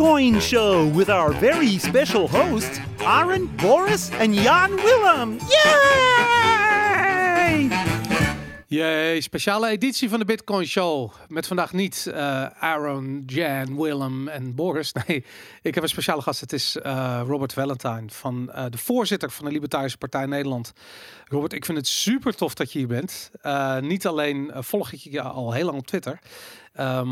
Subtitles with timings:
[0.00, 5.38] Bitcoin Show with our very special hosts, Aaron, Boris, and Jan Willem.
[5.46, 6.00] Yay!
[8.66, 11.12] Jee, speciale editie van de Bitcoin Show.
[11.28, 14.92] Met vandaag niet eh, Aaron, Jan, Willem en Boris.
[15.06, 15.24] Nee,
[15.62, 16.40] ik heb een speciale gast.
[16.40, 20.72] Het is eh, Robert Valentine, van, eh, de voorzitter van de Libertarische Partij Nederland.
[21.24, 23.30] Robert, ik vind het super tof dat je hier bent.
[23.80, 26.18] niet alleen volg ik je al heel lang op Twitter,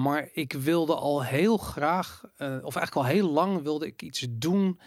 [0.02, 4.80] maar ik wilde al heel graag, of eigenlijk al heel lang wilde ik iets doen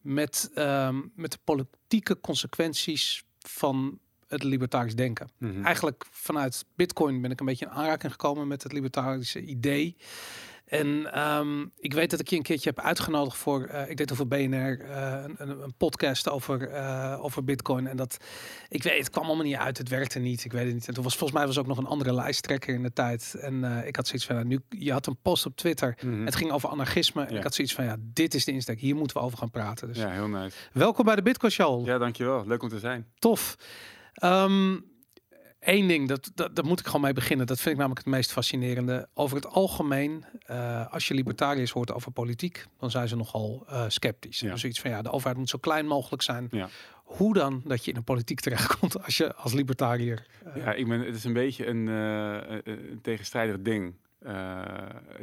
[0.00, 5.30] met, ehm, met de politieke consequenties van het libertarisch denken.
[5.38, 5.64] Mhm.
[5.64, 9.96] Eigenlijk vanuit Bitcoin ben ik een beetje in aanraking gekomen met het libertarische idee.
[10.64, 14.12] En ehm, ik weet dat ik je een keertje heb uitgenodigd voor, uh, ik deed
[14.12, 17.86] over BNR, uh, een, een, podcast over, uh, over Bitcoin.
[17.86, 18.16] En dat,
[18.68, 20.88] ik weet, het kwam allemaal niet uit, het werkte niet, ik weet het niet.
[20.88, 23.34] En toen was volgens mij was ook nog een andere lijsttrekker in de tijd.
[23.40, 26.24] En ik had zoiets van, nou, nu, je had een post op Twitter, mhm.
[26.24, 27.24] het ging over anarchisme.
[27.24, 29.50] En ik had zoiets van, ja, dit is de insteek, hier moeten we over gaan
[29.50, 29.88] praten.
[29.88, 30.56] Dus ja, heel nice.
[30.72, 31.86] Welkom bij de Bitcoin Show.
[31.86, 32.46] Ja, dankjewel.
[32.46, 33.06] Leuk om te zijn.
[33.18, 33.56] Tof.
[34.22, 34.93] Um,
[35.64, 37.46] Eén ding, dat, dat, daar moet ik gewoon mee beginnen.
[37.46, 39.08] Dat vind ik namelijk het meest fascinerende.
[39.14, 43.84] Over het algemeen, uh, als je libertariërs hoort over politiek, dan zijn ze nogal uh,
[43.88, 44.40] sceptisch.
[44.40, 44.52] Ja.
[44.52, 46.48] Dus iets van ja, de overheid moet zo klein mogelijk zijn.
[46.50, 46.68] Ja.
[47.04, 50.26] Hoe dan dat je in de politiek terechtkomt als je als libertariër?
[50.46, 50.56] Uh...
[50.56, 53.94] Ja, ik ben, het is een beetje een, een tegenstrijdig ding.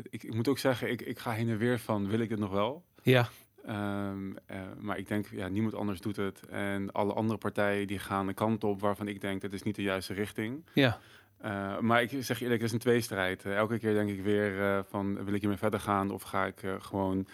[0.09, 2.39] Ik, ik, moet ook zeggen, ik, ik ga heen en weer van, wil ik het
[2.39, 2.83] nog wel?
[3.01, 3.29] Ja.
[3.69, 4.35] Um,
[4.79, 6.45] maar ik denk, ja, niemand anders doet het.
[6.49, 9.75] En alle andere partijen die gaan een kant op waarvan ik denk, dat is niet
[9.75, 10.65] de juiste richting.
[10.73, 10.99] Ja.
[11.45, 13.45] Uh, maar ik zeg eerlijk, het is een tweestrijd.
[13.45, 16.11] Uh, elke keer denk ik weer van, wil ik hiermee verder gaan?
[16.11, 17.27] Of ga ik gewoon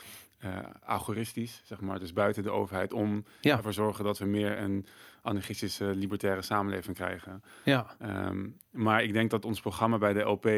[0.83, 3.57] agoristisch, zeg maar, dus buiten de overheid, om ja.
[3.57, 4.85] ervoor zorgen dat we meer een
[5.21, 7.43] anarchistische, libertaire samenleving krijgen.
[7.63, 7.95] Ja.
[8.01, 10.49] Um, maar ik denk dat ons programma bij de LP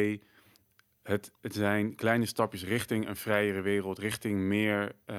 [1.03, 5.15] het, het zijn kleine stapjes richting een vrijere wereld, richting meer uh,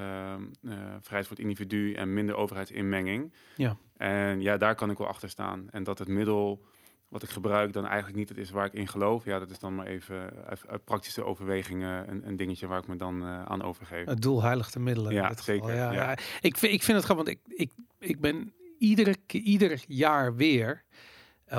[0.62, 3.32] uh, vrijheid voor het individu en minder overheidsinmenging.
[3.56, 3.77] Ja.
[3.97, 5.66] En ja, daar kan ik wel achter staan.
[5.71, 6.65] En dat het middel
[7.09, 9.25] wat ik gebruik dan eigenlijk niet het is waar ik in geloof.
[9.25, 12.97] Ja, dat is dan maar even uit, praktische overwegingen een, een, dingetje waar ik me
[12.97, 14.06] dan uh, aan overgeef.
[14.06, 15.12] Het doel heiligt de middelen.
[15.12, 15.75] Ja, zeker.
[15.75, 16.10] Ja, ja.
[16.41, 20.84] Ik, vind, ik vind het gewoon, want ik, ik, ik ben iedere, ieder jaar weer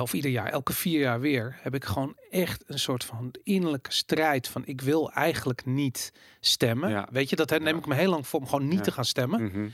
[0.00, 3.92] of ieder jaar, elke vier jaar weer, heb ik gewoon echt een soort van innerlijke
[3.92, 7.06] strijd van ik wil eigenlijk niet stemmen.
[7.10, 9.42] Weet je, dat neem ik me heel lang voor om gewoon niet te gaan stemmen.
[9.42, 9.68] Mhm.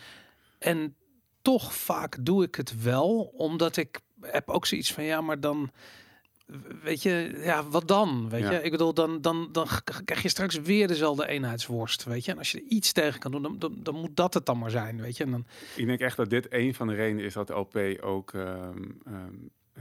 [0.58, 0.94] En
[1.42, 5.70] toch vaak doe ik het wel, omdat ik heb ook zoiets van ja, maar dan
[6.82, 8.28] weet je, ja, wat dan?
[8.28, 9.66] Weet je, ik bedoel, dan, dan, dan
[10.04, 12.30] krijg je straks weer dezelfde eenheidsworst, weet je.
[12.30, 14.58] En als je er iets tegen kan doen, dan, dan, dan moet dat het dan
[14.58, 15.24] maar zijn, weet je.
[15.24, 15.46] En dan...
[15.76, 18.44] Ik denk echt dat dit een van de redenen is dat de LP ook ehm,
[18.44, 19.14] ehm, eh,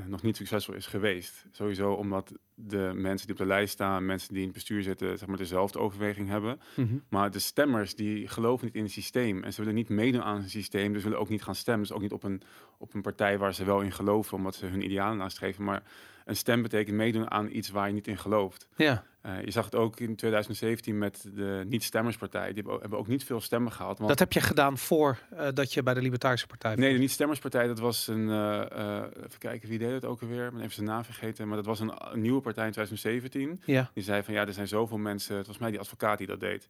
[0.05, 1.45] nog niet succesvol is geweest.
[1.51, 5.17] Sowieso omdat de mensen die op de lijst staan, mensen die in het bestuur zitten,
[5.17, 6.59] zeg maar dezelfde overweging hebben.
[6.75, 6.97] Mhm.
[7.09, 10.41] Maar de stemmers die geloven niet in het systeem en ze willen niet meedoen aan
[10.41, 11.87] het systeem, dus willen ook niet gaan stemmen.
[11.87, 12.41] Dus ook niet op een,
[12.77, 15.63] op een partij waar ze wel in geloven, omdat ze hun idealen nastreven.
[15.63, 15.83] Maar
[16.27, 18.67] een stem betekent meedoen aan iets waar je niet in gelooft.
[18.75, 19.03] Ja.
[19.25, 22.53] Uh, je zag het ook in 2017 met de niet-stemmerspartij.
[22.53, 23.97] Die hebben ook niet veel stemmen gehaald.
[23.97, 24.09] Want...
[24.09, 27.67] Dat heb je gedaan voor uh, dat je bij de Libertarische Partij Nee, de niet-stemmerspartij,
[27.67, 28.27] dat was een...
[28.27, 30.45] Uh, even kijken, wie deed het ook alweer?
[30.45, 31.47] Ik ben even zijn naam vergeten.
[31.47, 33.61] Maar dat was een, een, nieuwe partij in 2017.
[33.65, 33.91] Ja.
[33.93, 35.37] Die zei van, ja, er zijn zoveel mensen...
[35.37, 36.67] Het was mij die advocaat die dat deed.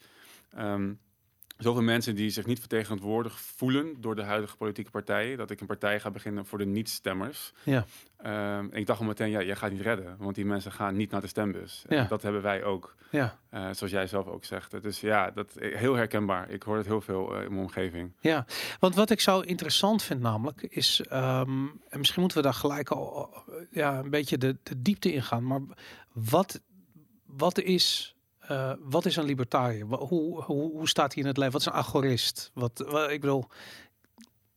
[0.58, 1.00] Um,
[1.58, 5.68] zoveel mensen die zich niet vertegenwoordigd voelen door de huidige politieke partijen, dat ik een
[5.68, 7.54] partij ga beginnen voor de niet-stemmers.
[7.64, 7.86] Ja.
[8.58, 11.12] Um, ik dacht al meteen, ja, jij gaat niet redden, want die mensen gaan niet
[11.12, 11.86] naar de stembus.
[11.90, 12.04] Ja.
[12.04, 12.96] dat hebben wij ook.
[13.12, 13.40] Ja.
[13.54, 14.82] Uh, zoals jij zelf ook zegt.
[14.82, 16.50] Dus ja, dat heel herkenbaar.
[16.50, 18.12] Ik hoor het heel veel uh, in mijn omgeving.
[18.20, 18.46] Ja,
[18.80, 22.90] want wat ik zo interessant vind namelijk is, um, en misschien moeten we daar gelijk
[22.90, 23.36] al
[23.72, 25.62] ja, een beetje de, de diepte in gaan, maar
[26.14, 26.62] wat,
[27.26, 28.17] wat is
[28.52, 29.86] uh, wat is een libertariër?
[29.86, 31.54] Hoe, hoe, hoe staat hij in het leven?
[31.54, 32.52] Wat is een agorist?
[32.54, 33.46] Wat, wat, ik bedoel.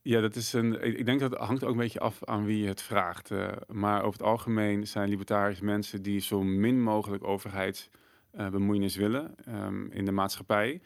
[0.02, 0.82] Ja, dat is een.
[0.98, 3.30] Ik denk dat het hangt ook een beetje af aan wie je het vraagt.
[3.30, 9.34] Uh, maar over het algemeen zijn libertariërs mensen die zo min mogelijk overheidsbemoeienis uh, willen
[9.48, 10.80] um, in de maatschappij.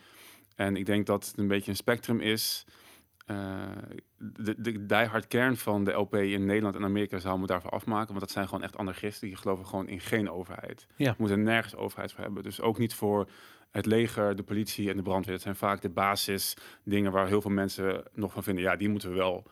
[0.57, 2.65] En ik denk dat het een beetje een spectrum is
[3.27, 3.63] uh,
[4.17, 8.09] de, de diehard kern van de LP in Nederland en Amerika zou me daarvoor afmaken.
[8.09, 9.29] Want dat zijn gewoon echt anarchisten.
[9.29, 10.87] Die geloven gewoon in geen overheid.
[10.97, 11.11] Ja.
[11.11, 12.43] We moeten nergens overheid voor hebben.
[12.43, 13.29] Dus ook niet voor
[13.71, 15.35] het leger, de politie en de brandweer.
[15.35, 18.65] Dat zijn vaak de basis dingen waar heel veel mensen nog van vinden.
[18.65, 19.47] Ja, die moeten we wel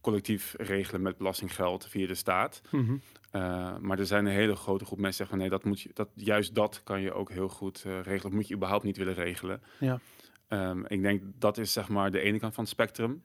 [0.00, 2.62] collectief regelen met belastinggeld via de staat.
[2.70, 2.92] Mhm.
[2.92, 5.90] uh, maar er zijn een hele grote groep mensen die zeggen nee, dat moet je,
[5.94, 8.22] dat, juist dat kan je ook heel goed uh, regelen.
[8.22, 9.62] Dat moet je überhaupt niet willen regelen.
[9.78, 10.00] Ja.
[10.48, 13.22] Um, ik denk dat is zeg maar de ene kant van het spectrum.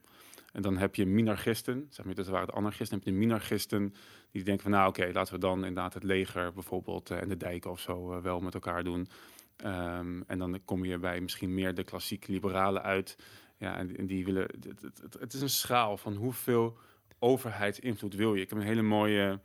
[0.52, 2.98] En dan heb je minarchisten, zeg maar, dat waren de anarchisten.
[2.98, 3.94] Dan heb je minarchisten
[4.30, 7.36] die denken van nou oké, laten we dan inderdaad het leger bijvoorbeeld uh, en de
[7.36, 9.08] dijken of zo uh, wel met elkaar doen.
[9.56, 13.16] Ehm, en dan kom je bij misschien meer de klassiek liberalen uit.
[13.56, 14.48] Ja, en, die willen.
[15.00, 16.78] Het, het is een schaal van hoeveel
[17.18, 18.42] overheidsinvloed wil je.
[18.42, 19.40] Ik heb een hele mooie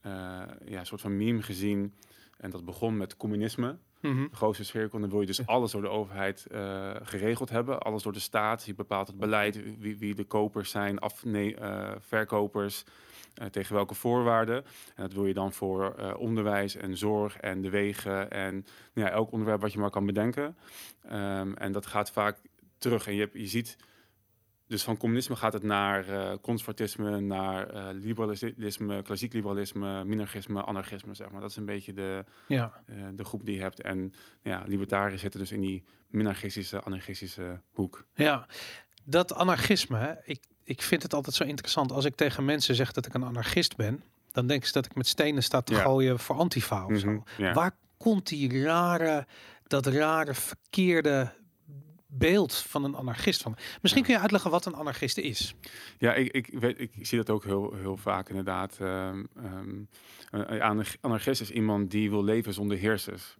[0.00, 1.94] eh, ja, soort van meme gezien.
[2.36, 3.78] En dat begon met communisme.
[4.00, 4.22] Mhm.
[4.30, 5.00] De grootste cirkel.
[5.00, 7.80] Dan wil je dus alles door de overheid eh, geregeld hebben.
[7.80, 8.64] Alles door de staat.
[8.64, 9.78] Die bepaalt het beleid.
[9.78, 12.84] Wie, wie de kopers zijn, af, nee, eh, verkopers.
[13.34, 14.64] eh, tegen welke voorwaarden.
[14.94, 18.30] En dat wil je dan voor onderwijs en zorg en de wegen.
[18.30, 18.54] En
[18.92, 20.56] nou ja, elk onderwerp wat je maar kan bedenken.
[21.08, 22.36] Ehm, en dat gaat vaak
[22.78, 23.06] terug.
[23.06, 23.76] En je, hebt, je ziet...
[24.70, 31.14] Dus van communisme gaat het naar eh, conservatisme, naar eh, liberalisme, klassiek liberalisme, minarchisme, anarchisme,
[31.14, 31.40] zeg maar.
[31.40, 32.82] Dat is een beetje de, Ja.
[32.86, 33.80] eh, de groep die je hebt.
[33.82, 34.12] En
[34.42, 38.04] ja, libertariërs zitten dus in die minarchistische, anarchistische hoek.
[38.14, 38.46] Ja,
[39.04, 41.92] dat anarchisme, ik, ik vind het altijd zo interessant.
[41.92, 44.02] Als ik tegen mensen zeg dat ik een anarchist ben,
[44.32, 45.80] dan denken ze dat ik met stenen sta te Ja.
[45.82, 47.10] gooien voor Antifa of zo.
[47.10, 47.52] Mhm, ja.
[47.52, 49.26] Waar komt die rare,
[49.66, 51.32] dat rare, verkeerde
[52.10, 53.56] beeld van een anarchist van?
[53.82, 55.54] Misschien kun je uitleggen wat een anarchist is.
[55.98, 58.76] Ja, ik, ik, weet, ik zie dat ook heel, heel vaak inderdaad.
[58.80, 59.82] Ehm, ehm,
[60.30, 63.36] een anar- anarchist is iemand die wil leven zonder heersers.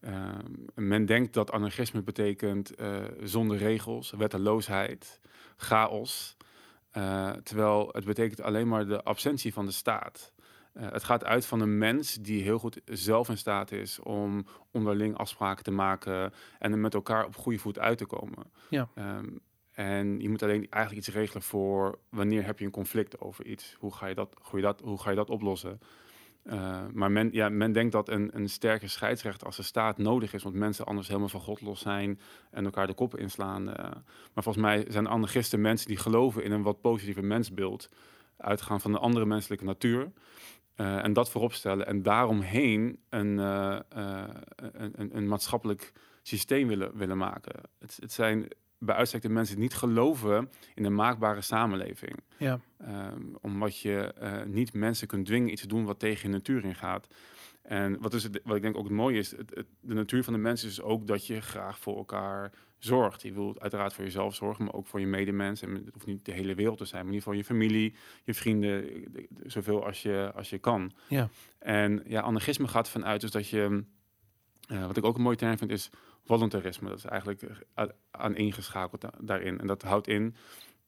[0.00, 5.20] Ehm, men denkt dat anarchisme betekent eh, zonder regels, wetteloosheid,
[5.56, 6.36] chaos.
[6.90, 10.32] Eh, terwijl het betekent alleen maar de absentie van de staat.
[10.74, 14.46] Eh, het gaat uit van een mens die heel goed zelf in staat is om
[14.70, 18.44] onderling afspraken te maken en er met elkaar op goede voet uit te komen.
[18.68, 18.88] Ja.
[18.94, 19.28] Ehm,
[19.72, 23.76] en je moet alleen eigenlijk iets regelen voor wanneer heb je een conflict over iets.
[23.78, 25.80] Hoe ga je dat, hoe je dat, hoe ga je dat oplossen?
[26.42, 30.32] Eh, maar men, ja, men denkt dat een, een sterke scheidsrechter als de staat nodig
[30.34, 32.20] is, want mensen anders helemaal van God los zijn
[32.50, 33.68] en elkaar de koppen inslaan.
[33.68, 33.90] eh.
[34.34, 37.88] maar volgens mij zijn anarchisten mensen die geloven in een wat positiever mensbeeld,
[38.36, 40.12] uitgaan van een andere menselijke natuur.
[40.74, 45.92] Eh, en dat voorop stellen en daaromheen een, eh, eh, een, een, een maatschappelijk
[46.22, 47.60] systeem willen, willen maken.
[47.78, 48.48] Het, het zijn
[48.78, 52.16] bij uitstek de mensen die niet geloven in een maakbare samenleving.
[52.36, 52.60] Ja.
[52.78, 54.14] Ehm, omdat je
[54.46, 57.06] niet mensen kunt dwingen iets te doen wat tegen je natuur ingaat.
[57.64, 60.24] En wat, is het, wat ik denk ook het mooie is, het, het- de natuur
[60.24, 63.22] van de mens is ook dat je graag voor elkaar zorgt.
[63.22, 65.62] Je wilt uiteraard voor jezelf zorgen, maar ook voor je medemens.
[65.62, 67.94] En het hoeft niet de hele wereld te zijn, maar in ieder geval je familie,
[68.24, 68.82] je vrienden,
[69.12, 70.92] de- de- zoveel als je, als je kan.
[71.08, 71.28] Ja.
[71.58, 73.84] En ja, anarchisme gaat ervan uit dus dat je,
[74.68, 75.90] eh, wat ik ook een mooie term vind, is
[76.24, 76.88] voluntarisme.
[76.88, 79.58] Dat is eigenlijk eh, aan- aaneengeschakeld da- daarin.
[79.60, 80.34] En dat houdt in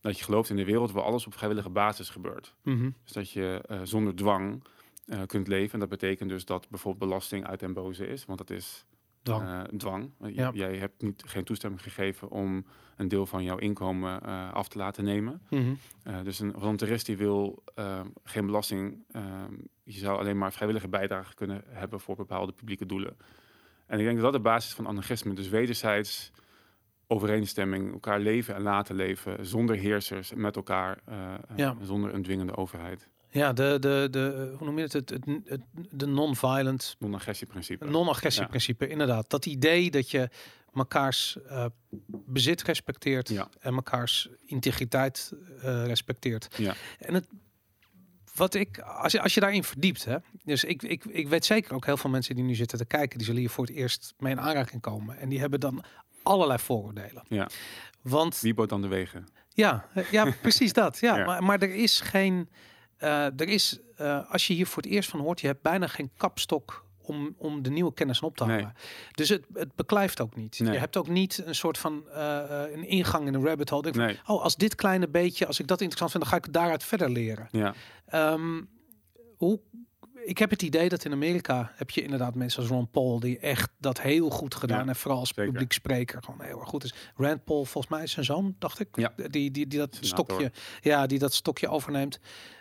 [0.00, 2.55] dat je gelooft in de wereld waar alles op vrijwillige basis gebeurt.
[2.62, 2.90] Mhm.
[3.05, 4.62] Dus dat je eh, zonder dwang
[5.06, 5.73] eh, kunt leven.
[5.73, 8.25] En dat betekent dus dat bijvoorbeeld belasting uit den boze is.
[8.25, 8.85] Want dat is
[9.23, 9.49] Dwang.
[9.49, 10.11] eh, dwang.
[10.19, 10.50] Ja.
[10.55, 12.67] Jij hebt niet, geen toestemming gegeven om
[12.97, 15.43] een deel van jouw inkomen eh, af te laten nemen.
[15.50, 15.75] Mhm.
[16.03, 19.05] Eh, dus een voluntarist die wil eh, geen belasting.
[19.11, 19.23] eh,
[19.82, 23.17] je zou alleen maar vrijwillige bijdrage kunnen hebben voor bepaalde publieke doelen.
[23.87, 25.35] En ik denk dat dat de basis van anarchisme.
[25.35, 26.31] Dus wederzijds
[27.06, 31.76] overeenstemming, elkaar leven en laten leven zonder heersers, met elkaar, eh, eh, Ja.
[31.82, 33.08] zonder een dwingende overheid.
[33.37, 34.93] Ja, de, de, de, hoe noem je het?
[34.93, 35.61] het, het, het
[35.91, 37.85] de non-violent, Non-agressieprincipe.
[37.85, 38.88] non-agressieprincipe.
[38.88, 40.29] Inderdaad, dat idee dat je
[40.73, 41.67] mekaars eh,
[42.09, 43.49] bezit respecteert Ja.
[43.61, 46.49] en mekaars integriteit eh, respecteert.
[46.56, 46.75] Ja.
[46.99, 47.27] En het,
[48.35, 51.75] wat ik, als je, als je daarin verdiept, hè, dus ik, ik, ik weet zeker
[51.75, 54.15] ook heel veel mensen die nu zitten te kijken, die zullen hier voor het eerst
[54.19, 55.19] mee in aanraking komen.
[55.19, 55.84] En die hebben dan
[56.22, 57.22] allerlei vooroordelen.
[57.29, 57.49] Ja.
[58.03, 59.27] Want Wie bouwt dan de wegen?
[59.49, 60.99] ja, ja precies dat.
[60.99, 61.25] Ja, Ja.
[61.25, 62.49] Maar, maar er is geen.
[62.96, 65.86] Eh, er is, eh, als je hier voor het eerst van hoort, je hebt bijna
[65.86, 68.56] geen kapstok om, om de nieuwe kennis op te Nee.
[68.56, 68.74] halen.
[69.12, 70.58] Dus het, het beklijft ook niet.
[70.60, 70.72] Nee.
[70.72, 73.82] Je hebt ook niet een soort van eh, een ingang in een rabbit hole.
[73.82, 74.19] Denk van, Nee.
[74.26, 77.10] Oh, als dit kleine beetje, als ik dat interessant vind, dan ga ik daaruit verder
[77.10, 77.48] leren.
[77.50, 77.74] Ja,
[78.06, 78.62] Ehm,
[79.36, 79.60] hoe,
[80.27, 83.39] ik heb het idee dat in Amerika heb je inderdaad mensen als Ron Paul die
[83.39, 85.45] echt dat heel goed gedaan Ja, en vooral als zeker.
[85.53, 86.95] publiek spreker gewoon heel erg goed is.
[87.15, 89.13] Rand Paul volgens mij is zijn zoon, dacht ik, Ja.
[89.17, 90.25] die, die, die dat Senator.
[90.27, 92.19] stokje, ja, die dat stokje overneemt.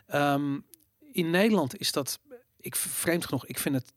[0.07, 0.59] Ehm,
[1.11, 2.19] in Nederland is dat,
[2.59, 3.93] ik vreemd genoeg, ik vind het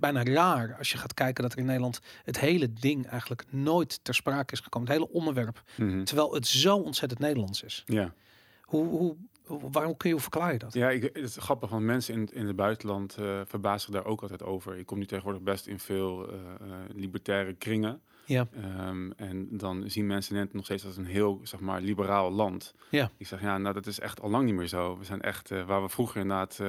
[0.00, 4.04] bijna raar als je gaat kijken dat er in Nederland het hele ding eigenlijk nooit
[4.04, 6.04] ter sprake is gekomen, het hele onderwerp, Mhm.
[6.04, 7.82] terwijl het zo ontzettend Nederlands is.
[7.86, 8.14] ja.
[8.62, 10.72] Hoe, hoe- waarom kun je hoe verklaar je dat?
[10.74, 14.10] ja ik, het is grappig, want mensen in, in het buitenland eh verbazen zich daar
[14.10, 14.76] ook altijd over.
[14.76, 18.00] Ik kom nu tegenwoordig best in veel eh, eh, libertaire kringen.
[18.24, 18.46] Ja.
[18.62, 22.74] Ehm, en dan zien mensen het nog steeds als een heel, zeg maar, liberaal land.
[22.90, 23.10] Ja.
[23.16, 24.98] Ik zeg, ja, nou, dat is echt al lang niet meer zo.
[24.98, 26.60] We zijn echt, waar we vroeger inderdaad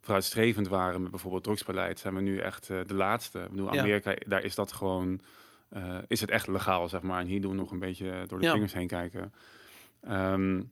[0.00, 3.38] vooruitstrevend waren met bijvoorbeeld drugsbeleid, zijn we nu echt de laatste.
[3.38, 3.80] Ik bedoel, Ja.
[3.80, 5.20] Amerika, daar is dat gewoon,
[6.06, 7.20] is het echt legaal, zeg maar.
[7.20, 8.52] En hier doen we nog een beetje door de Ja.
[8.52, 9.32] vingers heen kijken.
[10.00, 10.62] Ehm,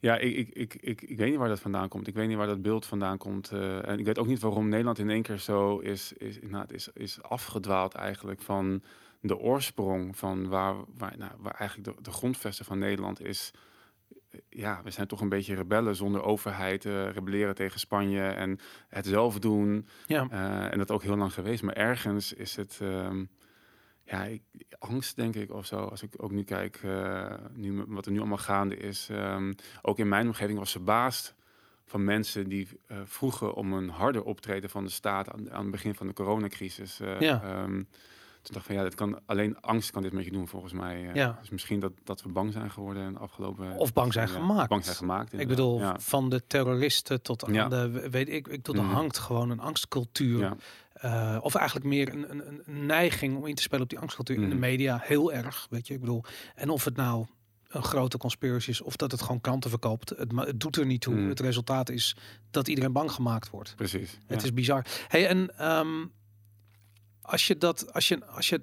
[0.00, 2.06] Ja, ik, ik, ik, ik, ik weet niet waar dat vandaan komt.
[2.06, 3.50] Ik weet niet waar dat beeld vandaan komt.
[3.50, 6.62] eh, en ik weet ook niet waarom Nederland in één keer zo is, is, nou,
[6.62, 8.82] het is, is afgedwaald eigenlijk van
[9.20, 13.50] de oorsprong van waar, waar, nou, waar eigenlijk de, de grondvesten van Nederland is.
[14.48, 19.06] Ja, we zijn toch een beetje rebellen zonder overheid, eh, rebelleren tegen Spanje en het
[19.06, 19.86] zelf doen.
[20.06, 21.62] Ja, Eh, en dat ook heel lang geweest.
[21.62, 23.24] Maar ergens is het, ehm,
[24.10, 24.42] ja, ik,
[24.78, 25.76] angst denk ik of zo.
[25.76, 29.08] Als ik ook nu kijk, eh, nu, wat er nu allemaal gaande is.
[29.10, 29.52] ehm,
[29.82, 31.34] ook in mijn omgeving was verbaasd
[31.86, 35.70] van mensen die eh, vroegen om een harder optreden van de staat aan, aan het
[35.70, 37.00] begin van de coronacrisis.
[37.00, 37.42] Eh, Ja.
[37.42, 37.82] ehm,
[38.42, 40.72] toen dacht ik van ja, dit kan, alleen angst kan dit met je doen volgens
[40.72, 41.10] mij.
[41.14, 41.36] Ja.
[41.40, 43.76] Dus misschien dat, dat we bang zijn geworden in de afgelopen...
[43.76, 44.68] Of bang zijn gemaakt.
[44.68, 45.98] Bang zijn gemaakt, ik bedoel, Ja.
[45.98, 47.68] van de terroristen tot aan Ja.
[47.68, 48.94] de, weet ik, ik bedoel, er Mhm.
[48.94, 50.56] hangt gewoon een angstcultuur.
[51.00, 54.36] Eh, of eigenlijk meer een, een, een neiging om in te spelen op die angstcultuur
[54.36, 54.58] in de Mhm.
[54.58, 55.00] media.
[55.02, 55.94] Heel erg, weet je.
[55.94, 57.26] Ik bedoel, en of het nou
[57.68, 60.08] een grote conspiracy is of dat het gewoon kranten verkoopt.
[60.08, 61.14] Het, het doet er niet toe.
[61.14, 61.28] Mhm.
[61.28, 62.16] Het resultaat is
[62.50, 63.76] dat iedereen bang gemaakt wordt.
[63.76, 64.18] Precies.
[64.26, 64.46] Het ja.
[64.46, 64.86] is bizar.
[65.08, 66.06] Hey, en ehm,
[67.22, 68.62] als je dat, als je, als je,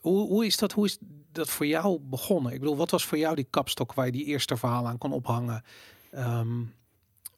[0.00, 0.98] hoe, hoe is dat, hoe is
[1.32, 2.52] dat voor jou begonnen?
[2.52, 5.12] Ik bedoel, wat was voor jou die kapstok waar je die eerste verhalen aan kon
[5.12, 5.64] ophangen?
[6.10, 6.62] Ehm,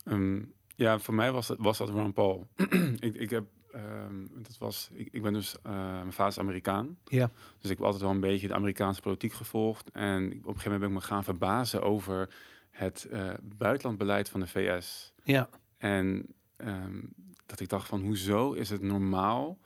[0.05, 0.41] Ehm,
[0.77, 2.47] ja, voor mij was dat, was dat Ron Paul.
[2.99, 3.45] ik, ik heb,
[3.75, 6.99] ehm, dat was, ik, ik ben dus, eh, mijn vader is Amerikaan.
[7.05, 7.31] Ja.
[7.61, 9.91] Dus ik heb altijd wel een beetje de Amerikaanse politiek gevolgd.
[9.91, 12.35] En op een gegeven moment ben ik me gaan verbazen over
[12.71, 15.13] het eh, buitenlandbeleid van de VS.
[15.25, 16.27] ja, En
[16.57, 17.01] ehm,
[17.47, 19.59] dat ik dacht van, hoezo is het normaal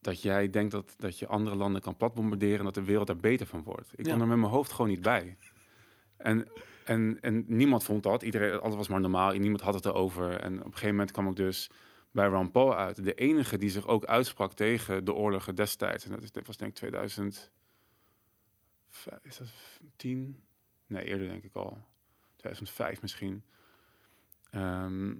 [0.00, 3.16] dat jij denkt dat, dat je andere landen kan platbombarderen en dat de wereld daar
[3.16, 3.92] beter van wordt?
[3.96, 4.12] Ik Ja.
[4.12, 5.36] kon er met mijn hoofd gewoon niet bij.
[6.16, 6.48] En,
[6.84, 8.22] en, en niemand vond dat.
[8.22, 9.32] Iedereen, alles was maar normaal.
[9.32, 10.40] en Niemand had het erover.
[10.40, 11.70] En op een gegeven moment kwam ik dus
[12.16, 13.04] bij Ron Paul uit.
[13.04, 16.04] De enige die zich ook uitsprak tegen de oorlogen destijds.
[16.04, 17.50] En dat, is, dat was denk ik 2000...
[19.22, 19.48] Is dat
[19.96, 20.42] 10?
[20.86, 21.78] Nee, eerder denk ik al.
[22.36, 23.42] 2005 misschien.
[24.50, 25.14] Ehm,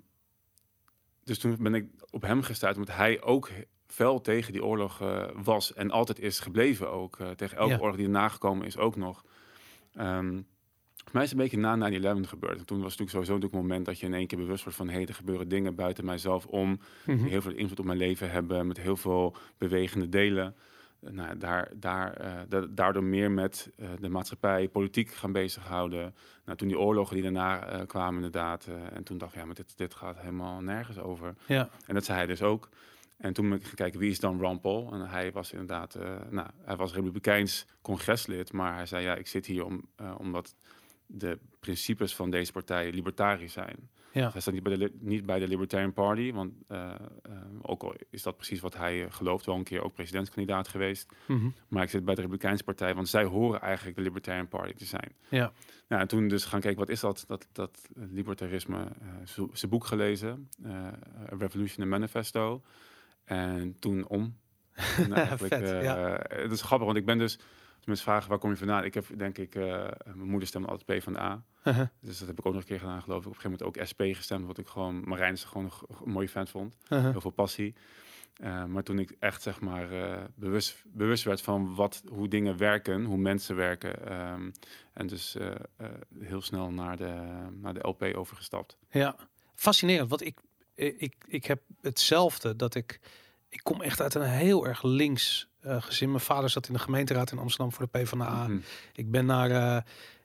[1.25, 3.51] dus toen ben ik op hem gestuurd, omdat hij ook
[3.87, 4.99] fel tegen die oorlog
[5.35, 7.19] was en altijd is gebleven ook.
[7.21, 7.79] eh, tegen elke Ja.
[7.79, 9.25] oorlog die erna gekomen is ook nog.
[9.93, 10.43] Ehm
[11.13, 12.59] mij is het een beetje na 9-11 gebeurd.
[12.59, 14.63] En toen was het natuurlijk sowieso natuurlijk het moment dat je in één keer bewust
[14.63, 14.89] wordt van...
[14.89, 16.81] hé, hey, er gebeuren dingen buiten mijzelf om...
[17.05, 17.17] Mhm.
[17.17, 18.67] die heel veel invloed op mijn leven hebben...
[18.67, 20.55] met heel veel bewegende delen.
[21.01, 26.15] Eh, Nou, daar, daar, eh, da- daardoor meer met eh, de maatschappij, politiek gaan bezighouden.
[26.45, 28.69] Nou, toen die oorlogen die daarna kwamen inderdaad.
[28.93, 31.35] en toen dacht ik, ja, maar dit, dit gaat helemaal nergens over.
[31.47, 32.69] ja, En dat zei hij dus ook.
[33.17, 34.93] En toen ben ik gaan kijken, wie is dan Ron Paul?
[34.93, 35.99] En hij was inderdaad,
[36.31, 38.53] nou, hij was republikeins congreslid.
[38.53, 39.83] Maar hij zei, ja, ik zit hier om,
[40.17, 40.55] omdat
[41.07, 43.91] de principes van deze partij libertarisch zijn.
[44.13, 47.33] ja, Hij staat niet bij de, niet bij de Libertarian Party, want eh, eh,
[47.63, 51.13] ook al is dat precies wat hij eh, gelooft, wel een keer ook presidentskandidaat geweest.
[51.27, 51.49] Mhm.
[51.69, 54.85] Maar ik zit bij de Republikeinse Partij, want zij horen eigenlijk de Libertarian Party te
[54.85, 55.13] zijn.
[55.29, 55.53] ja,
[55.89, 58.89] Nou, en toen dus gaan kijken, wat is dat, dat, dat libertarisme?
[59.53, 60.49] zijn boek gelezen,
[61.27, 62.63] Revolution and Manifesto.
[63.25, 64.37] En toen om.
[65.37, 66.21] Vet, ja.
[66.29, 67.39] Het is grappig, want ik ben dus...
[67.87, 68.85] Mensen vragen, waar kom je vandaan?
[68.85, 71.45] Ik heb, denk ik, eh, mijn moeder stemde altijd P van de A.
[71.65, 71.87] Uh-huh.
[72.01, 73.27] Dus dat heb ik ook nog een keer gedaan, geloof ik.
[73.27, 75.03] Op een gegeven moment ook SP gestemd, wat ik gewoon...
[75.05, 75.71] Marijn is gewoon
[76.05, 76.77] een, mooie fan vond.
[76.89, 77.11] Uh-huh.
[77.11, 77.75] Heel veel passie.
[78.37, 82.57] Eh, maar toen ik echt, zeg maar, eh, bewust, bewust werd van wat, hoe dingen
[82.57, 84.07] werken, hoe mensen werken.
[84.07, 84.51] ehm,
[84.93, 85.37] en dus
[86.19, 88.77] heel snel naar de, naar de LP overgestapt.
[88.91, 89.17] Ja,
[89.55, 90.09] fascinerend.
[90.09, 90.41] Want ik,
[90.75, 93.01] ik, ik heb hetzelfde dat ik.
[93.49, 96.11] Ik kom echt uit een heel erg links eh, gezin.
[96.11, 98.47] Mijn vader zat in de gemeenteraad in Amsterdam voor de PvdA.
[98.47, 98.59] Mhm.
[98.93, 99.83] Ik ben naar eh,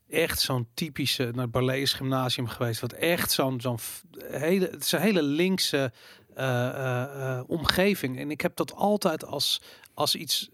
[0.09, 2.81] echt zo'n typische, naar het Barlees gymnasium geweest.
[2.81, 3.79] Wat echt zo'n zo'n
[4.23, 5.91] hele, het is een hele linkse
[6.35, 8.19] eh, omgeving.
[8.19, 9.61] En ik heb dat altijd als,
[9.93, 10.49] als iets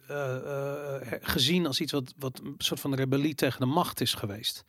[1.22, 4.66] gezien als iets wat, wat een soort van rebellie tegen de macht is geweest.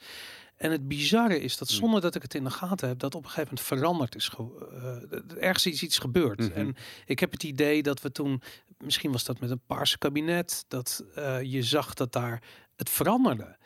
[0.59, 1.77] En het bizarre is dat Hmm.
[1.77, 4.31] zonder dat ik het in de gaten heb, dat op een gegeven moment veranderd is.
[4.73, 6.39] eh, ergens is iets gebeurd.
[6.39, 6.53] Mhm.
[6.53, 8.43] En ik heb het idee dat we toen,
[8.79, 12.43] misschien was dat met een paarse kabinet, dat eh, je zag dat daar
[12.77, 13.57] het veranderde.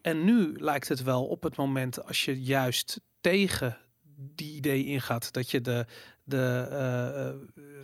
[0.00, 3.78] En nu lijkt het wel op het moment als je juist tegen
[4.16, 5.86] die idee ingaat, dat je de,
[6.24, 7.34] de eh, eh,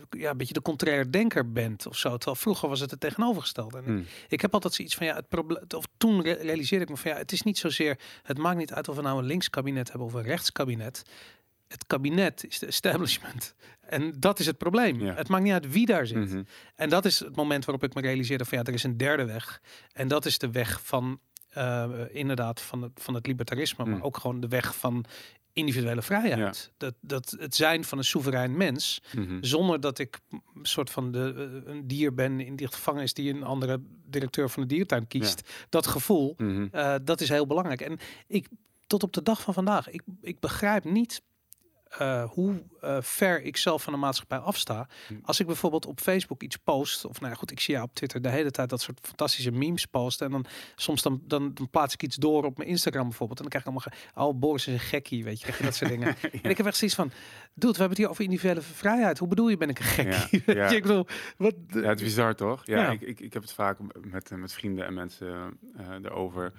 [0.09, 2.09] ja, een beetje de contraire denker bent of zo.
[2.17, 3.77] Terwijl vroeger was het het tegenovergestelde.
[3.77, 4.05] En Hmm.
[4.27, 5.63] ik heb altijd zoiets van ja, het probleem.
[5.75, 7.99] Of toen re- realiseerde ik me van ja, het is niet zozeer.
[8.23, 11.03] Het maakt niet uit of we nou een linkskabinet hebben of een rechtskabinet.
[11.67, 13.55] Het kabinet is de establishment.
[13.81, 15.01] En dat is het probleem.
[15.01, 15.13] Ja.
[15.13, 16.17] Het maakt niet uit wie daar zit.
[16.17, 16.43] Mhm.
[16.75, 19.25] En dat is het moment waarop ik me realiseerde van ja, er is een derde
[19.25, 19.61] weg.
[19.93, 21.19] En dat is de weg van
[21.49, 24.01] eh, inderdaad van het, van het libertarisme, maar Mm.
[24.01, 25.05] ook gewoon de weg van
[25.59, 26.71] individuele vrijheid.
[26.77, 29.37] Dat, dat het zijn van een soeverein mens, Mhm.
[29.41, 31.33] zonder dat ik een soort van de,
[31.65, 35.49] eh, een dier ben in die gevangenis die een andere directeur van de diertuin kiest.
[35.69, 36.67] Dat gevoel, Mhm.
[36.71, 37.81] eh, dat is heel belangrijk.
[37.81, 37.97] En
[38.27, 38.47] ik,
[38.87, 39.89] tot op de dag van vandaag.
[39.89, 41.21] Ik, ik begrijp niet
[41.97, 44.87] eh, hoe eh, ver ik zelf van de maatschappij afsta.
[45.07, 45.13] Hm.
[45.23, 47.93] Als ik bijvoorbeeld op Facebook iets post, of nou ja, goed, ik zie jou op
[47.95, 50.25] Twitter de hele tijd dat soort fantastische memes posten.
[50.25, 53.39] En dan soms dan, dan, dan plaats ik iets door op mijn Instagram bijvoorbeeld.
[53.39, 55.63] En dan krijg ik allemaal, ge- oh, Boris is een gekkie, weet je, krijg je
[55.63, 56.15] dat soort dingen.
[56.41, 57.11] En ik heb echt zoiets van,
[57.53, 59.17] dude, we hebben het hier over individuele vrijheid.
[59.17, 60.43] Hoe bedoel je, ben ik een gekkie?
[60.55, 61.55] Ja, ik bedoel, wat...
[61.67, 62.65] Ja, het is bizar toch?
[62.65, 62.89] Ja.
[62.91, 66.53] Ik, ik, ik heb het vaak met, met vrienden en mensen eh erover.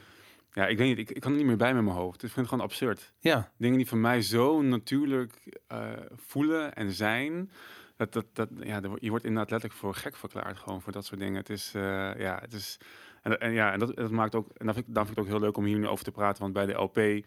[0.53, 2.15] Ja, ik weet niet, ik, ik kan het niet meer bij met mijn hoofd.
[2.15, 3.13] Ik vind het gewoon absurd.
[3.19, 7.51] Ja, Dingen die voor mij zo natuurlijk eh, voelen en zijn.
[7.97, 11.05] Dat, dat, dat, ja, er je wordt inderdaad letterlijk voor gek verklaard gewoon voor dat
[11.05, 11.37] soort dingen.
[11.37, 11.83] Het is, eh,
[12.19, 12.79] ja, het is...
[13.23, 14.49] En, en ja, en dat, dat maakt ook...
[14.57, 16.05] En dan vind, ik, dan vind ik het ook heel leuk om hier nu over
[16.05, 16.43] te praten.
[16.43, 16.97] Want bij de LP...
[16.97, 17.23] ehm,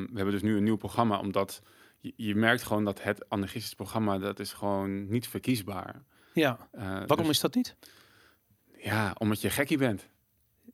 [0.00, 1.62] we hebben dus nu een nieuw programma, omdat...
[2.00, 6.02] Je, je merkt gewoon dat het anarchistisch programma, dat is gewoon niet verkiesbaar.
[6.32, 6.68] ja.
[6.72, 7.76] Eh, Waarom dus- is dat niet?
[8.76, 10.08] Ja, omdat je gekkie bent.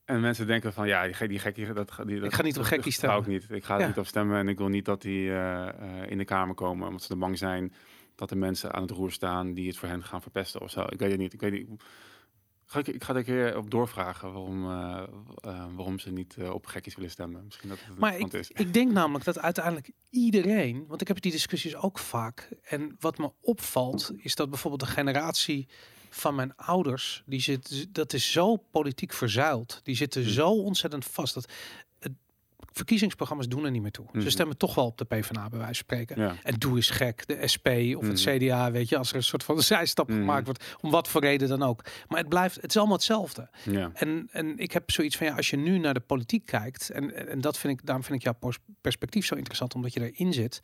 [0.04, 1.72] En mensen denken van, ja, die, die gekkie...
[1.72, 3.30] Dat, die, dat, Ik ga niet op gekkie dat ga ik stemmen.
[3.30, 3.50] niet.
[3.50, 3.86] Ik ga Ja.
[3.86, 6.86] niet op stemmen en ik wil niet dat die eh, eh, in de Kamer komen.
[6.86, 7.74] Omdat ze er bang zijn
[8.14, 10.84] dat er mensen aan het roer staan die het voor hen gaan verpesten of zo.
[10.88, 11.32] Ik weet het niet.
[11.32, 11.82] Ik, weet niet.
[12.66, 15.02] Ga ik, ik ga er een keer op doorvragen waarom, eh,
[15.74, 17.44] waarom ze niet op gekkies willen stemmen.
[17.44, 18.50] Misschien dat het Maar ik, is.
[18.50, 22.48] ik denk namelijk dat uiteindelijk iedereen, want ik heb die discussies ook vaak.
[22.62, 25.68] En wat me opvalt, is dat bijvoorbeeld de generatie
[26.14, 29.80] van mijn ouders, die zit, dat is zo politiek verzuild.
[29.82, 30.28] Die zitten Hm.
[30.28, 31.34] zo ontzettend vast.
[31.34, 31.48] Dat
[31.98, 32.12] het,
[32.72, 34.06] verkiezingsprogramma's doen er niet meer toe.
[34.12, 34.28] Ze Mhm.
[34.28, 36.20] stemmen toch wel op de PvdA bij wijze van spreken.
[36.20, 36.34] Ja.
[36.42, 37.66] En doe is gek, de SP
[37.96, 38.36] of het Mhm.
[38.36, 41.48] CDA, weet je, als er een soort van zijstap gemaakt wordt, om wat voor reden
[41.48, 41.84] dan ook.
[42.08, 43.50] Maar het blijft, het is allemaal hetzelfde.
[43.64, 43.90] Ja.
[43.94, 47.28] En, en ik heb zoiets van ja, als je nu naar de politiek kijkt, en,
[47.28, 50.32] en dat vind ik, daarom vind ik jouw pers- perspectief zo interessant, omdat je erin
[50.32, 50.60] zit.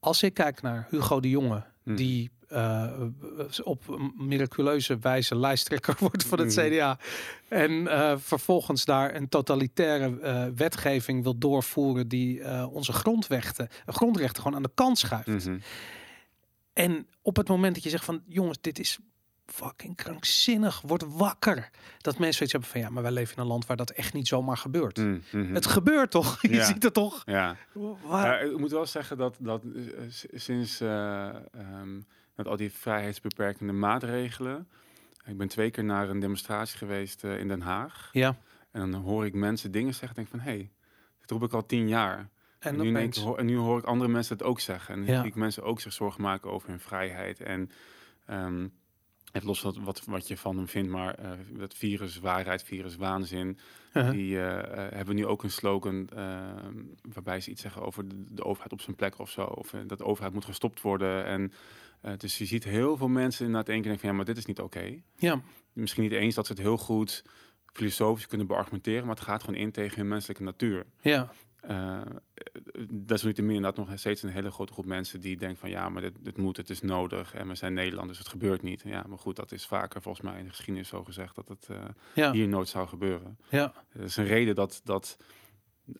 [0.00, 2.92] Als ik kijk naar Hugo de Jonge, die eh,
[3.62, 6.66] op een miraculeuze wijze lijsttrekker wordt van het Mhm.
[6.68, 6.98] CDA.
[7.48, 14.42] En eh, vervolgens daar een totalitaire eh, wetgeving wil doorvoeren die eh, onze grondrechten, grondrechten
[14.42, 15.46] gewoon aan de kant schuift.
[15.46, 15.58] Mhm.
[16.72, 18.98] En op het moment dat je zegt van jongens, dit is
[19.46, 21.70] fucking krankzinnig, word wakker.
[21.98, 24.12] Dat mensen zoiets hebben van ja, maar wij leven in een land waar dat echt
[24.12, 24.96] niet zomaar gebeurt.
[24.96, 25.54] Mhm.
[25.54, 26.38] Het gebeurt toch?
[26.42, 26.64] Je Ja.
[26.64, 27.22] ziet het toch?
[27.24, 27.56] Ja.
[28.02, 29.62] Waar- Ja, ik moet wel zeggen dat, dat
[30.34, 32.00] sinds eh, ehm,
[32.38, 34.68] met al die vrijheidsbeperkende maatregelen.
[35.26, 38.10] Ik ben twee keer naar een demonstratie geweest eh, in Den Haag.
[38.12, 38.36] ja.
[38.70, 40.16] En dan hoor ik mensen dingen zeggen.
[40.16, 40.70] denk van, hé, hey,
[41.20, 42.28] dit roep ik al tien jaar.
[42.58, 44.94] En nu, hoor, en nu hoor ik andere mensen het ook zeggen.
[44.94, 45.18] En Ja.
[45.20, 47.40] zie ik mensen ook zich zorgen maken over hun vrijheid.
[47.40, 47.70] En
[48.26, 48.66] ehm
[49.32, 52.96] het los wat, wat, wat je van hem vindt, maar eh dat virus waarheid, virus
[52.96, 53.58] waanzin.
[53.92, 54.12] Uh-huh.
[54.12, 56.38] Die eh, hebben nu ook een slogan eh,
[57.12, 59.42] waarbij ze iets zeggen over de, de overheid op zijn plek of zo.
[59.42, 61.24] Of dat de overheid moet gestopt worden.
[61.24, 61.52] En
[62.00, 64.36] eh, dus je ziet heel veel mensen inderdaad één keer denken van ja, maar dit
[64.36, 65.00] is niet oké.
[65.16, 65.40] ja,
[65.72, 67.24] Misschien niet eens dat ze het heel goed
[67.72, 70.86] filosofisch kunnen beargumenteren, maar het gaat gewoon in tegen hun menselijke natuur.
[71.00, 71.32] ja,
[71.70, 72.00] Uh,
[72.90, 76.12] desalniettemin inderdaad nog steeds een hele grote groep mensen die denken van ja, maar dit,
[76.20, 78.82] dit moet, het is nodig en we zijn Nederland, dus het gebeurt niet.
[78.84, 81.66] Ja, maar goed, dat is vaker volgens mij in de geschiedenis zo gezegd dat het
[81.70, 81.84] eh,
[82.14, 83.38] ja, hier nooit zou gebeuren.
[83.50, 85.16] ja, Er is een reden dat, dat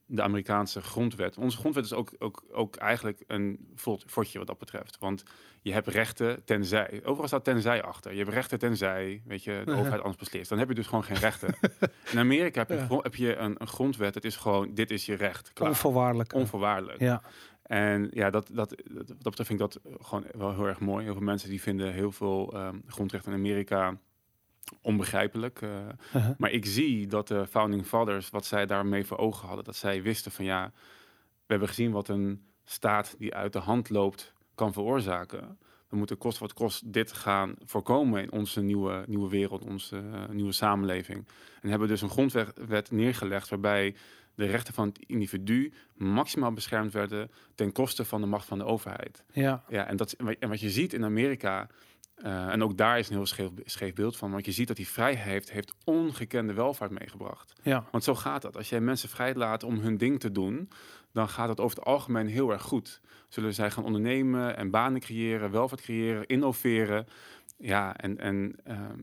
[0.07, 3.69] de Amerikaanse grondwet, onze grondwet is ook, ook, ook eigenlijk een
[4.07, 4.97] fortje wat dat betreft.
[4.99, 5.23] Want
[5.63, 8.13] je hebt rechten tenzij, overal staat tenzij achter.
[8.13, 10.49] Je hebt rechten tenzij, weet je, de overheid anders beslist.
[10.49, 11.55] Dan heb je dus gewoon geen rechten.
[12.13, 12.99] In Amerika heb je, Ja.
[13.03, 15.69] heb je een, een grondwet, het is gewoon, dit is je recht, klaar.
[15.69, 16.33] onvoorwaardelijk.
[16.35, 17.01] Onvoorwaardelijk.
[17.01, 17.23] ja,
[17.63, 21.05] En ja, dat, dat, dat, dat betreft vind ik dat gewoon wel heel erg mooi.
[21.05, 23.97] Heel veel mensen die vinden heel veel ehm, grondrechten in Amerika
[24.83, 25.63] onbegrijpelijk.
[25.63, 25.71] eh,
[26.15, 26.31] uh-huh.
[26.39, 30.03] maar ik zie dat de founding fathers, wat zij daarmee voor ogen hadden, dat zij
[30.03, 30.73] wisten van ja,
[31.23, 35.59] we hebben gezien wat een staat die uit de hand loopt kan veroorzaken.
[35.89, 40.29] We moeten kost wat kost dit gaan voorkomen in onze nieuwe, nieuwe wereld, onze eh,
[40.29, 41.29] nieuwe samenleving.
[41.61, 43.95] En hebben dus een grondwet wet neergelegd waarbij
[44.35, 48.65] de rechten van het individu maximaal beschermd werden ten koste van de macht van de
[48.65, 49.25] overheid.
[49.33, 51.69] ja, Ja, en, dat, en wat je ziet in Amerika,
[52.23, 54.77] eh, en ook daar is een heel scheef, scheef beeld van, want je ziet dat
[54.77, 57.53] die vrijheid heeft, ongekende welvaart meegebracht.
[57.63, 58.57] ja, Want zo gaat dat.
[58.57, 60.69] Als jij mensen vrij laat om hun ding te doen,
[61.13, 63.01] dan gaat het over het algemeen heel erg goed.
[63.29, 67.07] Zullen zij gaan ondernemen en banen creëren, welvaart creëren, innoveren.
[67.61, 69.01] Ja, en, en ehm,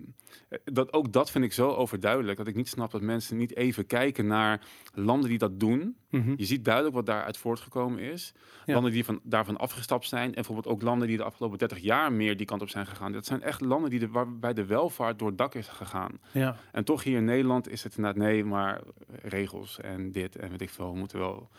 [0.63, 3.85] dat, ook dat vind ik zo overduidelijk dat ik niet snap dat mensen niet even
[3.85, 4.61] kijken naar
[4.93, 5.95] landen die dat doen.
[6.09, 8.33] mhm, Je ziet duidelijk wat daaruit voortgekomen is.
[8.65, 8.73] Ja.
[8.73, 10.27] Landen die van, daarvan afgestapt zijn.
[10.27, 13.11] En bijvoorbeeld ook landen die de afgelopen 30 jaar meer die kant op zijn gegaan.
[13.11, 16.19] Dat zijn echt landen die de, waarbij de welvaart door het dak is gegaan.
[16.31, 16.55] ja.
[16.71, 18.81] En toch hier in Nederland is het inderdaad nee, maar
[19.21, 20.91] regels en dit en weet ik veel.
[20.91, 21.49] We moeten wel...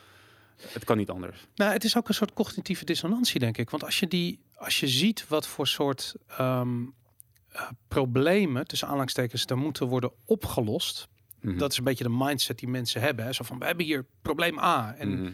[0.73, 1.47] Het kan niet anders.
[1.55, 3.71] Nou, het is ook een soort cognitieve dissonantie, denk ik.
[3.71, 6.83] Want als je, die, als je ziet wat voor soort ehm,
[7.49, 11.09] eh, problemen, tussen aanhalingstekens, er moeten worden opgelost.
[11.41, 11.59] Mhm.
[11.59, 13.25] Dat is een beetje de mindset die mensen hebben.
[13.25, 13.33] Hè?
[13.33, 14.95] Zo van, we hebben hier probleem A.
[14.99, 15.33] En Mhm.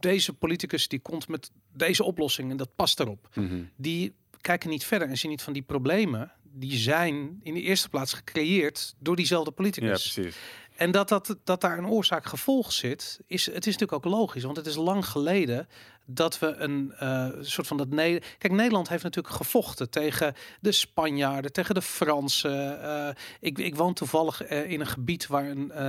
[0.00, 3.28] deze politicus die komt met deze oplossing en dat past erop.
[3.34, 3.62] Mhm.
[3.76, 6.32] Die kijken niet verder en zien niet van die problemen.
[6.58, 10.12] Die zijn in de eerste plaats gecreëerd door diezelfde Ja, politicus.
[10.12, 10.36] precies.
[10.76, 14.42] En dat, dat, dat daar een oorzaak-gevolg zit, is, het is natuurlijk ook logisch.
[14.42, 15.68] Want het is lang geleden
[16.06, 17.88] dat we een eh, soort van dat...
[17.88, 22.82] Ne Kijk, Nederland heeft natuurlijk gevochten tegen de Spanjaarden, tegen de Fransen.
[22.82, 23.08] Eh,
[23.40, 25.82] ik, ik woon toevallig eh, in een gebied waar een,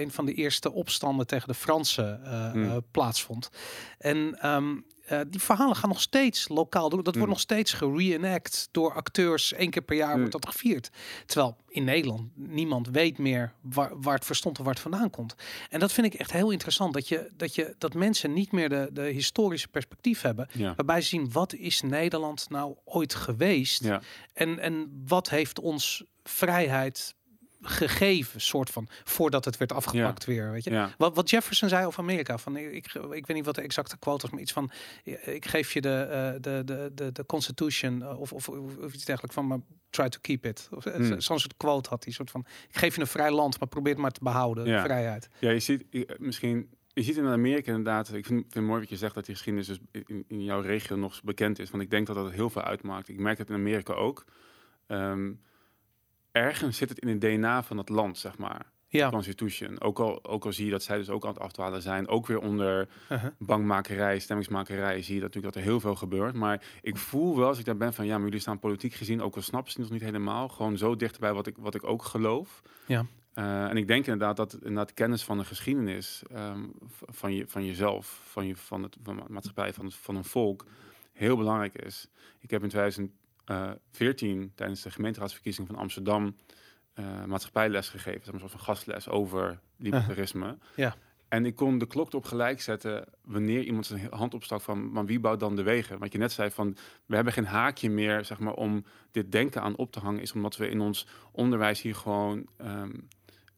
[0.00, 2.20] een van de eerste opstanden tegen de Fransen
[2.52, 2.82] Hmm.
[2.90, 3.50] plaatsvond.
[3.98, 4.74] En ehm,
[5.06, 7.02] eh, die verhalen gaan nog steeds lokaal door.
[7.02, 9.54] Dat wordt nog steeds gereenact door acteurs.
[9.56, 10.90] Eén keer per jaar wordt dat gevierd.
[11.26, 15.34] Terwijl in Nederland niemand weet meer waar, waar het verstond en waar het vandaan komt.
[15.68, 16.94] En dat vind ik echt heel interessant.
[16.94, 20.48] Dat, je, dat, je, dat mensen niet meer de, de historische perspectief hebben.
[20.52, 20.74] Ja.
[20.74, 23.84] Waarbij ze zien, wat is Nederland nou ooit geweest?
[23.84, 24.02] Ja.
[24.32, 27.14] En, en wat heeft ons vrijheid
[27.62, 30.70] gegeven, soort van, voordat het werd afgepakt weer, weet je?
[30.70, 30.94] Ja.
[30.98, 34.22] Wat, wat Jefferson zei over Amerika, van ik, ik, weet niet wat de exacte quote
[34.22, 34.70] was, maar iets van,
[35.24, 39.04] ik geef je de, eh, de, de, de, de Constitution, eh, of, of, of, iets
[39.04, 39.58] dergelijks van, maar
[39.90, 40.68] try to keep it.
[40.70, 41.20] Of, eh, Hmm.
[41.20, 43.92] Zo'n soort quote had hij, soort van, ik geef je een vrij land, maar probeer
[43.92, 44.84] het maar te behouden, Ja.
[44.84, 45.28] vrijheid.
[45.38, 45.84] Ja, je ziet
[46.18, 46.68] misschien.
[46.94, 48.12] Je ziet in Amerika inderdaad.
[48.12, 50.60] Ik vind, vind het mooi wat je zegt dat die geschiedenis dus in, in jouw
[50.60, 51.70] regio nog bekend is.
[51.70, 53.08] Want ik denk dat dat heel veel uitmaakt.
[53.08, 54.24] Ik merk het in Amerika ook.
[54.86, 55.32] Ehm,
[56.32, 58.66] ergens zit het in het DNA van het land, zeg maar.
[58.92, 59.80] Ja, Constitution.
[59.80, 62.08] Ook al, ook al zie je dat zij dus ook aan het afdwalen zijn.
[62.08, 63.30] Ook weer onder uh-huh.
[63.38, 66.34] bankmakerij, stemmingsmakerij zie je natuurlijk dat er heel veel gebeurt.
[66.34, 69.22] Maar ik voel wel als ik daar ben van ja, maar jullie staan politiek gezien,
[69.22, 71.84] ook al snappen ze het nog niet helemaal, gewoon zo dichterbij wat ik, wat ik
[71.84, 72.62] ook geloof.
[72.86, 73.06] Ja.
[73.34, 77.64] Eh, en ik denk inderdaad dat inderdaad kennis van de geschiedenis ehm, van, je, van
[77.64, 80.66] jezelf, van, je, van, het, van de maatschappij, van, het, van een volk,
[81.12, 82.08] heel belangrijk is.
[82.40, 82.70] Ik heb in
[83.90, 86.36] 2014 tijdens de gemeenteraadsverkiezing van Amsterdam
[86.94, 90.58] eh, maatschappijles gegeven, een soort van gastles over libertarisme.
[90.76, 90.96] Ja.
[91.28, 95.04] En ik kon de klok erop gelijk zetten wanneer iemand zijn hand opstak van, maar
[95.04, 95.98] wie bouwt dan de wegen?
[95.98, 99.62] Wat je net zei van, we hebben geen haakje meer, zeg maar, om dit denken
[99.62, 102.90] aan op te hangen, is omdat we in ons onderwijs hier gewoon ehm,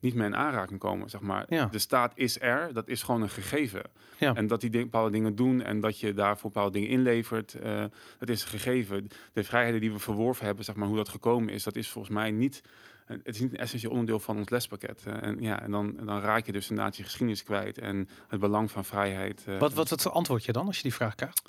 [0.04, 1.44] niet meer in aanraking komen, zeg maar.
[1.48, 1.66] Ja.
[1.66, 3.82] De staat is er, dat is gewoon een gegeven.
[4.18, 4.34] Ja.
[4.34, 7.84] En dat die ding- bepaalde dingen doen en dat je daarvoor bepaalde dingen inlevert, eh,
[8.18, 9.08] dat is een gegeven.
[9.32, 12.14] De vrijheden die we verworven hebben, zeg maar, hoe dat gekomen is, dat is volgens
[12.14, 12.62] mij niet
[13.06, 15.02] het is niet een essentieel onderdeel van ons lespakket.
[15.06, 18.40] Eh, en ja, en dan, dan raak je dus inderdaad je geschiedenis kwijt en het
[18.40, 19.44] belang van vrijheid.
[19.46, 19.58] eh.
[19.58, 21.42] Wat, wat, wat antwoord je dan als je die vraag krijgt?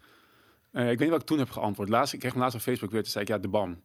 [0.71, 1.89] Eh, ik weet niet wat ik toen heb geantwoord.
[1.89, 3.81] Laatst, ik kreeg hem laatst op Facebook weer, toen zei ik, ja, de BAM.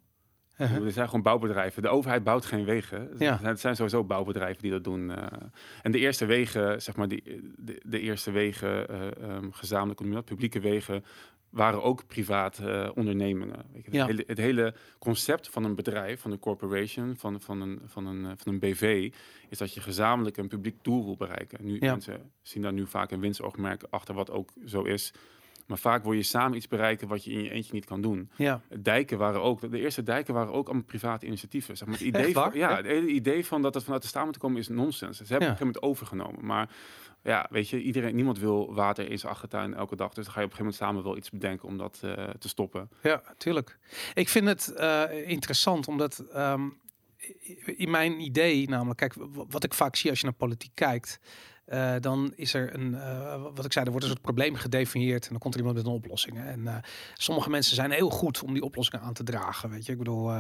[0.61, 0.85] Uh-huh.
[0.85, 1.83] Er zijn gewoon bouwbedrijven.
[1.83, 3.11] De overheid bouwt geen wegen.
[3.19, 3.39] Ja.
[3.43, 5.11] Het zijn sowieso bouwbedrijven die dat doen.
[5.11, 5.27] eh.
[5.83, 7.23] en de eerste wegen, zeg maar, die,
[7.57, 11.05] de, de eerste wegen, eh ehm, gezamenlijk, dat, publieke wegen,
[11.51, 13.57] waren ook privaat eh, ondernemingen.
[13.73, 13.99] Weet je, Ja.
[13.99, 18.07] het, hele, het hele concept van een bedrijf, van een corporation, van, van, een, van,
[18.07, 19.13] een, van een BV,
[19.49, 21.59] is dat je gezamenlijk een publiek doel wil bereiken.
[21.65, 21.91] Nu, Ja.
[21.91, 25.13] Mensen zien daar nu vaak een winstoogmerk achter, wat ook zo is.
[25.71, 28.31] Maar vaak wil je samen iets bereiken wat je in je eentje niet kan doen.
[28.37, 31.77] Ja, Dijken waren ook, de eerste dijken waren ook allemaal private initiatieven.
[31.77, 34.25] Zeg maar, het idee van, ja, het hele idee van dat het vanuit de staat
[34.25, 35.17] moet komen is nonsens.
[35.17, 35.53] Ze hebben Ja.
[35.55, 36.47] op een gegeven moment overgenomen.
[36.47, 36.71] Maar
[37.23, 40.13] ja, weet je, iedereen, niemand wil water in zijn achtertuin elke dag.
[40.15, 42.29] Dus dan ga je op een gegeven moment samen wel iets bedenken om dat eh,
[42.39, 42.89] te stoppen.
[43.03, 43.79] Ja, tuurlijk.
[44.15, 46.69] Ik vind het eh, interessant omdat ehm,
[47.65, 49.15] in mijn idee, namelijk, kijk,
[49.49, 51.21] wat ik vaak zie als je naar politiek kijkt,
[51.71, 55.23] eh, dan is er een, eh, wat ik zei, er wordt een soort probleem gedefinieerd
[55.25, 56.37] en dan komt er iemand met een oplossing.
[56.37, 56.51] hè.
[56.51, 56.77] En eh,
[57.15, 59.71] sommige mensen zijn heel goed om die oplossingen aan te dragen.
[59.71, 60.31] Weet je, ik bedoel,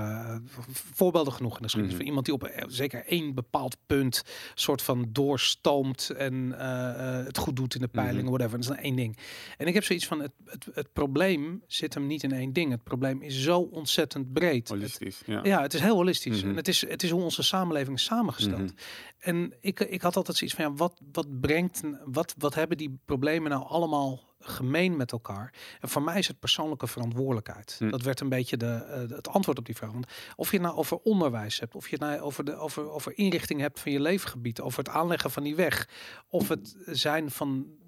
[0.95, 2.07] voorbeelden genoeg in de geschiedenis Mhm.
[2.07, 4.23] iemand die op zeker één bepaald punt
[4.55, 6.35] soort van doorstoomt en
[7.25, 8.33] het goed doet in de peilingen, Mhm.
[8.33, 8.51] whatever.
[8.61, 9.19] Dat is dan één ding.
[9.57, 12.71] En ik heb zoiets van, het, het, het probleem zit hem niet in één ding.
[12.71, 14.69] Het probleem is zo ontzettend breed.
[14.69, 15.41] Het- Holistisch, ja.
[15.43, 16.41] ja, het is heel holistisch.
[16.41, 16.51] Mhm.
[16.51, 18.73] En het is, het is hoe onze samenleving is samengesteld.
[19.19, 22.99] En ik, ik had altijd zoiets van, ja, wat, wat brengt, wat, wat hebben die
[23.05, 25.55] problemen nou allemaal gemeen met elkaar?
[25.81, 27.77] En voor mij is het persoonlijke verantwoordelijkheid.
[27.79, 27.91] Hm.
[27.91, 29.93] Dat werd een beetje de, eh, het antwoord op die vraag.
[29.93, 30.07] Want
[30.37, 33.19] of je het nou over onderwijs hebt, of je het nou over, de, over, over
[33.19, 35.89] inrichting hebt van je leefgebied, over het aanleggen van die weg,
[36.29, 37.79] of het zijn van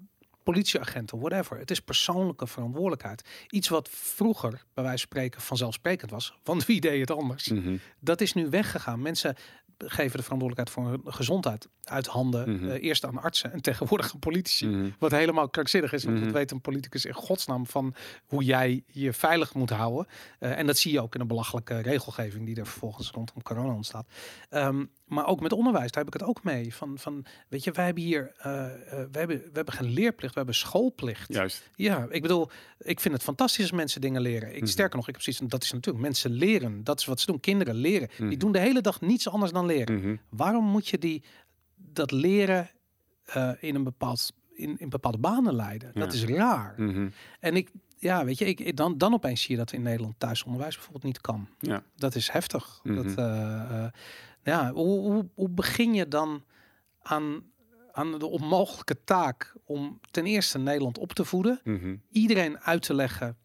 [0.43, 1.57] politieagenten, whatever.
[1.57, 3.29] Het is persoonlijke verantwoordelijkheid.
[3.49, 6.37] Iets wat vroeger, bij wijze van spreken, vanzelfsprekend was.
[6.43, 7.47] Want wie deed het anders?
[7.47, 7.77] Mhm.
[7.99, 9.01] Dat is nu weggegaan.
[9.01, 9.35] Mensen
[9.85, 12.55] geven de verantwoordelijkheid voor hun gezondheid uit handen.
[12.55, 12.69] Mhm.
[12.69, 14.67] eh, eerst aan artsen en tegenwoordig aan politici.
[14.67, 14.89] Mhm.
[14.99, 19.13] Wat helemaal krankzinnig is, want dat weet een politicus in godsnaam van hoe jij je
[19.13, 20.07] veilig moet houden.
[20.39, 23.73] Eh, en dat zie je ook in de belachelijke regelgeving die er vervolgens rondom corona
[23.73, 24.07] ontstaat.
[24.49, 26.75] Ehm, maar ook met onderwijs, daar heb ik het ook mee.
[26.75, 28.43] Van, van weet je, wij hebben hier, eh,
[29.11, 31.33] we, hebben, we hebben geen leerplicht, we hebben schoolplicht.
[31.33, 31.69] Juist.
[31.75, 32.49] Ja, ik bedoel,
[32.79, 34.55] ik vind het fantastisch als mensen dingen leren.
[34.55, 34.71] Ik, Mhm.
[34.71, 36.83] Sterker nog, ik heb precies, dat is natuurlijk mensen leren.
[36.83, 37.39] Dat is wat ze doen.
[37.39, 38.09] Kinderen leren.
[38.17, 38.29] Mhm.
[38.29, 39.95] Die doen de hele dag niets anders dan leren.
[39.99, 40.15] Mhm.
[40.29, 41.23] Waarom moet je die
[41.75, 42.69] dat leren
[43.23, 45.91] eh, in een bepaald in, in bepaalde banen leiden.
[45.93, 46.73] Dat is raar.
[46.77, 47.09] Mhm.
[47.39, 47.71] En ik,
[48.03, 51.21] ja, weet je, ik, dan, dan opeens zie je dat in Nederland thuisonderwijs bijvoorbeeld niet
[51.21, 51.47] kan.
[51.59, 51.83] Ja.
[51.95, 52.79] Dat is heftig.
[52.83, 52.95] Mhm.
[52.95, 53.91] Dat, eh, eh,
[54.43, 56.43] ja, hoe, hoe, hoe begin je dan
[57.01, 57.43] aan,
[57.91, 61.95] aan de onmogelijke taak om ten eerste Nederland op te voeden, Mhm.
[62.11, 63.37] iedereen uit te leggen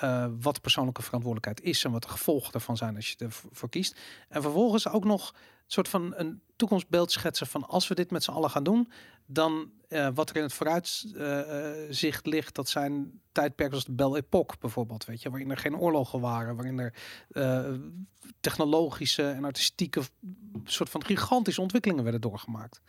[0.00, 3.68] eh, wat de persoonlijke verantwoordelijkheid is en wat de gevolgen ervan zijn als je ervoor
[3.68, 4.00] kiest.
[4.28, 8.22] En vervolgens ook nog een soort van een toekomstbeeld schetsen van als we dit met
[8.22, 8.90] z'n allen gaan doen,
[9.26, 14.56] dan eh, wat er in het vooruitzicht ligt, dat zijn tijdperken als de Belle Époque
[14.60, 16.94] bijvoorbeeld, weet je, waarin er geen oorlogen waren, waarin er
[17.30, 17.72] eh,
[18.40, 20.02] technologische en artistieke
[20.64, 22.80] soort van gigantische ontwikkelingen werden doorgemaakt.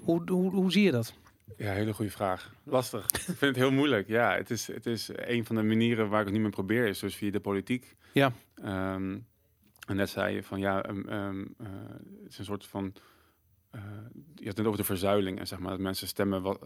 [0.00, 1.14] Hoe, hoe zie je dat?
[1.56, 2.52] Ja, hele goede vraag.
[2.62, 3.04] Lastig.
[3.06, 4.08] ik vind het heel moeilijk.
[4.08, 6.86] Ja, het is, het is een van de manieren waar ik het niet meer probeer,
[6.86, 7.96] is dus via de politiek.
[8.12, 8.32] Ja.
[8.54, 9.18] Ehm,
[9.86, 11.66] en net zei je van ja, ehm, ehm, eh,
[12.22, 12.92] het is een soort van.
[13.70, 13.80] eh,
[14.34, 16.60] je had het net over de verzuiling en zeg maar dat mensen stemmen wat,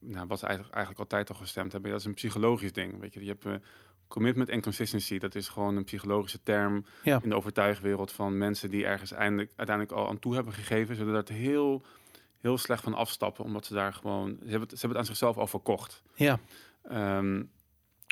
[0.00, 1.90] nou, wat ze eigenlijk, eigenlijk altijd al gestemd hebben.
[1.90, 3.00] Dat is een psychologisch ding.
[3.00, 3.54] Weet je, je hebt eh,
[4.08, 5.18] commitment en consistency.
[5.18, 7.20] Dat is gewoon een psychologische term Ja.
[7.22, 11.28] in de overtuigwereld van mensen die ergens eindelijk, uiteindelijk al aan toe hebben gegeven, zodat
[11.28, 11.84] het heel,
[12.40, 15.04] heel slecht van afstappen, omdat ze daar gewoon, ze hebben het, ze hebben het aan
[15.14, 16.02] zichzelf al verkocht.
[16.14, 16.38] Ja,
[16.82, 17.42] Ehm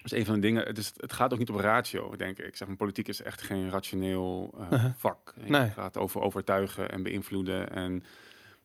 [0.02, 2.46] dus een van de dingen, het, is, het gaat ook niet op ratio, denk ik.
[2.46, 4.92] Ik zeg, maar, politiek is echt geen rationeel eh, Uh-huh.
[4.96, 5.32] vak.
[5.40, 5.70] Het Nee.
[5.70, 7.70] gaat over overtuigen en beïnvloeden.
[7.70, 8.02] En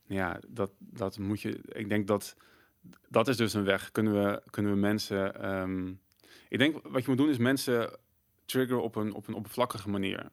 [0.05, 1.59] ja, dat, dat moet je.
[1.65, 2.35] Ik denk dat
[3.09, 3.91] dat is dus een weg.
[3.91, 5.41] Kunnen we, kunnen we mensen.
[5.41, 5.87] ehm,
[6.49, 7.89] ik denk wat je moet doen is mensen
[8.45, 10.29] triggeren op een, op een oppervlakkige manier.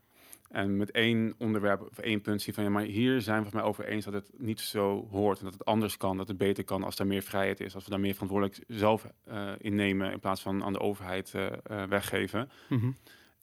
[0.57, 3.55] En met één onderwerp of één punt zien van ja, maar hier zijn we het
[3.55, 6.39] mij over eens dat het niet zo hoort en dat het anders kan, dat het
[6.39, 10.13] beter kan als er meer vrijheid is, als we daar meer verantwoordelijk zelf eh innemen
[10.13, 12.51] in plaats van aan de overheid eh, eh, weggeven.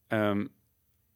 [0.07, 0.45] Ehm,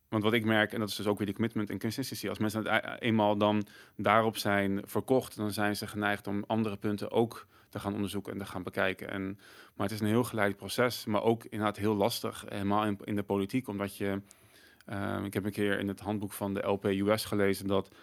[0.09, 2.37] want wat ik merk, en dat is dus ook weer die commitment en consistency, als
[2.37, 7.11] mensen het e- eenmaal dan daarop zijn verkocht, dan zijn ze geneigd om andere punten
[7.11, 9.09] ook te gaan onderzoeken en te gaan bekijken.
[9.09, 9.39] En,
[9.75, 13.15] maar het is een heel geleid proces, maar ook inderdaad heel lastig, helemaal in, in
[13.15, 14.21] de politiek, omdat je,
[14.87, 17.95] ehm, ik heb een keer in het handboek van de LPUS gelezen dat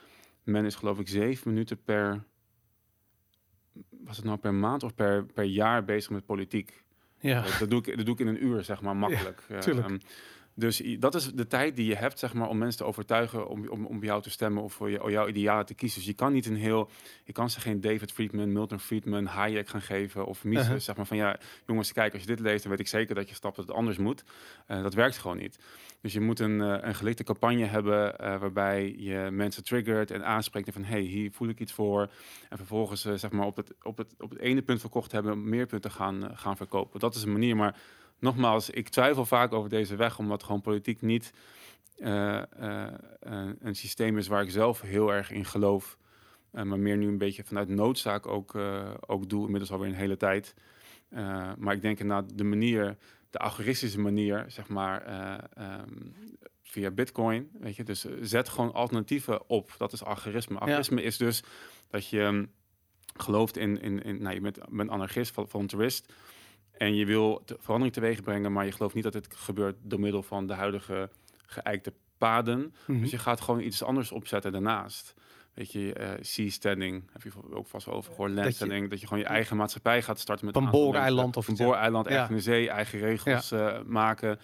[0.42, 2.24] men is geloof ik zeven minuten per,
[3.90, 6.84] was het nou per maand of per, per jaar bezig met politiek.
[7.20, 7.44] ja.
[7.58, 9.42] Dat doe, ik, dat doe ik in een uur, zeg maar, makkelijk.
[9.60, 9.86] Tuurlijk.
[9.86, 9.98] ehm,
[10.54, 13.68] dus dat is de tijd die je hebt, zeg maar, om mensen te overtuigen om,
[13.68, 15.98] om, om bij jou te stemmen of voor je, jouw idealen te kiezen.
[15.98, 16.90] Dus je kan niet een heel,
[17.24, 20.80] je kan ze geen David Friedman, Milton Friedman, Hayek gaan geven of Mises, Uh-huh.
[20.80, 23.28] zeg maar van ja, jongens, kijk, als je dit leest, dan weet ik zeker dat
[23.28, 24.24] je stapt dat het anders moet.
[24.66, 25.58] Eh, dat werkt gewoon niet.
[26.00, 30.24] Dus je moet een, eh, een gelikte campagne hebben eh, waarbij je mensen triggert en
[30.24, 32.10] aanspreekt en van hey, hier voel ik iets voor.
[32.48, 35.66] En vervolgens zeg maar op het, op, het, op het ene punt verkocht hebben, meer
[35.66, 37.00] punten gaan, gaan verkopen.
[37.00, 37.76] Dat is een manier, maar
[38.24, 41.32] nogmaals, ik twijfel vaak over deze weg, omdat gewoon politiek niet
[41.98, 45.98] eh, eh, een- een systeem is waar ik zelf heel erg in geloof.
[46.50, 48.54] Eh, maar meer nu een beetje vanuit noodzaak ook,
[49.06, 50.54] ook doe, inmiddels alweer een hele tijd.
[51.58, 52.96] Maar ik denk inderdaad de manier,
[53.30, 55.90] de algoritmische manier, zeg maar, eh, ehm,
[56.62, 59.74] via Bitcoin, weet je, dus zet gewoon alternatieven op.
[59.78, 60.58] Dat is algoritme.
[60.58, 61.42] Algoritme is dus
[61.88, 62.44] dat je ehm,
[63.16, 66.12] gelooft in, in, in nou, je bent, bent anarchist, vol- voluntarist,
[66.78, 70.22] en je wil verandering teweeg brengen, maar je gelooft niet dat het gebeurt door middel
[70.22, 71.10] van de huidige
[71.46, 72.74] geëikte paden.
[72.86, 73.00] Mhm.
[73.00, 75.14] Dus je gaat gewoon iets anders opzetten daarnaast.
[75.54, 79.22] Weet je, eh seasteading, heb je ook vast wel over gehoord, landsteading, dat je gewoon
[79.22, 82.34] je eigen maatschappij gaat starten met een booreiland of een booreiland, echt Ja.
[82.34, 84.38] de zee, eigen regels eh, maken.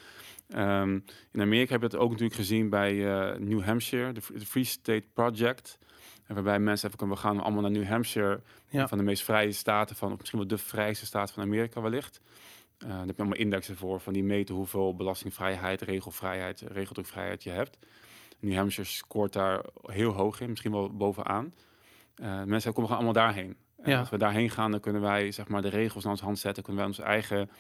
[0.49, 0.99] Ehm,
[1.33, 5.05] in Amerika heb je het ook natuurlijk gezien bij eh, New Hampshire, de Free State
[5.15, 5.79] Project.
[6.31, 8.89] En waarbij mensen even kunnen, we gaan allemaal naar New Hampshire, Ja.
[8.89, 12.21] van de meest vrije staten van, of misschien wel de vrijste staat van Amerika wellicht.
[12.79, 17.51] Eh daar heb je allemaal indexen voor, van die meten hoeveel belastingvrijheid, regelvrijheid, regeldrukvrijheid je
[17.51, 17.79] hebt.
[18.39, 21.55] New Hampshire scoort daar heel hoog in, misschien wel bovenaan.
[22.15, 23.57] Eh, mensen komen gewoon allemaal daarheen.
[23.83, 23.99] En Ja.
[23.99, 26.63] als we daarheen gaan, dan kunnen wij zeg maar, de regels naar onze hand zetten.
[26.63, 27.51] Kunnen wij onze eigen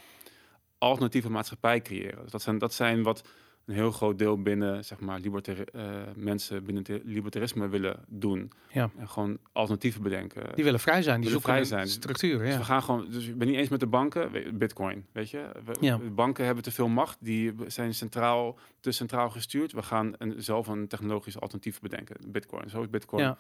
[0.78, 2.22] alternatieve maatschappij creëren.
[2.22, 3.22] Dus dat, zijn, dat zijn wat
[3.70, 8.52] een heel groot deel binnen zeg maar, libertar eh, mensen binnen het libertarisme willen doen.
[8.72, 8.90] Ja.
[8.98, 10.42] En gewoon alternatieven bedenken.
[10.54, 11.88] Die willen vrij zijn, die Willen zoeken vrij zijn.
[11.88, 12.38] structuur.
[12.38, 12.58] Dus Ja.
[12.58, 15.50] we gaan gewoon, dus ik ben niet eens met de banken, bitcoin, weet je.
[15.64, 15.98] We- Ja.
[15.98, 19.72] banken hebben te veel macht, die zijn centraal, te centraal gestuurd.
[19.72, 22.70] We gaan een, zelf een technologisch alternatief bedenken, bitcoin.
[22.70, 23.36] Zo is bitcoin Ja.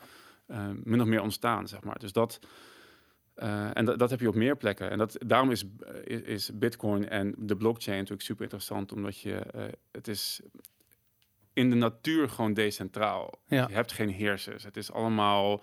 [0.46, 1.98] eh, min of meer ontstaan, zeg maar.
[1.98, 2.38] Dus dat,
[3.40, 4.90] eh, en dat, dat heb je op meer plekken.
[4.90, 5.64] En dat, daarom is,
[6.04, 10.40] is, is bitcoin en de blockchain natuurlijk super interessant, omdat je, eh, het is
[11.52, 13.42] in de natuur gewoon decentraal.
[13.46, 13.66] Ja.
[13.68, 14.64] Je hebt geen heersers.
[14.64, 15.62] Het is allemaal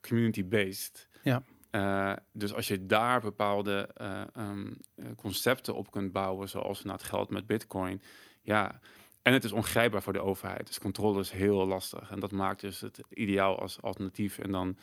[0.00, 1.08] community-based.
[1.22, 1.42] Ja.
[1.70, 6.92] Eh, dus als je daar bepaalde eh, ehm, eh, concepten op kunt bouwen, zoals na
[6.92, 8.02] het geld met bitcoin,
[8.42, 8.80] ja.
[9.22, 10.66] En het is ongrijpbaar voor de overheid.
[10.66, 12.10] Dus controle is heel lastig.
[12.10, 14.38] En dat maakt dus het ideaal als alternatief.
[14.38, 14.76] En dan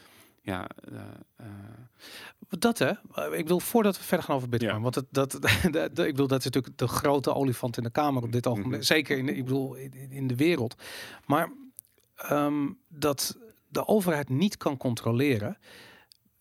[0.43, 1.01] ja, uh,
[2.49, 2.89] dat hè.
[3.31, 4.79] Ik bedoel, voordat we verder gaan over Bitcoin, Ja.
[4.81, 5.31] want dat,
[5.71, 8.73] dat, ik bedoel, dat is natuurlijk de grote olifant in de kamer op dit ogenblik,
[8.75, 8.81] Mhm.
[8.83, 10.75] zeker in, de- ik bedoel, in, in de wereld.
[11.25, 11.51] Maar
[12.15, 15.57] ehm, dat de overheid niet kan controleren,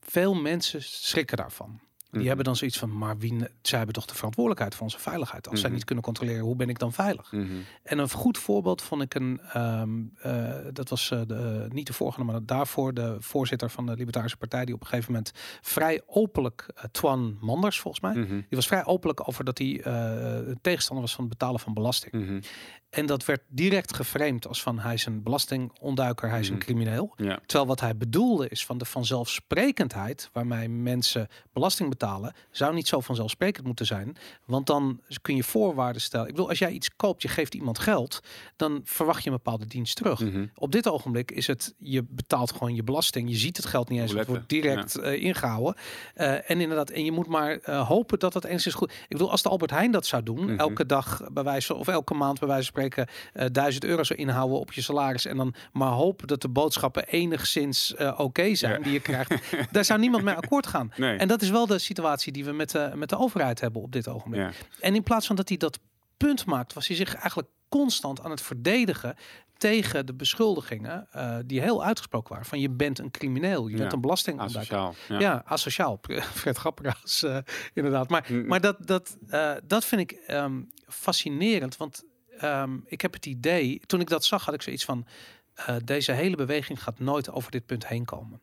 [0.01, 1.81] veel mensen schrikken daarvan.
[2.13, 2.29] Die Mhm.
[2.29, 5.49] hebben dan zoiets van, maar wie, zij hebben toch de verantwoordelijkheid voor onze veiligheid.
[5.49, 5.75] Als zij Mhm.
[5.77, 7.33] niet kunnen controleren, hoe ben ik dan veilig?
[7.33, 7.47] Mhm.
[7.83, 11.93] En een goed voorbeeld vond ik een, ehm, eh, dat was eh, de, niet de
[11.93, 16.03] voorganger, maar daarvoor de voorzitter van de Libertarische Partij, die op een gegeven moment vrij
[16.07, 21.05] openlijk, eh, Twan Manders volgens mij, die was vrij openlijk over dat hij eh, tegenstander
[21.05, 22.45] was van het betalen van belasting.
[22.93, 26.63] En dat werd direct geframed als van hij is een belastingontduiker, hij is een Mhm.
[26.65, 27.15] crimineel.
[27.17, 27.39] Ja.
[27.47, 33.01] Terwijl wat hij bedoelde is van de vanzelfsprekendheid waarmee mensen belasting betalen, zou niet zo
[33.01, 34.17] vanzelfsprekend moeten zijn.
[34.45, 36.27] Want dan kun je voorwaarden stellen.
[36.27, 38.21] Ik bedoel, als jij iets koopt, je geeft iemand geld,
[38.57, 40.21] dan verwacht je een bepaalde dienst terug.
[40.21, 40.47] Mhm.
[40.55, 43.29] Op dit ogenblik is het, je betaalt gewoon je belasting.
[43.29, 45.75] Je ziet het geld niet eens, het wordt direct eh, ingehouden.
[46.15, 48.91] Eh, en inderdaad, en je moet maar eh, hopen dat het enigszins goed...
[48.93, 50.59] Ik bedoel, als de Albert Heijn dat zou doen, Mhm.
[50.59, 54.19] elke dag bij wijze of elke maand bij wijze van spreken, eh 1000 euro zou
[54.19, 58.73] inhouden op je salaris en dan maar hopen dat de boodschappen enigszins eh, oké zijn
[58.79, 58.79] Ja.
[58.85, 59.33] die je krijgt.
[59.71, 60.93] Daar zou niemand mee akkoord gaan.
[60.97, 61.17] Nee.
[61.17, 63.93] En dat is wel de situatie die we met de, met de overheid hebben op
[63.93, 64.41] dit ogenblik.
[64.43, 64.51] ja.
[64.81, 65.79] En in plaats van dat hij dat
[66.17, 69.15] punt maakt, was hij zich eigenlijk constant aan het verdedigen
[69.57, 72.47] tegen de beschuldigingen eh, die heel uitgesproken waren.
[72.47, 74.77] Van je bent een crimineel, je Ja, bent een belastingontduiker.
[74.77, 75.19] Asociaal.
[75.21, 75.27] Ja.
[75.29, 75.43] Ja.
[75.47, 76.01] asociaal.
[76.35, 77.37] Fred Grapperhaus, eh
[77.75, 78.09] inderdaad.
[78.09, 78.47] Maar, Mm.
[78.47, 81.77] maar dat, dat, eh, dat vind ik ehm, fascinerend.
[81.77, 82.05] Want
[82.43, 85.07] ehm, ik heb het idee, toen ik dat zag, had ik zoiets van...
[85.55, 88.41] eh, deze hele beweging gaat nooit over dit punt heen komen.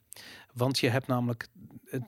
[0.54, 1.48] Want je hebt namelijk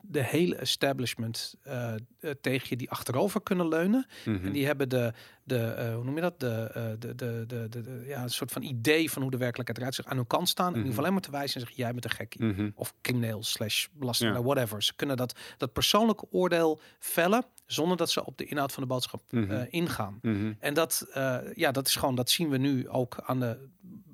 [0.02, 4.06] de hele establishment eh, eh, tegen je die achterover kunnen leunen.
[4.24, 4.46] Mhm.
[4.46, 5.12] En die hebben de,
[5.44, 6.40] de eh, hoe noem je dat?
[6.40, 9.94] De, de, de, de, de, ja, een soort van idee van hoe de werkelijkheid eruit
[9.94, 10.66] ziet aan hun kant staan.
[10.66, 10.86] En die Mhm.
[10.86, 12.44] hoeven alleen maar te wijzen en zeggen, jij bent een gekkie.
[12.44, 12.70] Mhm.
[12.74, 14.42] Of crimineel slash belasting, Ja.
[14.42, 14.82] whatever.
[14.82, 18.88] Ze kunnen dat, dat persoonlijke oordeel vellen zonder dat ze op de inhoud van de
[18.88, 19.22] boodschap
[19.70, 20.20] ingaan.
[20.58, 21.06] En dat,
[21.54, 23.68] ja, dat is gewoon, dat zien we nu ook aan de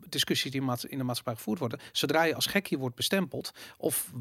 [0.08, 1.78] discussies die in de maatschappij gevoerd worden.
[1.92, 4.12] Zodra je als gekkie wordt bestempeld of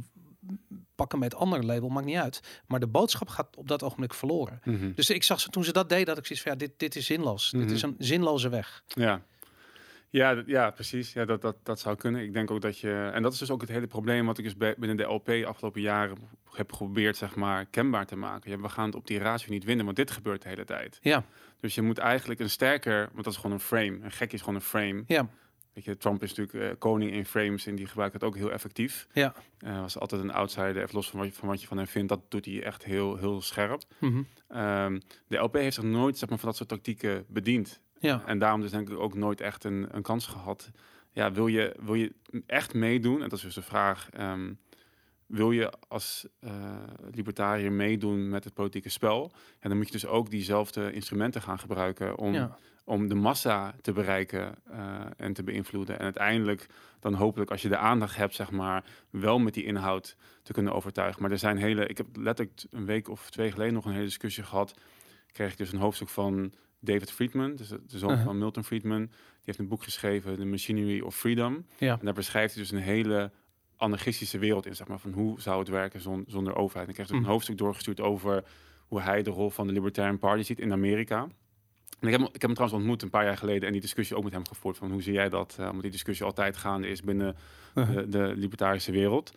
[0.97, 2.61] pakken met ander label, maakt niet uit.
[2.67, 4.61] Maar de boodschap gaat op dat ogenblik verloren.
[4.63, 4.91] Mhm.
[4.95, 6.95] Dus ik zag ze toen ze dat deden, dat ik zoiets van ja, dit, dit
[6.95, 7.49] is zinloos.
[7.51, 7.73] Dit Mhm.
[7.73, 8.83] is een zinloze weg.
[8.87, 9.21] Ja.
[10.09, 11.13] Ja, ja, precies.
[11.13, 12.21] Ja, dat, dat, dat zou kunnen.
[12.23, 13.09] Ik denk ook dat je...
[13.13, 15.29] En dat is dus ook het hele probleem wat ik dus bij- binnen de LP
[15.45, 16.17] afgelopen jaren
[16.51, 18.51] heb geprobeerd, zeg maar, kenbaar te maken.
[18.51, 20.99] Ja, we gaan het op die ratio niet winnen, want dit gebeurt de hele tijd.
[21.01, 21.23] Ja,
[21.59, 23.09] Dus je moet eigenlijk een sterker...
[23.11, 23.99] Want dat is gewoon een frame.
[24.01, 25.03] Een gek is gewoon een frame.
[25.07, 25.27] ja,
[25.77, 28.51] Weet je, Trump is natuurlijk eh, koning in frames en die gebruikt het ook heel
[28.51, 29.07] effectief.
[29.13, 29.33] ja.
[29.59, 31.87] Eh was altijd een outsider, even los van wat, je, van wat je van hem
[31.87, 32.09] vindt.
[32.09, 33.81] Dat doet hij echt heel, heel scherp.
[33.99, 34.21] Mhm.
[34.47, 37.81] Ehm, de LP heeft zich nooit zeg maar, van dat soort tactieken bediend.
[37.99, 38.23] ja.
[38.25, 40.71] En daarom dus denk ik ook nooit echt een, een kans gehad.
[41.11, 42.13] Ja, wil je, wil je
[42.45, 43.15] echt meedoen?
[43.15, 44.09] En dat is dus de vraag.
[44.09, 44.53] ehm,
[45.25, 46.51] wil je als eh,
[47.11, 49.31] libertariër meedoen met het politieke spel?
[49.59, 52.57] En dan moet je dus ook diezelfde instrumenten gaan gebruiken om, ja.
[52.87, 55.95] Om de massa te bereiken eh, en te beïnvloeden.
[55.99, 56.67] En uiteindelijk
[56.99, 60.73] dan hopelijk als je de aandacht hebt, zeg maar, wel met die inhoud te kunnen
[60.73, 61.21] overtuigen.
[61.21, 64.03] Maar er zijn hele, ik heb letterlijk een week of twee geleden nog een hele
[64.03, 64.73] discussie gehad.
[65.31, 68.25] Kreeg ik dus een hoofdstuk van David Friedman, dus de zoon Uh-huh.
[68.25, 69.05] van Milton Friedman.
[69.05, 69.09] Die
[69.45, 71.65] heeft een boek geschreven, The Machinery of Freedom.
[71.77, 71.93] Ja.
[71.99, 73.31] En daar beschrijft hij dus een hele
[73.77, 76.83] anarchistische wereld in, zeg maar, van hoe zou het werken zon- zonder overheid.
[76.83, 77.25] En ik kreeg dus Mhm.
[77.25, 78.43] een hoofdstuk doorgestuurd over
[78.87, 81.27] hoe hij de rol van de Libertarian Party ziet in Amerika.
[81.99, 83.81] En ik heb, hem- ik heb hem trouwens ontmoet een paar jaar geleden en die
[83.81, 85.55] discussie ook met hem gevoerd van hoe zie jij dat?
[85.59, 87.35] Eh, omdat die discussie altijd gaande is binnen
[87.73, 89.33] de, de libertarische wereld.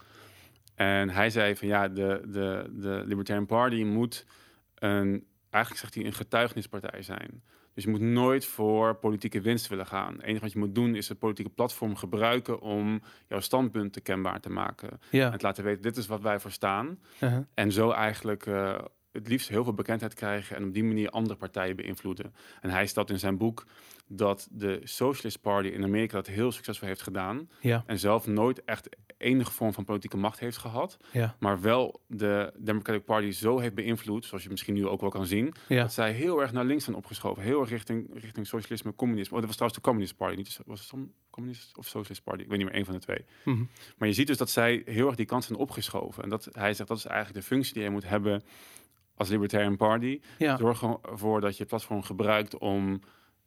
[0.74, 4.26] En hij zei van ja, de, de, de Libertarian Party moet
[4.74, 7.42] een, eigenlijk zegt hij, een getuigenispartij zijn.
[7.74, 10.12] Dus je moet nooit voor politieke winst willen gaan.
[10.12, 14.40] Het enige wat je moet doen is het politieke platform gebruiken om jouw standpunten kenbaar
[14.40, 15.00] te maken.
[15.10, 15.32] ja.
[15.32, 16.98] En te laten weten, dit is wat wij voor staan.
[17.20, 17.38] Uh-huh.
[17.54, 18.78] En zo eigenlijk eh,
[19.12, 22.34] het liefst heel veel bekendheid krijgen en op die manier andere partijen beïnvloeden.
[22.60, 23.66] En hij stelt in zijn boek
[24.06, 27.48] dat de Socialist Party in Amerika dat heel succesvol heeft gedaan.
[27.60, 27.84] ja.
[27.86, 30.96] En zelf nooit echt enige vorm van politieke macht heeft gehad.
[31.12, 31.36] ja.
[31.38, 35.26] Maar wel de Democratic Party zo heeft beïnvloed, zoals je misschien nu ook wel kan
[35.26, 35.54] zien.
[35.68, 35.82] Ja.
[35.82, 37.42] Dat zij heel erg naar links zijn opgeschoven.
[37.42, 39.34] Heel erg richting, richting socialisme, communisme.
[39.34, 40.36] Oh, dat was trouwens de Communist Party.
[40.36, 42.42] Niet de, was het Communist of Socialist Party?
[42.42, 43.24] Ik weet niet meer, één van de twee.
[43.44, 43.64] Mhm.
[43.98, 46.22] Maar je ziet dus dat zij heel erg die kant zijn opgeschoven.
[46.22, 48.42] En dat, hij zegt dat is eigenlijk de functie die je moet hebben
[49.20, 50.20] als Libertarian Party.
[50.38, 50.56] ja.
[50.56, 53.00] Zorg ervoor dat je het platform gebruikt om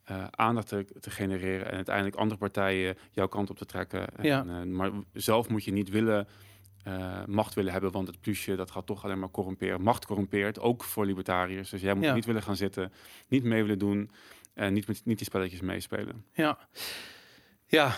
[0.03, 4.05] eh, aandacht te, te genereren en uiteindelijk andere partijen jouw kant op te trekken.
[4.21, 4.39] Ja.
[4.39, 6.27] En, eh, maar zelf moet je niet willen,
[6.83, 9.81] eh, macht willen hebben, want het plusje dat gaat toch alleen maar corrumperen.
[9.81, 11.69] Macht corrumpeert, ook voor libertariërs.
[11.69, 12.13] Dus jij moet Ja.
[12.13, 12.91] niet willen gaan zitten,
[13.27, 14.11] niet mee willen doen
[14.53, 16.25] en niet, niet die spelletjes meespelen.
[16.33, 16.57] Ja.
[17.65, 17.95] Ja,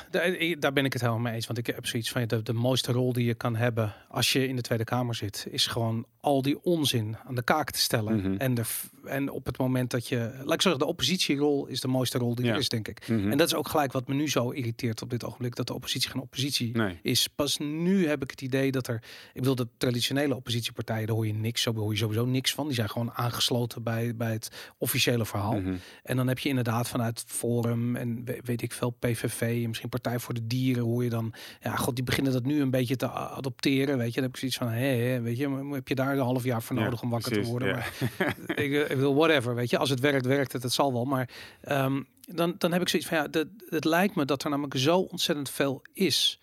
[0.59, 1.45] daar, ben ik het helemaal mee eens.
[1.45, 4.47] Want ik heb zoiets van de, de mooiste rol die je kan hebben als je
[4.47, 8.15] in de Tweede Kamer zit, is gewoon al die onzin aan de kaak te stellen.
[8.17, 8.35] Mhm.
[8.37, 8.63] en, de,
[9.05, 12.35] en op het moment dat je, laat ik zeggen, de oppositierol is de mooiste rol
[12.35, 12.51] die Ja.
[12.53, 13.07] er is, denk ik.
[13.07, 13.31] Mhm.
[13.31, 15.73] En dat is ook gelijk wat me nu zo irriteert op dit ogenblik, dat de
[15.73, 16.99] oppositie geen oppositie Nee.
[17.01, 17.27] is.
[17.27, 18.95] Pas nu heb ik het idee dat er,
[19.33, 22.65] ik bedoel, de traditionele oppositiepartijen, daar hoor je niks, zo hoor je sowieso niks van.
[22.65, 25.59] Die zijn gewoon aangesloten bij, bij het officiële verhaal.
[25.59, 25.75] Mhm.
[26.03, 29.89] En dan heb je inderdaad vanuit Forum en we- weet ik veel, PVV en misschien
[29.89, 32.95] Partij voor de Dieren, hoe je dan, ja, god, die beginnen dat nu een beetje
[32.95, 34.13] te adopteren, weet je.
[34.13, 36.75] Dan heb ik zoiets van, hé, weet je, heb je daar een half jaar voor
[36.75, 37.77] Ja, nodig om wakker precies, te worden?
[37.77, 37.83] ja.
[38.17, 39.77] Maar ik, eh, ik wil whatever, weet je.
[39.77, 41.05] Als het werkt, werkt het, het zal wel.
[41.05, 41.29] Maar
[41.61, 44.77] ehm, dan, dan heb ik zoiets van, ja, dat, het lijkt me dat er namelijk
[44.77, 46.39] zo ontzettend veel is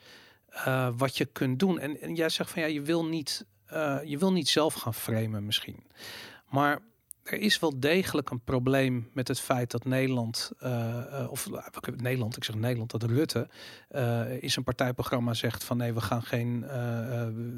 [0.49, 1.79] eh, wat je kunt doen.
[1.79, 4.95] En, en jij zegt van, ja, je wil niet, eh, je wil niet zelf gaan
[4.95, 5.85] framen misschien.
[6.49, 6.79] Maar
[7.23, 11.95] er is wel degelijk een probleem met het feit dat Nederland, eh, eh, of eh,
[11.97, 13.49] Nederland, ik zeg Nederland, dat Rutte
[13.89, 16.65] eh in zijn partijprogramma zegt van nee, we gaan geen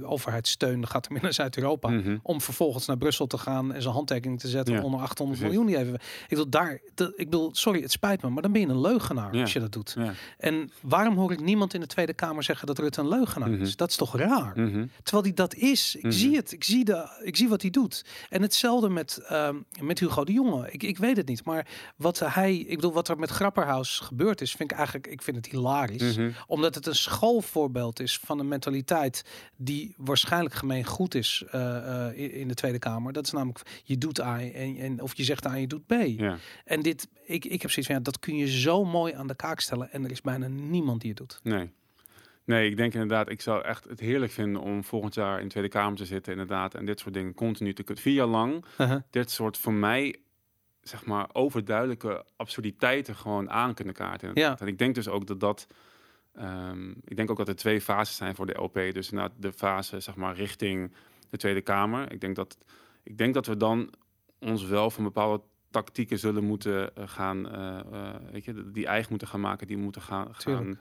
[0.03, 1.89] overheidssteun, dat gaat er meer naar Zuid-Europa.
[1.89, 2.17] Mhm.
[2.23, 5.57] Om vervolgens naar Brussel te gaan en zijn handtekening te zetten Ja, onder 800 precies.
[5.59, 5.67] miljoen.
[5.67, 6.01] Die even.
[6.29, 8.81] Ik wil daar, dat, ik bedoel, sorry, het spijt me, maar dan ben je een
[8.81, 9.41] leugenaar Ja.
[9.41, 9.95] als je dat doet.
[9.99, 10.12] Ja.
[10.39, 13.62] En waarom hoor ik niemand in de Tweede Kamer zeggen dat Rutte een leugenaar Mhm.
[13.62, 13.77] is?
[13.77, 14.53] Dat is toch raar?
[14.61, 14.87] Mhm.
[15.03, 15.97] Terwijl hij dat is.
[15.97, 16.53] Ik zie het.
[16.53, 18.05] Ik zie, de, ik zie wat hij doet.
[18.31, 20.70] En hetzelfde met, ehm, met Hugo de Jonge.
[20.70, 21.44] Ik, ik weet het niet.
[21.44, 25.22] Maar wat hij, ik bedoel, wat er met Grapperhaus gebeurd is, vind ik eigenlijk, ik
[25.22, 26.16] vind het hilarisch.
[26.16, 26.30] Mhm.
[26.46, 29.24] Omdat het een schoolvoorbeeld is van een mentaliteit
[29.57, 33.12] die waarschijnlijk gemeen goed is eh, eh, in- in de Tweede Kamer.
[33.12, 35.86] Dat is namelijk, je doet A en, en of je zegt A en je doet
[35.86, 35.92] B.
[36.07, 36.36] Ja.
[36.64, 39.34] En dit, ik, ik heb zoiets van, ja, dat kun je zo mooi aan de
[39.36, 39.92] kaak stellen.
[39.92, 41.40] En er is bijna niemand die het doet.
[41.42, 41.70] Nee.
[42.45, 45.51] Nee, ik denk inderdaad, ik zou echt het heerlijk vinden om volgend jaar in de
[45.51, 48.03] Tweede Kamer te zitten, inderdaad, en dit soort dingen continu te kunnen.
[48.03, 48.64] Vier jaar lang
[49.11, 50.16] dit soort voor mij,
[50.82, 54.28] zeg maar, overduidelijke absurditeiten gewoon aan kunnen kaarten.
[54.28, 54.61] inderdaad.
[54.61, 55.66] En ik denk dus ook dat dat,
[56.34, 58.74] ehm, ik denk ook dat er twee fases zijn voor de LP.
[58.74, 60.92] Dus inderdaad de fase, zeg maar, richting
[61.30, 62.12] de Tweede Kamer.
[62.12, 62.59] Ik denk dat,
[63.03, 63.92] ik denk dat we dan
[64.38, 69.11] ons wel van bepaalde tactieken zullen moeten eh, gaan, eh, eh, weet je, die eigen
[69.11, 70.78] moeten gaan maken, die moeten gaan, gaan,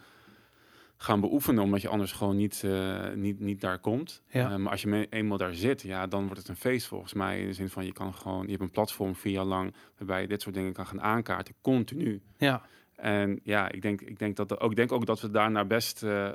[0.98, 4.22] gaan beoefenen, omdat je anders gewoon niet, eh, niet, niet daar komt.
[4.28, 4.52] Ja.
[4.52, 7.14] Eh, maar als je me- eenmaal daar zit, ja, dan wordt het een feest volgens
[7.14, 7.40] mij.
[7.42, 10.22] In de zin van je kan gewoon, je hebt een platform vier jaar lang waarbij
[10.22, 12.22] je dit soort dingen kan gaan aankaarten, continu.
[12.38, 12.62] Ja,
[12.96, 16.04] En ja, ik denk, ik denk, dat, ook, ik denk ook dat we daarna best
[16.04, 16.30] eh,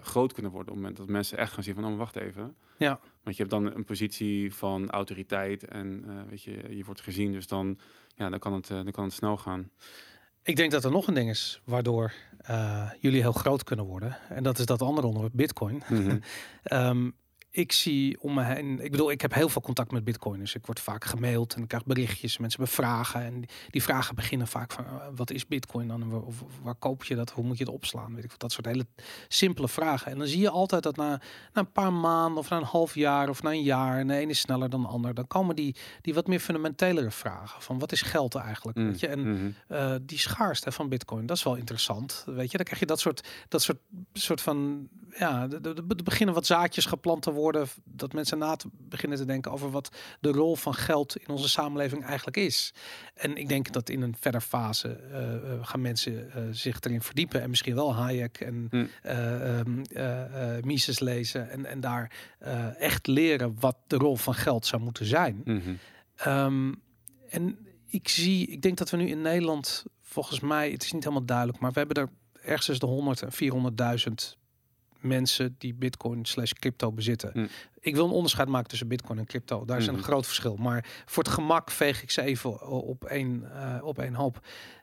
[0.00, 0.68] groot kunnen worden.
[0.72, 2.54] Op het moment dat mensen echt gaan zien van, oh, wacht even.
[2.76, 3.00] ja.
[3.22, 7.32] Want je hebt dan een positie van autoriteit en weet je, je wordt gezien.
[7.32, 7.78] Dus dan,
[8.14, 9.70] ja, dan, kan het, dan kan het snel gaan.
[10.46, 14.16] Ik denk dat er nog een ding is waardoor eh, jullie heel groot kunnen worden.
[14.28, 15.82] En dat is dat andere onderwerp, Bitcoin.
[16.62, 17.10] Ehm,
[17.56, 18.80] ik zie om me heen.
[18.84, 20.54] Ik bedoel, ik heb heel veel contact met bitcoiners.
[20.54, 22.38] Ik word vaak gemaild en ik krijg berichtjes.
[22.38, 23.22] Mensen hebben vragen.
[23.22, 26.24] En die, vragen beginnen vaak van: eh, wat is bitcoin dan?
[26.24, 27.30] Of, waar koop je dat?
[27.30, 28.14] Hoe moet je het opslaan?
[28.14, 28.40] Weet ik wat.
[28.40, 28.86] Dat soort hele
[29.28, 30.12] simpele vragen.
[30.12, 31.08] En dan zie je altijd dat na,
[31.52, 33.98] na een paar maanden of na een half jaar of na een jaar.
[33.98, 35.14] En de ene is sneller dan de ander.
[35.14, 37.62] Dan komen die, die wat meer fundamentelere vragen.
[37.62, 38.78] Van wat is geld eigenlijk?
[38.78, 39.06] Mm, Weet je?
[39.06, 39.50] En mhm.
[39.68, 42.24] eh, die schaarste van bitcoin, dat is wel interessant.
[42.26, 43.78] Weet je, dan krijg je dat soort, dat soort,
[44.12, 44.88] soort van,
[45.18, 47.45] ja, er beginnen wat zaadjes geplant te worden,
[47.84, 51.48] dat mensen na te beginnen te denken over wat de rol van geld in onze
[51.48, 52.74] samenleving eigenlijk is.
[53.14, 57.02] En ik denk dat in een verder fase eh, eh, gaan mensen eh, zich erin
[57.02, 62.10] verdiepen en misschien wel Hayek en eh, ehm, eh, eh, Mises lezen en, en daar
[62.78, 65.40] echt leren wat de rol van geld zou moeten zijn.
[65.44, 65.74] Mhm.
[66.16, 66.72] Ehm,
[67.28, 71.04] en ik zie, ik denk dat we nu in Nederland, volgens mij, het is niet
[71.04, 72.08] helemaal duidelijk, maar we hebben er
[72.42, 74.36] ergens de 100 en 400.000
[75.06, 77.30] mensen die bitcoin slash crypto bezitten.
[77.32, 77.46] Hm.
[77.86, 79.64] Ik wil een onderscheid maken tussen bitcoin en crypto.
[79.64, 79.96] Daar is Mhm.
[79.96, 80.56] een groot verschil.
[80.56, 84.40] Maar voor het gemak veeg ik ze even op één, eh, op één hoop.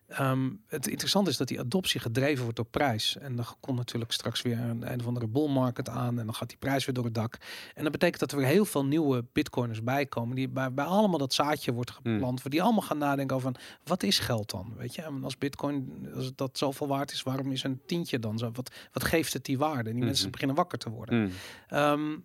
[0.08, 3.18] Ehm, het interessante is dat die adoptie gedreven wordt door prijs.
[3.18, 6.20] En dan komt natuurlijk straks weer een, een of andere bull market aan.
[6.20, 7.38] En dan gaat die prijs weer door het dak.
[7.74, 10.36] En dat betekent dat er weer heel veel nieuwe bitcoiners bijkomen.
[10.36, 12.41] Die bij, bij allemaal dat zaadje wordt geplant.
[12.41, 14.74] Waar die allemaal gaan nadenken over van, wat is geld dan?
[14.78, 18.38] Weet je, en als bitcoin, als dat zoveel waard is, waarom is een tientje dan
[18.38, 18.51] zo?
[18.54, 19.89] Wat, wat geeft het die waarde?
[19.89, 20.32] En die mensen Mhm.
[20.32, 21.22] beginnen wakker te worden.
[21.24, 21.32] Mhm.
[21.68, 22.16] Ehm,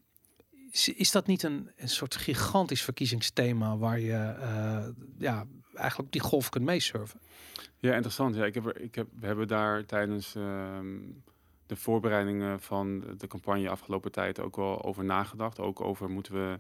[0.70, 4.88] is, is dat niet een, een soort gigantisch verkiezingsthema waar je eh,
[5.18, 7.20] ja, eigenlijk die golf kunt meesurfen?
[7.76, 8.34] Ja, interessant.
[8.34, 10.96] Ja, ik heb, ik heb, we hebben daar tijdens ehm,
[11.66, 15.58] de voorbereidingen van de, campagne afgelopen tijd ook wel over nagedacht.
[15.58, 16.58] Ook over moeten we,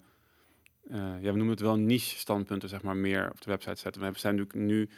[0.88, 4.12] eh, ja, we noemen het wel niche standpunten, zeg maar, meer op de website zetten.
[4.12, 4.88] We zijn natuurlijk nu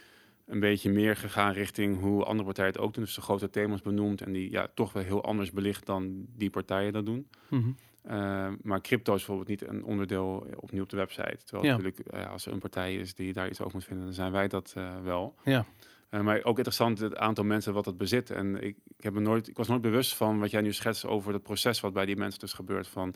[0.47, 3.05] een beetje meer gegaan richting hoe andere partijen het ook doen.
[3.05, 6.51] Dus de grote thema's benoemd en die ja, toch wel heel anders belicht dan die
[6.51, 7.29] partijen dat doen.
[7.49, 7.71] Mhm.
[8.07, 11.37] Uh, maar crypto is bijvoorbeeld niet een onderdeel opnieuw op de website.
[11.45, 11.77] Terwijl Ja.
[11.77, 14.33] natuurlijk, uh, als er een partij is die daar iets over moet vinden, dan zijn
[14.33, 15.35] wij dat uh, wel.
[15.45, 15.65] Ja.
[16.09, 18.31] Eh, maar ook interessant het aantal mensen wat het bezit.
[18.31, 21.07] En ik, ik, heb me nooit, ik was nooit bewust van wat jij nu schetst
[21.07, 22.89] over het proces wat bij die mensen dus gebeurt.
[22.89, 23.15] Van,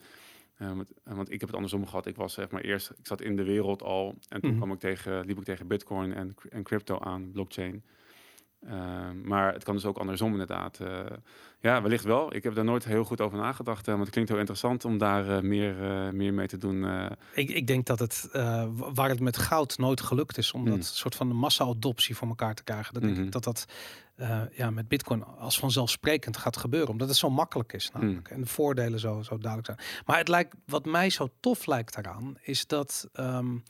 [0.59, 2.07] want, want, ik heb het andersom gehad.
[2.07, 4.59] Ik was zeg maar eerst, ik zat in de wereld al en toen Mhm.
[4.59, 7.85] kwam ik tegen, liep ik tegen Bitcoin en, en crypto aan, blockchain.
[8.67, 8.73] Uh,
[9.25, 10.79] maar het kan dus ook andersom inderdaad.
[10.83, 10.99] Uh,
[11.61, 12.35] ja, wellicht wel.
[12.35, 13.89] Ik heb daar nooit heel goed over nagedacht.
[13.89, 15.75] Uh, maar het klinkt heel interessant om daar uh, meer,
[16.15, 17.09] meer mee te doen.
[17.35, 18.29] Ik, ik, denk dat het,
[18.77, 20.83] waar het met goud nooit gelukt is, om dat Mm.
[20.83, 22.93] soort van massa-adoptie voor elkaar te krijgen.
[22.95, 23.25] Dan denk Mhm.
[23.25, 23.65] ik dat dat
[24.53, 27.91] ja, met Bitcoin als vanzelfsprekend gaat gebeuren, omdat het zo makkelijk is.
[27.93, 28.29] Namelijk.
[28.31, 28.35] Mm.
[28.37, 30.03] En de voordelen zo, zo duidelijk zijn.
[30.07, 33.09] Maar het lijkt, wat mij zo tof lijkt daaraan, is dat.
[33.21, 33.63] Um,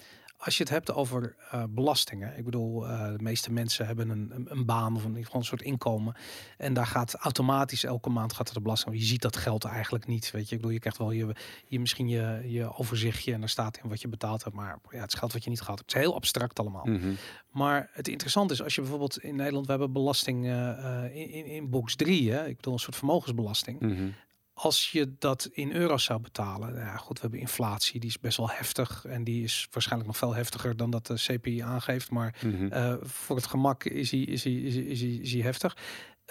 [0.44, 2.38] als je het hebt over uh, belastingen.
[2.38, 5.62] Ik bedoel, uh, de meeste mensen hebben een, een, een, baan of geval een soort
[5.62, 6.14] inkomen.
[6.58, 8.96] En daar gaat automatisch elke maand gaat er de belasting.
[8.96, 10.30] Je ziet dat geld eigenlijk niet.
[10.30, 11.34] Weet je, ik bedoel, je krijgt wel je,
[11.66, 14.56] je misschien je, je overzichtje en daar staat in wat je betaald hebt.
[14.56, 15.92] Maar ja, het is geld wat je niet gehad hebt.
[15.92, 16.86] Het is heel abstract allemaal.
[16.86, 17.16] Mm -hmm.
[17.50, 21.44] Maar het interessante is als je bijvoorbeeld in Nederland, we hebben belasting uh, in, in,
[21.44, 22.32] in box 3.
[22.32, 22.46] Hè?
[22.46, 23.80] Ik bedoel, een soort vermogensbelasting.
[23.80, 24.14] Mm -hmm
[24.54, 28.20] als je dat in euro's zou betalen, nou ja, goed, we hebben inflatie, die is
[28.20, 32.10] best wel heftig en die is waarschijnlijk nog veel heftiger dan dat de CPI aangeeft,
[32.10, 32.72] maar mm -hmm.
[32.72, 35.76] uh, voor het gemak is hij is hij is hij is hij, is hij heftig.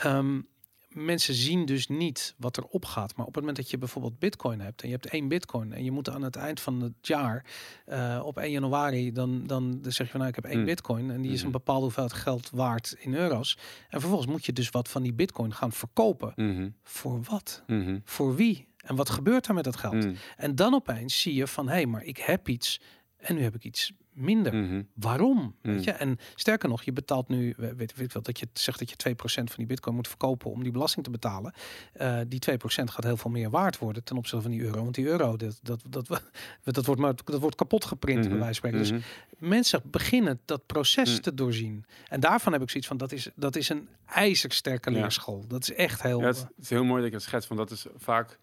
[0.05, 0.47] Um,
[0.95, 3.15] mensen zien dus niet wat er opgaat.
[3.15, 5.83] Maar op het moment dat je bijvoorbeeld bitcoin hebt en je hebt één bitcoin en
[5.83, 7.45] je moet aan het eind van het jaar
[7.87, 10.69] uh, op 1 januari dan, dan zeg je van nou ik heb één Mm.
[10.69, 13.57] bitcoin en die is een bepaalde hoeveelheid geld waard in euro's.
[13.89, 16.33] En vervolgens moet je dus wat van die bitcoin gaan verkopen.
[16.35, 16.75] Mm -hmm.
[16.83, 17.63] Voor wat?
[17.67, 18.67] Mm Voor wie?
[18.77, 20.03] En wat gebeurt er met dat geld?
[20.03, 20.15] -hmm.
[20.37, 22.81] En dan opeens zie je van hé, hey, maar ik heb iets
[23.17, 24.55] en nu heb ik iets minder.
[24.55, 24.81] Mhm.
[24.93, 25.55] Waarom?
[25.61, 25.81] Weet Mm.
[25.83, 25.91] je?
[25.91, 28.95] En sterker nog, je betaalt nu, we- weet, weet wel, dat je zegt dat je
[28.95, 29.15] 2%
[29.49, 31.53] van die bitcoin moet verkopen om die belasting te betalen.
[31.93, 34.81] Eh, die 2% gaat heel veel meer waard worden ten opzichte van die euro.
[34.83, 36.07] Want die euro, dat, dat, dat,
[36.63, 38.39] dat, wordt, maar, dat wordt kapot geprint, bij Mhm.
[38.39, 38.79] wijze van spreken.
[38.79, 38.91] Dus
[39.37, 39.49] Mhm.
[39.49, 41.85] mensen beginnen dat proces te doorzien.
[42.07, 44.99] En daarvan heb ik zoiets van, dat is, dat is een ijzersterke Ja.
[44.99, 45.45] leerschool.
[45.47, 46.19] Dat is echt heel...
[46.19, 48.39] Ja, het, is- het is heel mooi dat je het schetst, want dat is vaak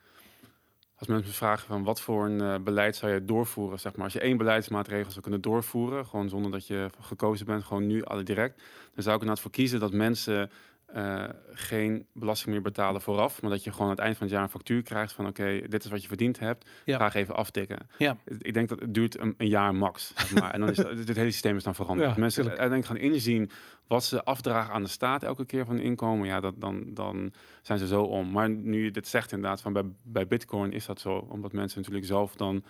[1.01, 4.05] als mensen me vragen van wat voor een eh, beleid zou je doorvoeren, zeg maar.
[4.05, 8.05] Als je één beleidsmaatregel zou kunnen doorvoeren, gewoon zonder dat je gekozen bent, gewoon nu
[8.05, 8.57] alle direct,
[8.95, 10.51] dan zou ik er inderdaad voor kiezen dat mensen
[10.95, 14.35] eh, geen belasting meer betalen vooraf, maar dat je gewoon aan het eind van het
[14.35, 16.97] jaar een factuur krijgt van oké, dit is wat je verdiend hebt, Ja.
[16.97, 17.79] graag even aftikken.
[17.99, 18.17] Ja.
[18.39, 20.51] Ik denk dat het duurt een, een jaar max, zeg maar.
[20.51, 22.03] en dan is het, het hele systeem is dan veranderd.
[22.03, 23.51] Ja, Als mensen uiteindelijk gaan inzien
[23.87, 27.33] wat ze afdragen aan de staat elke keer van inkomen, ja, dat, dan, dan
[27.63, 28.31] zijn ze zo om.
[28.31, 31.79] Maar nu je dit zegt inderdaad, van bij, bij Bitcoin is dat zo, omdat mensen
[31.79, 32.63] natuurlijk zelf dan eh,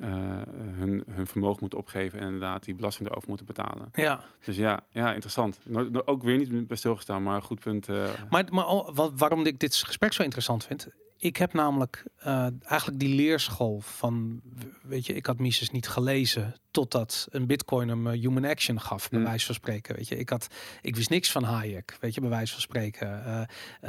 [0.00, 3.88] hun, hun vermogen moeten opgeven en inderdaad die belasting erover moeten betalen.
[3.92, 5.58] Ja, Dus ja, ja interessant.
[6.04, 7.88] Ook weer niet bij stilgestaan, maar goed punt.
[7.88, 10.88] eh, Maar, maar wat, waarom ik dit gesprek zo interessant vind.
[11.18, 14.40] Ik heb namelijk eh, eigenlijk die leerschool van,
[14.82, 19.18] weet je, ik had Mises niet gelezen totdat een bitcoiner me human action gaf, bij
[19.18, 19.28] Hmm.
[19.28, 19.94] wijze van spreken.
[19.96, 20.46] Weet je, ik had,
[20.80, 23.24] ik wist niks van Hayek, weet je, bij wijze van spreken.
[23.24, 23.40] Eh,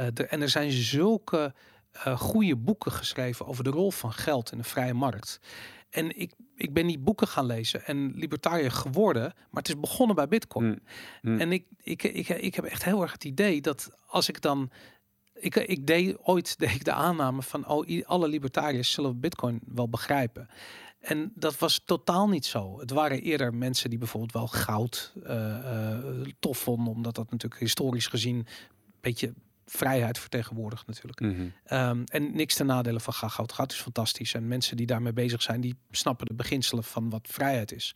[0.06, 1.54] eh, de- en er zijn zulke
[1.92, 5.40] eh goede boeken geschreven over de rol van geld in de vrije markt.
[5.90, 10.16] En ik, ik ben die boeken gaan lezen en libertariër geworden, maar het is begonnen
[10.16, 10.66] bij bitcoin.
[10.66, 10.80] mm,
[11.22, 14.40] mm, En ik, ik, ik, ik heb echt heel erg het idee dat als ik
[14.40, 14.70] dan.
[15.34, 19.88] Ik, ik deed ooit deed ik de aanname van oh, alle libertariërs zullen Bitcoin wel
[19.88, 20.48] begrijpen.
[20.98, 22.80] En dat was totaal niet zo.
[22.80, 27.60] Het waren eerder mensen die bijvoorbeeld wel goud eh, eh, tof vonden, omdat dat natuurlijk
[27.60, 28.46] historisch gezien een
[29.00, 29.34] beetje
[29.70, 31.20] vrijheid vertegenwoordigt natuurlijk.
[31.20, 31.48] mhm.
[31.64, 33.52] Ehm, en niks ten nadele van ga- goud.
[33.52, 34.34] Goud is fantastisch.
[34.34, 37.94] En mensen die daarmee bezig zijn, die snappen de beginselen van wat vrijheid is.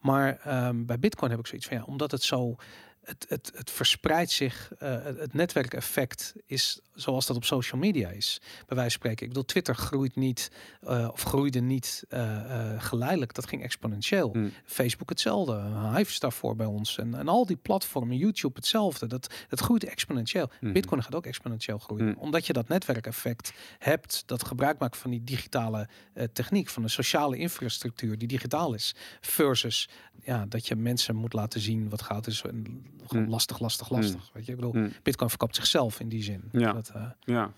[0.00, 2.56] Maar ehm, bij Bitcoin heb ik zoiets van ja, omdat het zo.
[3.04, 8.40] Het, het, het verspreidt zich, eh, het, netwerkeffect is zoals dat op social media is.
[8.42, 9.22] Bij wijze van spreken.
[9.22, 10.50] Ik bedoel, Twitter groeit niet,
[10.80, 13.34] eh, of groeide niet eh, geleidelijk.
[13.34, 14.30] Dat ging exponentieel.
[14.32, 14.52] Mm.
[14.64, 15.62] Facebook hetzelfde.
[15.96, 16.98] Hive daarvoor bij ons.
[16.98, 19.06] En, en al die platformen, YouTube hetzelfde.
[19.06, 20.50] Dat, dat groeit exponentieel.
[20.60, 20.72] Mhm.
[20.72, 22.06] Bitcoin gaat ook exponentieel groeien.
[22.06, 22.14] Mm.
[22.18, 25.88] Omdat je dat netwerkeffect hebt, dat gebruik maakt van die digitale
[26.32, 28.94] techniek, van de sociale infrastructuur die digitaal is.
[29.20, 29.88] Versus
[30.22, 32.42] ja, dat je mensen moet laten zien wat goud is.
[32.42, 33.30] En gewoon Mm.
[33.30, 34.30] lastig, lastig, lastig.
[34.32, 34.92] Weet je, ik bedoel, Mm.
[35.02, 36.48] Bitcoin verkoopt zichzelf in die zin.
[36.52, 36.72] Ja.
[36.72, 37.52] Dat, eh, Ja.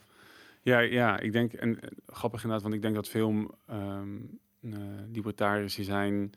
[0.62, 4.08] Ja, ja, ik denk, en eh, grappig inderdaad, want ik denk dat veel ehm
[4.60, 4.78] eh,
[5.12, 6.32] libertariërs die zijn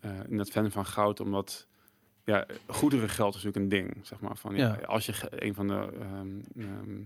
[0.00, 1.66] eh net fan van goud, omdat
[2.24, 4.36] ja, goederengeld is natuurlijk een ding, zeg maar.
[4.36, 4.78] Van, ja.
[4.80, 4.86] Ja.
[4.86, 7.00] als je een van de ehm, ehm,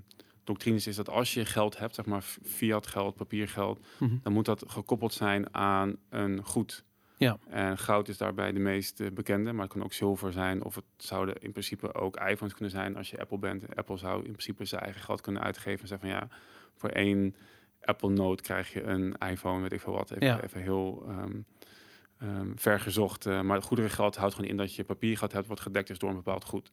[0.44, 4.16] doctrines is dat als je geld hebt, zeg maar fiat geld, papiergeld, mhm.
[4.22, 6.84] dan moet dat gekoppeld zijn aan een goed.
[7.18, 7.38] Ja.
[7.48, 10.62] En goud is daarbij de meest eh, bekende, maar het kan ook zilver zijn.
[10.64, 12.96] Of het zouden in principe ook iPhones kunnen zijn.
[12.96, 15.80] Als je Apple bent, Apple zou in principe zijn eigen geld kunnen uitgeven.
[15.80, 16.28] En zeggen van ja,
[16.76, 17.34] voor één
[17.80, 20.10] Apple Note krijg je een iPhone, weet ik veel wat.
[20.10, 20.42] Even, Ja.
[20.42, 23.26] even heel ehm, ver gezocht.
[23.26, 26.08] eh, maar het goederengeld houdt gewoon in dat je papiergeld hebt wat gedekt is door
[26.10, 26.70] een bepaald goed.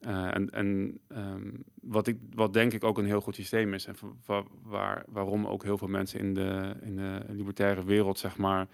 [0.00, 1.50] Eh, en en ehm,
[1.82, 3.86] wat, ik, wat denk ik ook een heel goed systeem is.
[3.86, 3.94] En
[4.26, 8.66] wa- waar, waarom ook heel veel mensen in de, in de libertaire wereld, zeg maar,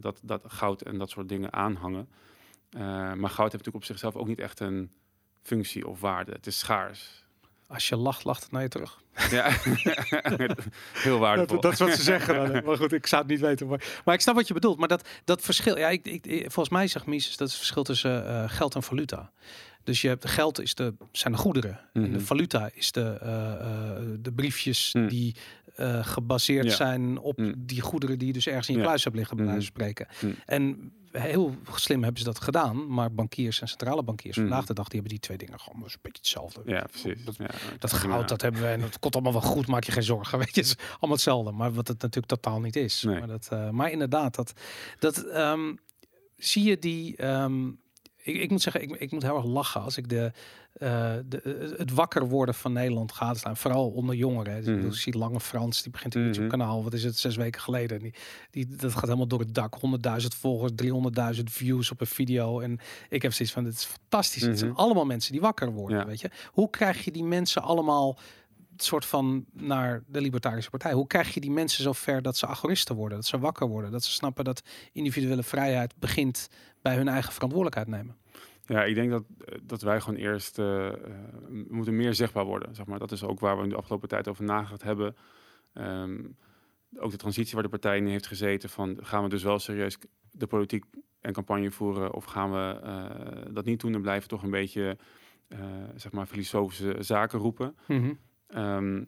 [0.00, 2.08] dat, dat goud en dat soort dingen aanhangen.
[2.70, 2.80] Eh,
[3.12, 4.92] maar goud heeft natuurlijk op zichzelf ook niet echt een
[5.42, 6.32] functie of waarde.
[6.32, 7.24] Het is schaars.
[7.66, 8.98] Als je lacht, lacht het naar je terug.
[9.30, 9.50] Ja,
[10.92, 11.60] heel waardevol.
[11.60, 12.52] Dat, dat is wat ze zeggen.
[12.52, 12.64] Dan.
[12.64, 13.66] Maar goed, ik zou het niet weten.
[13.66, 14.78] Maar, maar ik snap wat je bedoelt.
[14.78, 17.82] Maar dat, dat verschil, ja, ik, ik, volgens mij zegt Mises dat is het verschil
[17.82, 19.30] tussen eh, geld en valuta.
[19.84, 21.80] Dus je hebt geld is de, zijn de goederen.
[21.92, 22.20] En de Mhm.
[22.20, 25.08] valuta is de, eh, eh, de briefjes Mm.
[25.08, 25.36] die
[25.76, 26.74] eh, gebaseerd Ja.
[26.74, 27.54] zijn op Mm.
[27.56, 28.86] die goederen die je dus ergens in je Ja.
[28.86, 29.54] kluis hebt liggen, bij Mhm.
[29.54, 30.06] wijze van spreken.
[30.20, 30.34] Mm.
[30.46, 32.92] En heel slim hebben ze dat gedaan.
[32.94, 34.46] Maar bankiers en centrale bankiers Mhm.
[34.46, 36.62] vandaag de dag, die hebben die twee dingen gewoon een beetje hetzelfde.
[36.66, 37.24] Ja, precies.
[37.24, 37.46] Dat- Ja,
[37.78, 40.38] Dat goud, dat hebben we en dat komt allemaal wel goed, maak je geen zorgen.
[40.44, 43.02] Weet je, het is allemaal hetzelfde, maar wat het natuurlijk totaal niet is.
[43.02, 43.18] Nee.
[43.18, 44.52] Maar, dat, eh, maar inderdaad, dat,
[44.98, 45.74] dat ehm,
[46.36, 47.16] zie je die.
[47.16, 47.68] ehm,
[48.22, 50.32] ik, ik moet zeggen, ik, ik moet heel erg lachen als ik de,
[50.72, 53.56] eh, de, het wakker worden van Nederland gaat staan.
[53.56, 54.64] Vooral onder jongeren.
[54.64, 54.86] Dus Mhm.
[54.86, 56.30] Ik zie Lange Frans, die begint een Mhm.
[56.30, 56.82] YouTube-kanaal.
[56.84, 57.98] Wat is het, zes weken geleden.
[57.98, 58.14] Die,
[58.50, 59.74] die, dat gaat helemaal door het dak.
[59.80, 62.60] 100.000 volgers, 300.000 views op een video.
[62.60, 64.42] En ik heb zoiets van, dit is fantastisch.
[64.42, 64.80] Het zijn Mhm.
[64.80, 66.06] allemaal mensen die wakker worden, Ja.
[66.06, 66.30] weet je.
[66.52, 68.18] Hoe krijg je die mensen allemaal
[68.76, 70.92] soort van naar de Libertarische Partij?
[70.92, 73.90] Hoe krijg je die mensen zo ver dat ze agoristen worden, dat ze wakker worden,
[73.90, 74.62] dat ze snappen dat
[74.92, 76.48] individuele vrijheid begint
[76.82, 78.16] bij hun eigen verantwoordelijkheid nemen?
[78.70, 80.94] Ja, ik denk dat, eh, dat wij gewoon eerst eh, eh,
[81.68, 82.74] moeten meer zichtbaar worden.
[82.74, 82.98] Zeg maar.
[82.98, 85.16] Dat is ook waar we de afgelopen tijd over nagedacht hebben.
[85.72, 86.24] Ehm,
[86.96, 88.68] ook de transitie waar de partij in heeft gezeten.
[88.68, 89.98] Van, gaan we dus wel serieus
[90.30, 90.84] de politiek
[91.20, 92.14] en campagne voeren?
[92.14, 94.98] Of gaan we dat niet doen en blijven toch een beetje
[95.96, 97.76] zeg maar filosofische zaken roepen?
[98.46, 99.04] Ehm,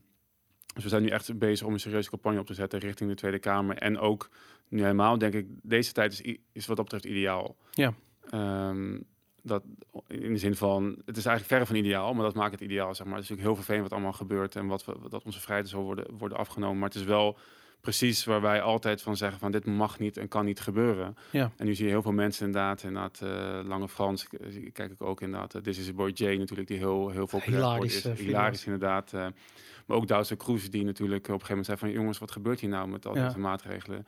[0.74, 3.16] dus we zijn nu echt bezig om een serieuze campagne op te zetten richting de
[3.16, 3.76] Tweede Kamer.
[3.76, 4.30] En ook
[4.68, 7.56] nu helemaal, denk ik, deze tijd is, is wat dat betreft ideaal.
[7.70, 7.94] Ja.
[8.30, 8.98] Ehm,
[9.42, 9.62] dat
[10.08, 12.94] in de zin van, het is eigenlijk verre van ideaal, maar dat maakt het ideaal,
[12.94, 13.14] zeg maar.
[13.14, 15.82] Het is natuurlijk heel vervelend wat allemaal gebeurt en wat we, dat onze vrijheden zo
[15.82, 16.78] worden, worden afgenomen.
[16.78, 17.38] Maar het is wel
[17.80, 21.16] precies waar wij altijd van zeggen van dit mag niet en kan niet gebeuren.
[21.30, 21.52] Ja.
[21.56, 25.02] En nu zie je heel veel mensen inderdaad, inderdaad eh, Lange Frans, eh, kijk ik
[25.02, 28.20] ook inderdaad, uh, This is a Boy J natuurlijk, die heel, heel populair Hilarisch, is.
[28.20, 29.12] Hilarisch inderdaad.
[29.12, 32.60] maar ook Douze Kroes, die natuurlijk op een gegeven moment zei van jongens, wat gebeurt
[32.60, 33.26] hier nou met al Ja.
[33.26, 34.06] deze maatregelen?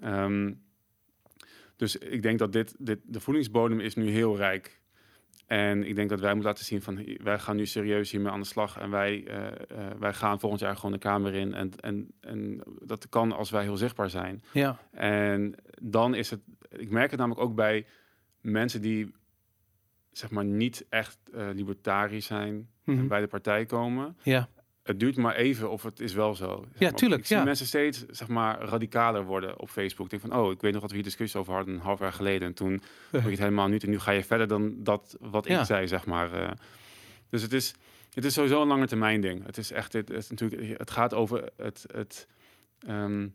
[0.00, 0.52] Ehm,
[1.82, 4.80] dus ik denk dat dit, dit, de voedingsbodem is nu heel rijk.
[5.46, 8.40] En ik denk dat wij moeten laten zien van wij gaan nu serieus hiermee aan
[8.40, 8.78] de slag.
[8.78, 11.54] En wij, eh, eh, wij gaan volgend jaar gewoon de Kamer in.
[11.54, 14.42] En, en, en dat kan als wij heel zichtbaar zijn.
[14.52, 17.86] Ja, En dan is het, ik merk het namelijk ook bij
[18.40, 19.12] mensen die
[20.10, 22.98] zeg maar niet echt eh libertarisch zijn Mhm.
[22.98, 24.16] en bij de partij komen.
[24.22, 24.48] ja.
[24.82, 26.64] Het duurt maar even of het is wel zo.
[26.70, 26.98] zeg Ja, maar.
[26.98, 27.44] tuurlijk, Ik zie ja.
[27.44, 30.04] mensen steeds zeg maar radicaler worden op Facebook.
[30.12, 31.98] Ik denk van, oh, ik weet nog dat we hier discussie over hadden een half
[32.00, 32.48] jaar geleden.
[32.48, 33.82] En toen vond je het helemaal niet.
[33.84, 35.60] En nu ga je verder dan dat wat Ja.
[35.60, 36.32] ik zei, zeg maar.
[36.32, 36.50] eh.
[37.30, 37.74] dus het is,
[38.14, 39.46] het is sowieso een lange termijn ding.
[39.46, 42.26] Het is echt, het, is natuurlijk, het gaat over het, het
[42.86, 43.28] ehm,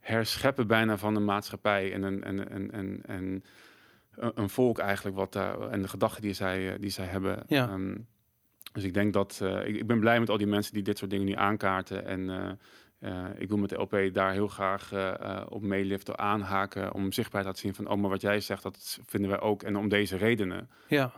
[0.00, 3.44] herscheppen bijna van de maatschappij en een, en, en, en, en
[4.14, 7.42] een- een volk eigenlijk wat daar en de gedachten die zij, eh, die zij hebben.
[7.46, 7.68] Ja.
[7.68, 7.94] Ehm,
[8.72, 10.98] dus ik denk dat eh, ik, ik ben blij met al die mensen die dit
[10.98, 12.06] soort dingen nu aankaarten.
[12.06, 12.50] En eh,
[12.98, 14.92] eh, ik wil met de LP daar heel graag
[15.48, 16.92] op meeliften, aanhaken.
[16.92, 19.62] Om zichtbaar te laten zien van, oh, maar wat jij zegt, dat vinden wij ook.
[19.62, 20.68] En om deze redenen.
[20.88, 21.12] ja.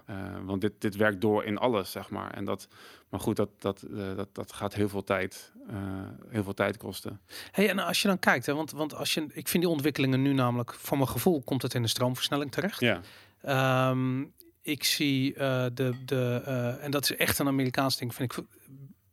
[0.45, 2.31] Want dit, dit werkt door in alles, zeg maar.
[2.31, 2.69] En dat,
[3.09, 3.87] maar goed, dat, dat,
[4.17, 5.53] dat, dat gaat heel veel tijd,
[6.29, 7.21] heel veel tijd kosten.
[7.51, 10.23] Hey, en als je dan kijkt, hè, want, want als je, ik vind die ontwikkelingen
[10.23, 12.81] nu namelijk, voor mijn gevoel, komt het in de stroomversnelling terecht.
[12.81, 13.01] Ja,
[13.45, 14.25] Ehm,
[14.65, 18.45] ik zie eh, de, de eh, en dat is echt een Amerikaans ding, vind ik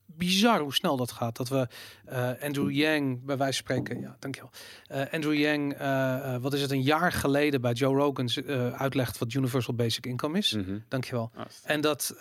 [0.05, 1.35] bizar hoe snel dat gaat.
[1.37, 1.67] Dat we
[2.05, 4.51] eh, Andrew Yang, bij wijze van spreken, ja, dankjewel.
[4.87, 8.29] Eh Andrew Yang, eh, wat is het, een jaar geleden bij Joe Rogan
[8.73, 10.51] uitlegt wat Universal Basic Income is.
[10.53, 10.77] Mhm.
[10.87, 11.31] Dankjewel.
[11.35, 12.13] Ah, En dat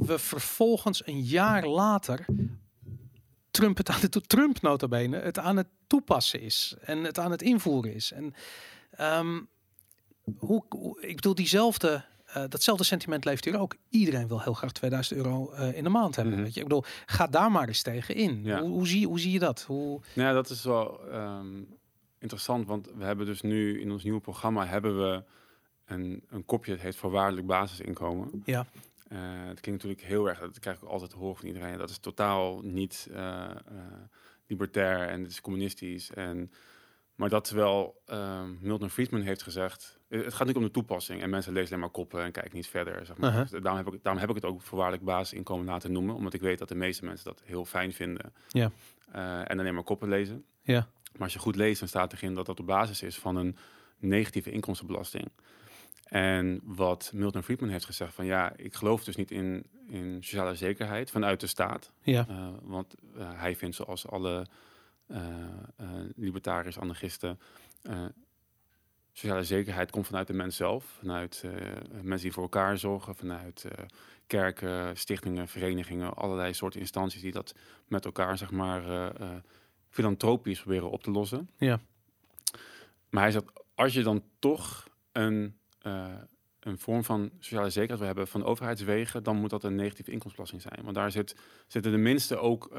[0.00, 2.24] we vervolgens een jaar later
[3.50, 7.30] Trump het aan het Trump nota bene het aan het toepassen is en het aan
[7.30, 8.12] het invoeren is.
[8.12, 8.34] En
[8.90, 9.40] ehm,
[10.38, 13.76] hoe, hoe- ik bedoel diezelfde eh, datzelfde sentiment leeft hier ook.
[13.88, 16.34] Iedereen wil heel graag 2000 euro eh, in de maand hebben.
[16.34, 16.42] Mhm.
[16.42, 18.40] Weet je, ik bedoel, ga daar maar eens tegen in.
[18.44, 18.60] Ja.
[18.60, 19.62] Hoe, hoe, zie, hoe zie je dat?
[19.62, 21.62] Hoe, Nou ja, dat is wel ehm,
[22.18, 25.24] interessant, want we hebben dus nu in ons nieuwe programma hebben we
[25.84, 28.42] een, een kopje, het heet voorwaardelijk basisinkomen.
[28.44, 28.66] ja,
[29.08, 31.78] Eh het klinkt natuurlijk heel erg, dat krijg ik altijd te horen van iedereen.
[31.78, 33.08] Dat is totaal niet
[34.46, 36.10] libertair en het is communistisch.
[36.10, 36.52] En,
[37.14, 41.22] maar dat terwijl ehm, Milton Friedman heeft gezegd, het gaat niet om de toepassing.
[41.22, 43.06] En mensen lezen alleen maar koppen en kijken niet verder.
[43.06, 43.30] Zeg maar.
[43.30, 43.50] Uh-huh.
[43.50, 46.14] Dus daarom, heb ik, daarom heb ik het ook voorwaardelijk basisinkomen laten noemen.
[46.14, 48.32] Omdat ik weet dat de meeste mensen dat heel fijn vinden.
[48.48, 48.70] Ja.
[49.12, 50.44] Eh, en alleen maar koppen lezen.
[50.62, 53.36] ja, Maar als je goed leest, dan staat erin dat dat op basis is van
[53.36, 53.56] een
[53.98, 55.30] negatieve inkomstenbelasting.
[56.04, 60.54] En wat Milton Friedman heeft gezegd van ja, ik geloof dus niet in, in sociale
[60.54, 61.92] zekerheid vanuit de staat.
[62.02, 62.26] Ja.
[62.30, 64.46] Uh, want uh, hij vindt zoals alle
[65.06, 65.18] uh,
[66.16, 67.38] libertariërs, anarchisten,
[69.20, 70.84] sociale zekerheid komt vanuit de mens zelf.
[70.84, 71.44] Vanuit
[72.02, 73.64] mensen die voor elkaar zorgen, vanuit
[74.26, 77.54] kerken, stichtingen, verenigingen, allerlei soorten instanties die dat
[77.88, 79.12] met elkaar, zeg maar,
[79.88, 81.50] filantropisch proberen op te lossen.
[81.56, 81.80] Ja.
[83.10, 83.44] Maar hij zegt,
[83.74, 85.58] als je dan toch een
[86.60, 90.62] een vorm van sociale zekerheid wil hebben van overheidswegen, dan moet dat een negatieve inkomstenbelasting
[90.62, 90.84] zijn.
[90.84, 92.70] Want daar zit, zitten de minste ook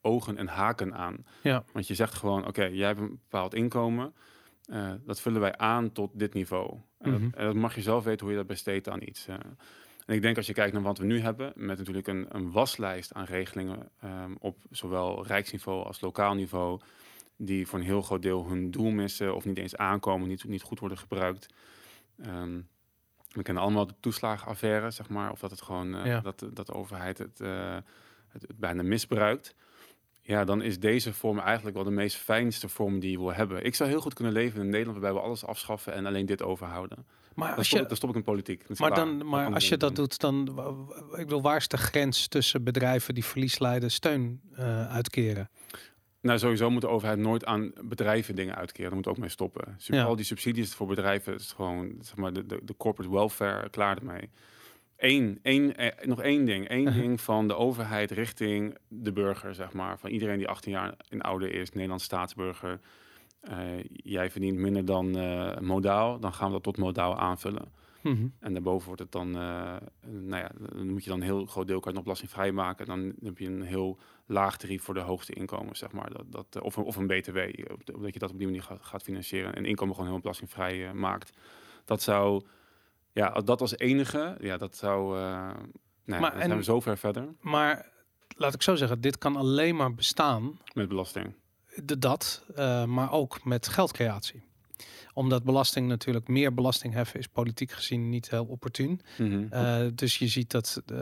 [0.00, 1.26] ogen en haken aan.
[1.42, 1.64] Ja.
[1.72, 4.14] Want je zegt gewoon, oké, jij hebt een bepaald inkomen,
[5.04, 6.78] dat vullen wij aan tot dit niveau.
[6.98, 7.22] En, Mhm.
[7.22, 9.26] dat, en, dat, mag je zelf weten hoe je dat besteedt aan iets.
[10.06, 12.50] en ik denk als je kijkt naar wat we nu hebben, met natuurlijk een, een
[12.50, 16.80] waslijst aan regelingen um, op zowel rijksniveau als lokaal niveau,
[17.36, 20.62] die voor een heel groot deel hun doel missen of niet eens aankomen, niet, niet
[20.62, 21.54] goed worden gebruikt.
[22.26, 22.68] Um,
[23.32, 26.20] we kennen allemaal de toeslagenaffaire, zeg maar, of dat het gewoon uh, ja.
[26.20, 27.84] dat, dat de overheid het, het,
[28.28, 29.54] het, bijna misbruikt.
[30.24, 33.64] Ja, dan is deze vorm eigenlijk wel de meest fijnste vorm die je wil hebben.
[33.64, 36.42] Ik zou heel goed kunnen leven in Nederland waarbij we alles afschaffen en alleen dit
[36.42, 37.06] overhouden.
[37.34, 38.78] Maar dan, als stop, je, dan stop ik in politiek.
[38.78, 40.48] maar dan, maar als je dat doet, dan,
[41.10, 45.50] ik bedoel, waar is de grens tussen bedrijven die verlies lijden steun uh, uitkeren?
[46.20, 48.86] Nou, sowieso moet de overheid nooit aan bedrijven dingen uitkeren.
[48.86, 49.74] Daar moet ook mee stoppen.
[49.78, 50.04] Sub Ja.
[50.04, 53.96] Al die subsidies voor bedrijven is gewoon zeg maar, de, de, de corporate welfare klaar
[53.98, 54.30] ermee.
[55.02, 56.70] Eén, één, eh, nog één ding.
[56.70, 57.02] Eén Uh-huh.
[57.02, 59.98] ding van de overheid richting de burger, zeg maar.
[59.98, 62.80] Van iedereen die 18 jaar en ouder is, Nederlands staatsburger.
[63.40, 63.56] Eh,
[63.92, 67.72] jij verdient minder dan eh, modaal, dan gaan we dat tot modaal aanvullen.
[68.02, 68.26] Mhm.
[68.40, 71.80] En daarboven wordt het dan, nou ja, dan moet je dan een heel groot deel
[71.80, 72.86] kan je nog belastingvrij maken.
[72.86, 76.10] Dan heb je een heel laag tarief voor de hoogste inkomens, zeg maar.
[76.12, 77.38] Dat, dat, of, een, of een BTW,
[77.94, 79.54] omdat je dat op die manier gaat, gaat financieren.
[79.54, 81.32] En inkomen gewoon heel belastingvrij maakt.
[81.84, 82.42] Dat zou,
[83.12, 85.56] ja, dat als enige, ja, dat zou, uh, nou
[86.04, 87.90] Maar ja, dan zijn we zo ver verder Maar
[88.36, 91.34] laat ik zo zeggen, dit kan alleen maar bestaan, met belasting.
[91.84, 94.50] de, dat, eh, maar ook met geldcreatie.
[95.12, 99.00] Omdat belasting natuurlijk, meer belasting heffen is politiek gezien niet heel opportun.
[99.18, 99.46] Mhm.
[99.52, 100.98] Uh, dus je ziet dat uh,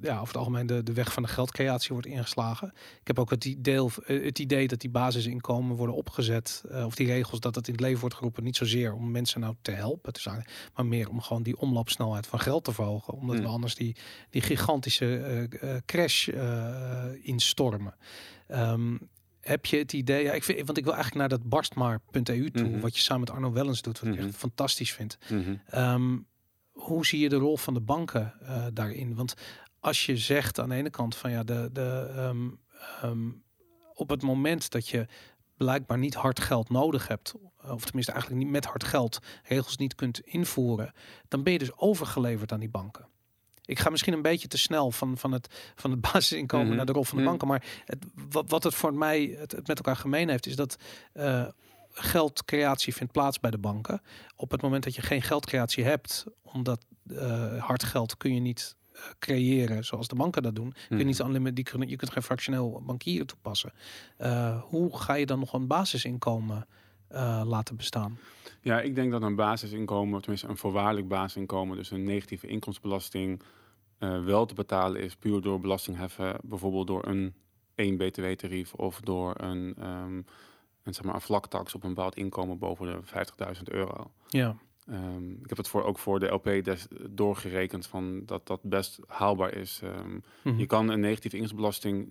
[0.00, 2.72] ja, over het algemeen de, de weg van de geldcreatie wordt ingeslagen.
[3.00, 7.06] Ik heb ook het idee, het idee dat die basisinkomen worden opgezet, uh, of die
[7.06, 10.12] regels, dat het in het leven wordt geroepen, niet zozeer om mensen nou te helpen,
[10.12, 10.44] te zijn,
[10.74, 13.14] maar meer om gewoon die omloopsnelheid van geld te verhogen.
[13.14, 13.44] Omdat Hmm.
[13.44, 13.96] we anders die,
[14.30, 15.48] die gigantische
[15.86, 16.28] crash
[17.22, 17.94] instormen.
[18.48, 19.08] Um,
[19.50, 22.34] heb je het idee, ja, ik vind, want ik wil eigenlijk naar dat barstmaar.eu toe,
[22.52, 22.62] Mhm.
[22.64, 22.80] mm -hmm.
[22.80, 24.18] wat je samen met Arno Wellens doet, wat Mhm.
[24.20, 25.18] ik echt fantastisch vind.
[25.30, 25.54] Mhm.
[25.74, 26.26] Um,
[26.70, 29.14] hoe zie je de rol van de banken uh, daarin?
[29.14, 29.34] Want
[29.80, 32.58] als je zegt aan de ene kant van ja, de, de, um,
[33.04, 33.42] um,
[33.94, 35.06] op het moment dat je
[35.56, 39.94] blijkbaar niet hard geld nodig hebt, of tenminste eigenlijk niet met hard geld regels niet
[39.94, 40.92] kunt invoeren,
[41.28, 43.06] dan ben je dus overgeleverd aan die banken.
[43.70, 46.76] Ik ga misschien een beetje te snel van, van, het, van het basisinkomen Mhm.
[46.76, 47.30] naar de rol van de Mhm.
[47.30, 47.48] banken.
[47.48, 50.76] Maar het, wat, wat het voor mij het, het met elkaar gemeen heeft, is dat
[51.14, 51.46] uh,
[51.92, 54.02] geldcreatie vindt plaats bij de banken.
[54.36, 58.76] Op het moment dat je geen geldcreatie hebt, omdat uh, hard geld kun je niet
[58.94, 60.64] uh, creëren zoals de banken dat doen.
[60.66, 60.72] Mm.
[60.88, 63.72] Kun je, niet unlimited, die kunnen, je kunt geen fractioneel bankieren toepassen.
[64.20, 66.66] Uh, hoe ga je dan nog een basisinkomen
[67.12, 68.18] uh, laten bestaan?
[68.62, 73.42] Ja, ik denk dat een basisinkomen, tenminste een voorwaardelijk basisinkomen, dus een negatieve inkomstenbelasting,
[74.00, 77.34] uh, wel te betalen is puur door belastingheffen, bijvoorbeeld door een
[77.74, 80.24] 1 btw-tarief of door een, um,
[80.82, 82.98] een, zeg maar een vlaktax op een bepaald inkomen boven de
[83.56, 84.10] 50.000 euro.
[84.28, 84.56] Ja.
[84.88, 88.98] Um, ik heb het voor, ook voor de LP des, doorgerekend van dat dat best
[89.06, 89.80] haalbaar is.
[89.84, 90.58] Um, Mhm.
[90.58, 92.08] Je kan een negatieve inkomstenbelasting,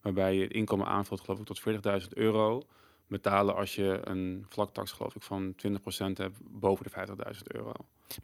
[0.00, 1.60] waarbij je het inkomen aanvult, geloof ik, tot
[2.02, 2.62] 40.000 euro
[3.06, 7.72] betalen als je een vlaktax, geloof ik, van 20% hebt boven de 50.000 euro.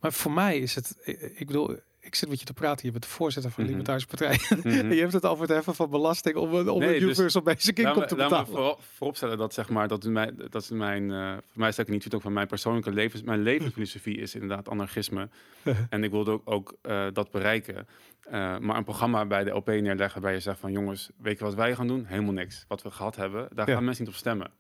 [0.01, 1.01] Maar voor mij is het,
[1.35, 1.77] ik bedoel,
[2.09, 3.79] ik zit met je te praten, je bent de voorzitter van de Mhm.
[3.79, 4.59] Libertarische Partij.
[4.73, 4.93] Mhm.
[4.95, 7.43] je hebt het over het heffen van belasting om, een- om Nee, een dus universal
[7.43, 8.47] basic income te Laat me betalen.
[8.47, 11.79] voor, vooropstellen dat zeg maar dat is mijn, dat is mijn, uh, voor mij is
[11.79, 15.29] ik niet ook van mijn persoonlijke levens, mijn levensfilosofie is inderdaad anarchisme
[15.91, 17.87] en ik wilde ook, ook uh, dat bereiken.
[18.27, 21.45] Uh, maar een programma bij de LP neerleggen waarbij je zegt van jongens, weet je
[21.45, 22.05] wat wij gaan doen?
[22.07, 22.65] Helemaal niks.
[22.69, 23.75] Wat we gehad hebben, daar Ja.
[23.75, 24.51] gaan mensen niet op stemmen.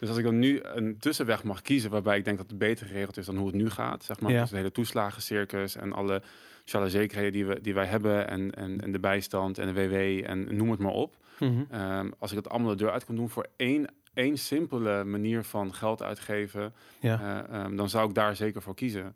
[0.00, 2.86] Dus als ik dan nu een tussenweg mag kiezen waarbij ik denk dat het beter
[2.86, 4.40] geregeld is dan hoe het nu gaat, zeg maar, Ja.
[4.40, 6.22] dus de hele toeslagencircus en alle
[6.68, 10.24] sociale zekerheden die, we, die wij hebben en, en, en de bijstand en de WW
[10.30, 11.16] en noem het maar op.
[11.38, 11.80] Mhm.
[11.80, 15.42] Um, als ik het allemaal de deur uit kan doen voor één, één simpele manier
[15.44, 17.46] van geld uitgeven, Ja.
[17.50, 19.14] uh, um, dan zou ik daar zeker voor kiezen.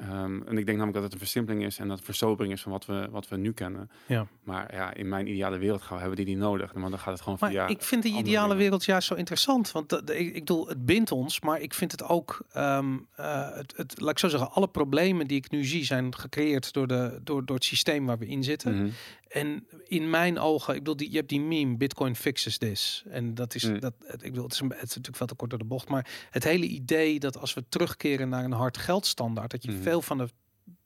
[0.00, 2.62] Ehm, en ik denk namelijk dat het een versimpeling is en dat het versobering is
[2.62, 3.90] van wat we, wat we nu kennen.
[4.06, 4.26] Ja.
[4.44, 6.72] Maar ja, in mijn ideale wereld gaan we, hebben die niet nodig.
[6.72, 7.66] Want dan gaat het gewoon Maar via...
[7.66, 8.62] ik vind die andere ideale dingen.
[8.62, 9.72] wereld juist zo interessant.
[9.72, 12.40] Want dat- ik, ik bedoel, het bindt ons, maar ik vind het ook.
[12.52, 16.14] ehm, eh, het, het, laat ik zo zeggen, alle problemen die ik nu zie zijn
[16.16, 18.74] gecreëerd door, de, door, door het systeem waar we in zitten.
[18.76, 18.88] Mhm.
[19.28, 23.04] En in mijn ogen, ik bedoel, die, je hebt die meme, Bitcoin fixes this.
[23.08, 23.80] En dat is, Mm.
[23.80, 25.88] dat, ik bedoel, het is, een, het is natuurlijk veel te kort door de bocht.
[25.88, 29.82] Maar het hele idee dat als we terugkeren naar een hard geldstandaard, dat je Mhm.
[29.82, 30.28] veel van de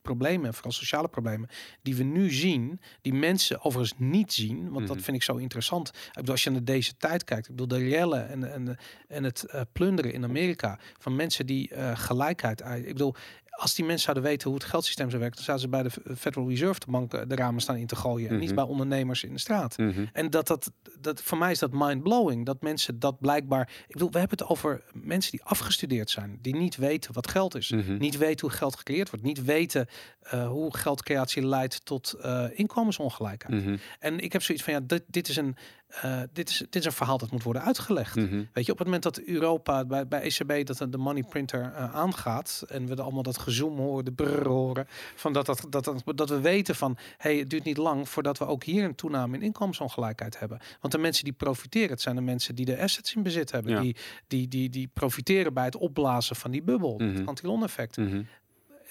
[0.02, 1.48] problemen, vooral sociale problemen,
[1.82, 5.04] die we nu zien, die mensen overigens niet zien, want dat Mhm.
[5.04, 5.88] vind ik zo interessant.
[5.88, 8.76] Ik bedoel, als je naar deze tijd kijkt, ik bedoel, de rellen en, en,
[9.08, 12.60] en het eh, plunderen in Amerika van mensen die eh, gelijkheid.
[12.60, 13.14] Ik bedoel,
[13.50, 16.16] als die mensen zouden weten hoe het geldsysteem zou werken, dan zouden ze bij de
[16.16, 18.54] Federal Reserve de bank eh, de ramen staan in te gooien en niet Mhm.
[18.54, 19.78] bij ondernemers in de straat.
[19.78, 20.04] Mhm.
[20.12, 22.46] En dat, dat, dat voor mij is dat mind-blowing.
[22.46, 23.70] Dat mensen dat blijkbaar.
[23.86, 27.54] Ik bedoel, we hebben het over mensen die afgestudeerd zijn, die niet weten wat geld
[27.54, 27.70] is.
[27.70, 27.96] Mhm.
[27.96, 29.24] Niet weten hoe geld gecreëerd wordt.
[29.24, 29.86] Niet weten
[30.20, 33.78] eh, hoe geldcreatie leidt tot eh, inkomensongelijkheid.
[33.98, 35.56] En ik heb zoiets van ja, dit, dit, is een,
[35.90, 38.16] eh, dit, is, dit is een verhaal dat moet worden uitgelegd.
[38.16, 38.44] Mhm.
[38.52, 41.94] Weet je, op het moment dat Europa bij, bij ECB dat de money printer eh,
[41.94, 44.86] aangaat en we allemaal dat gezoom horen, de brrr horen,
[45.16, 48.46] van dat, dat, dat, dat, we weten van hey, het duurt niet lang voordat we
[48.46, 50.60] ook hier een toename in inkomensongelijkheid hebben.
[50.80, 53.72] Want de mensen die profiteren, het zijn de mensen die de assets in bezit hebben,
[53.72, 53.80] Ja.
[53.80, 57.14] die, die, die, die profiteren bij het opblazen van die bubbel, Mhm.
[57.14, 57.96] het Cantillon effect.
[57.96, 58.22] Mhm.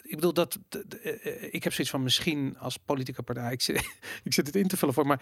[0.09, 3.51] Ik bedoel dat eh, eh, ik heb zoiets van misschien als politieke partij.
[3.59, 3.75] Ik zit,
[4.23, 5.21] ik zit het in te vullen voor, maar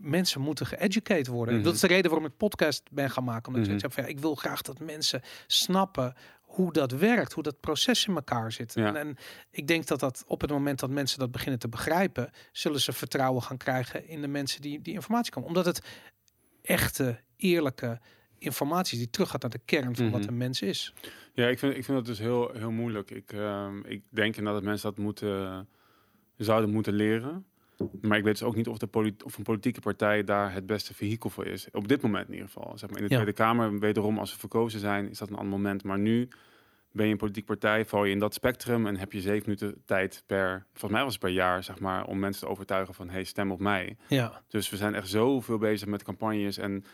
[0.00, 1.54] mensen moeten geëducated worden.
[1.54, 1.64] Mhm.
[1.64, 3.54] Dat is de reden waarom ik podcast ben gaan maken.
[3.54, 3.90] Omdat ik Mhm.
[3.90, 8.14] van, ja, ik wil graag dat mensen snappen hoe dat werkt, hoe dat proces in
[8.14, 8.74] elkaar zit.
[8.74, 8.86] Ja.
[8.86, 9.16] En, en
[9.50, 12.92] ik denk dat dat op het moment dat mensen dat beginnen te begrijpen, zullen ze
[12.92, 15.48] vertrouwen gaan krijgen in de mensen die die informatie komen.
[15.48, 15.82] Omdat het
[16.62, 18.00] echte, eerlijke
[18.38, 20.28] informatie die teruggaat naar de kern van wat Mhm.
[20.28, 20.94] een mens is.
[21.32, 23.10] Ja, ik vind, ik vind dat dus heel, heel moeilijk.
[23.10, 25.68] Ik, ehm, ik denk inderdaad dat mensen dat moeten,
[26.36, 27.44] zouden moeten leren.
[28.00, 30.94] Maar ik weet dus ook niet of, de of een politieke partij daar het beste
[30.94, 31.68] vehikel voor is.
[31.72, 32.78] Op dit moment in ieder geval.
[32.78, 33.20] Zeg maar in de Ja.
[33.20, 35.84] Tweede Kamer, wederom als we verkozen zijn, is dat een ander moment.
[35.84, 36.28] Maar nu
[36.92, 39.82] ben je een politieke partij, val je in dat spectrum en heb je zeven minuten
[39.84, 43.08] tijd per, volgens mij was het per jaar, zeg maar, om mensen te overtuigen van,
[43.08, 43.96] hey, stem op mij.
[44.08, 46.84] Ja, Dus we zijn echt zoveel bezig met campagnes en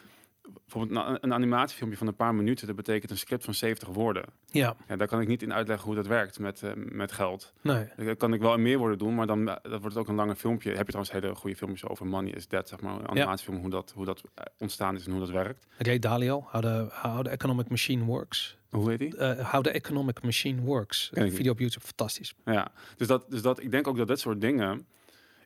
[0.53, 4.24] bijvoorbeeld een, animatiefilmpje van een paar minuten, dat betekent een script van 70 woorden.
[4.51, 7.53] ja, Ja, daar kan ik niet in uitleggen hoe dat werkt met, eh, met geld.
[7.61, 7.88] nee.
[7.97, 10.09] Dat kan ik wel in meer woorden doen, maar dan eh, dat wordt het ook
[10.09, 10.68] een langer filmpje.
[10.68, 13.70] Heb je trouwens hele goede filmpjes over Money is Dead, zeg maar, een animatiefilm, hoe
[13.70, 15.66] dat, hoe dat eh, ontstaan is en hoe dat werkt.
[15.78, 18.59] Ray Dalio, How the, how the Economic Machine Works.
[18.70, 19.16] Hoe heet die?
[19.16, 21.11] Eh, how the Economic Machine Works.
[21.12, 22.34] Ik video op YouTube, fantastisch.
[22.45, 24.86] Ja, dus dat, dus dat, ik denk ook dat dat soort dingen.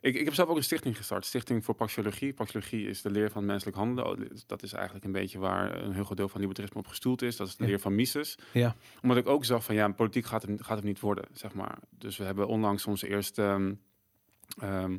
[0.01, 2.33] Ik, ik heb zelf ook een stichting gestart, Stichting voor Paxiologie.
[2.33, 4.11] Paxiologie is de leer van menselijk handelen.
[4.11, 7.21] Oh, Dat is eigenlijk een beetje waar een heel groot deel van libertarisme op gestoeld
[7.21, 7.35] is.
[7.35, 7.69] Dat is de Ja.
[7.69, 8.37] leer van Mises.
[8.53, 11.53] Ja, Omdat ik ook zag van ja, politiek gaat het, gaat het niet worden, zeg
[11.53, 11.77] maar.
[11.89, 13.73] Dus we hebben onlangs onze eerste ehm
[14.59, 14.97] ehm,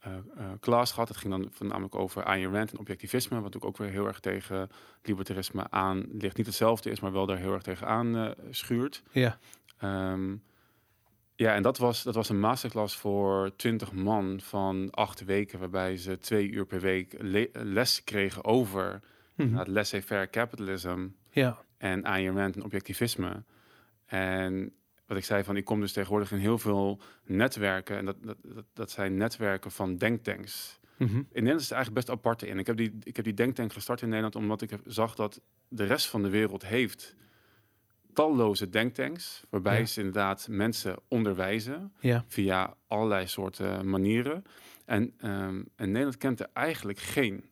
[0.00, 1.08] eh, eh, klas gehad.
[1.08, 4.20] Het ging dan voornamelijk over Ayn Rand en objectivisme, wat ook, ook weer heel erg
[4.20, 4.68] tegen
[5.02, 6.36] libertarisme aan ligt.
[6.36, 9.02] Niet hetzelfde is, maar wel daar heel erg tegen aan eh, schuurt.
[9.10, 9.38] ja,
[9.78, 10.36] Ehm,
[11.40, 15.96] ja, en dat was, dat was een masterclass voor 20 man van acht weken, waarbij
[15.96, 19.00] ze twee uur per week le- les kregen over
[19.34, 19.56] Mhm.
[19.56, 22.04] het laissez-faire capitalism ja, en
[22.36, 23.42] Rand en objectivisme.
[24.06, 24.72] En
[25.06, 27.96] wat ik zei van, ik kom dus tegenwoordig in heel veel netwerken.
[27.96, 28.36] En dat, dat,
[28.72, 30.78] dat, zijn netwerken van denktanks.
[30.96, 31.16] Mhm.
[31.16, 32.58] In Nederland is het eigenlijk best apart in.
[32.58, 35.84] Ik heb die, ik heb die denktank gestart in Nederland omdat ik zag dat de
[35.84, 37.16] rest van de wereld heeft
[38.12, 39.44] talloze denktanks.
[39.50, 39.84] Waarbij Ja.
[39.84, 44.44] ze inderdaad mensen onderwijzen ja, via allerlei soorten manieren.
[44.84, 47.44] En, ehm, en Nederland kent er eigenlijk geen.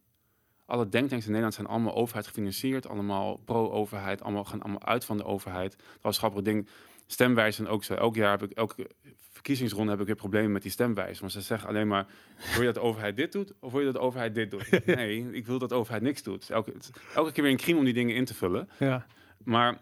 [0.67, 5.17] Alle denktanks in Nederland zijn allemaal overheid gefinancierd, allemaal pro-overheid, allemaal gaan allemaal uit van
[5.17, 5.77] de overheid.
[5.77, 6.69] Dat was grappig ding.
[7.07, 7.95] Stemwijzen ook zo.
[7.95, 8.91] Elk jaar heb ik, elke
[9.33, 11.21] verkiezingsronde heb ik weer problemen met die stemwijzen.
[11.21, 12.07] Want ze zeggen alleen maar,
[12.53, 14.81] wil je dat de overheid dit doet of wil je dat de overheid dit doet?
[14.87, 16.51] Nee, ik wil dat de overheid niks doet.
[16.51, 16.73] Elke,
[17.15, 18.69] elke keer weer een crime om die dingen in te vullen.
[18.79, 19.07] ja,
[19.45, 19.79] Maar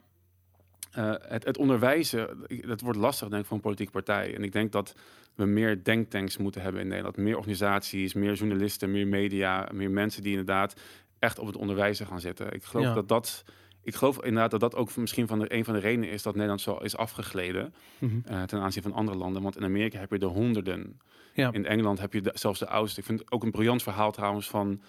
[0.96, 4.34] eh, het, het onderwijzen, dat wordt lastig denk ik voor een politieke partij.
[4.34, 4.94] En ik denk dat
[5.34, 7.16] we meer denktanks moeten hebben in Nederland.
[7.16, 10.80] Meer organisaties, meer journalisten, meer media, meer mensen die inderdaad
[11.18, 12.52] echt op het onderwijzen gaan zitten.
[12.52, 12.94] Ik geloof Ja.
[12.94, 13.44] dat dat...
[13.82, 16.32] Ik geloof inderdaad dat dat ook misschien van de, een van de redenen is dat
[16.34, 18.16] Nederland zo is afgegleden Mhm.
[18.24, 19.42] eh, ten aanzien van andere landen.
[19.42, 21.00] Want in Amerika heb je er honderden.
[21.34, 21.52] Ja.
[21.52, 23.00] In Engeland heb je de- zelfs de oudste.
[23.00, 24.80] Ik vind het ook een briljant verhaal trouwens van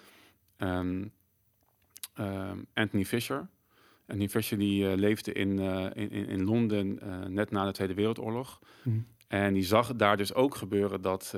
[0.58, 1.06] ehm,
[2.74, 3.48] Anthony Fisher.
[4.08, 7.72] Anthony Fisher die eh, leefde in, eh, in, in, in Londen eh, net na de
[7.72, 8.60] Tweede Wereldoorlog.
[8.84, 8.98] Mhm.
[9.28, 11.36] En die zag daar dus ook gebeuren dat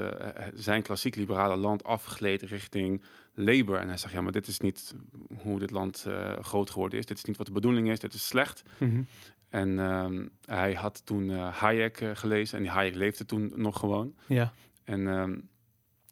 [0.53, 3.03] zijn klassiek liberale land afgleed richting
[3.33, 3.79] Labour.
[3.79, 4.95] En hij zegt, ja, maar dit is niet
[5.41, 6.05] hoe dit land
[6.41, 7.05] groot geworden is.
[7.05, 7.99] Dit is niet wat de bedoeling is.
[7.99, 8.63] Dit is slecht.
[8.77, 9.01] Mhm.
[9.49, 14.13] En ehm, hij had toen Hayek gelezen en die Hayek leefde toen nog gewoon.
[14.27, 14.53] Ja.
[14.83, 15.39] En ehm,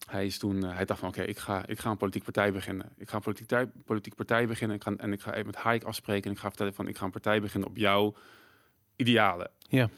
[0.08, 2.52] hij, is toen, eh, hij dacht van oké, ik, ga, ik ga een politieke partij
[2.52, 2.90] beginnen.
[2.98, 6.24] Ik ga een politieke partij beginnen ik ga, en ik ga even met Hayek afspreken.
[6.24, 8.16] En ik ga vertellen van ik ga een partij beginnen op jouw
[8.96, 9.50] idealen.
[9.68, 9.90] Ja.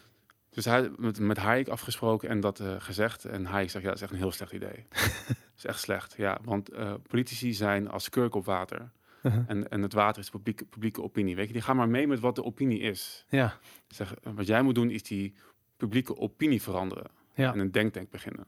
[0.50, 3.26] Dus hij met, met Hayek afgesproken en dat eh, gezegd.
[3.26, 4.86] En Hayek zegt ja, dat is echt een heel slecht idee.
[4.90, 6.40] Dat is echt slecht, ja.
[6.44, 8.92] Want eh, politici zijn als kurk op water.
[9.24, 9.44] Uh-huh.
[9.48, 11.36] En, en het water is de publieke, publieke opinie.
[11.36, 13.26] Weet je, die gaan maar mee met wat de opinie is.
[13.30, 13.58] Ja.
[13.88, 15.34] Zeg, wat jij moet doen is die
[15.78, 17.08] publieke opinie veranderen.
[17.34, 17.54] Ja.
[17.54, 18.48] En een denktank beginnen.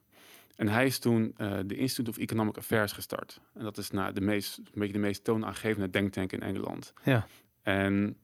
[0.56, 3.42] En hij is toen eh, de Institute of Economic Affairs gestart.
[3.54, 6.94] En dat is nou, de meest, een beetje de meest toonaangevende denktank in Engeland.
[7.04, 7.28] Ja.
[7.64, 8.18] En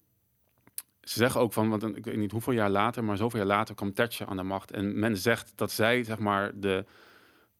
[1.02, 3.76] ze zeggen ook van, want ik weet niet hoeveel jaar later, maar zoveel jaar later
[3.76, 4.72] kwam Thatcher aan de macht.
[4.72, 6.86] En men zegt dat zij zeg maar de,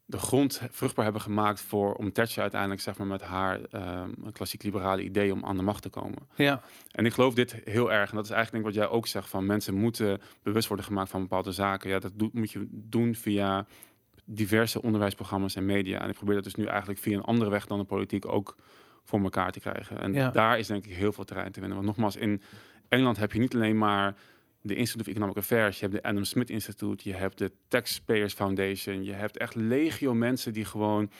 [0.06, 4.64] de grond vruchtbaar hebben gemaakt voor om Thatcher uiteindelijk zeg maar met haar ehm, klassiek
[4.64, 6.28] liberale idee om aan de macht te komen.
[6.36, 6.62] Ja.
[6.92, 8.10] En ik geloof dit heel erg.
[8.10, 10.86] En dat is eigenlijk denk ik wat jij ook zegt van mensen moeten bewust worden
[10.86, 11.90] gemaakt van bepaalde zaken.
[11.90, 13.66] Ja, dat moet je doen via
[14.30, 16.02] diverse onderwijsprogramma's en media.
[16.02, 18.56] En ik probeer dat dus nu eigenlijk via een andere weg dan de politiek ook
[19.04, 20.00] voor elkaar te krijgen.
[20.02, 20.30] En Ja.
[20.30, 21.78] daar is denk ik heel veel terrein te winnen.
[21.78, 22.42] Want nogmaals, in
[22.90, 24.16] Engeland heb je niet alleen maar
[24.62, 28.34] de Institute of Economic Affairs, je hebt de Adam Smith Institute, je hebt de Taxpayers
[28.34, 31.12] Foundation, je hebt echt legio mensen die gewoon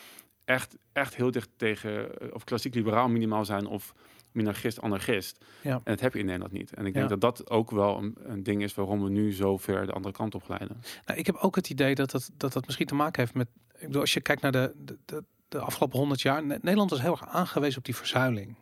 [0.46, 3.94] echt, echt heel dicht tegen eh, of klassiek liberaal minimaal zijn of
[4.38, 5.46] minarchist, anarchist.
[5.62, 5.74] Ja.
[5.74, 6.74] En dat heb je in Nederland niet.
[6.74, 7.16] En ik denk Ja.
[7.18, 10.14] dat dat ook wel een, een ding is waarom we nu zo ver de andere
[10.14, 10.82] kant op glijden.
[11.06, 13.48] Nou, ik heb ook het idee dat dat, dat dat misschien te maken heeft met.
[13.80, 16.46] Ik bedoel, als je kijkt naar de, de, de, de afgelopen honderd jaar.
[16.46, 18.56] Ne- Nederland was heel erg aangewezen op die verzuiling.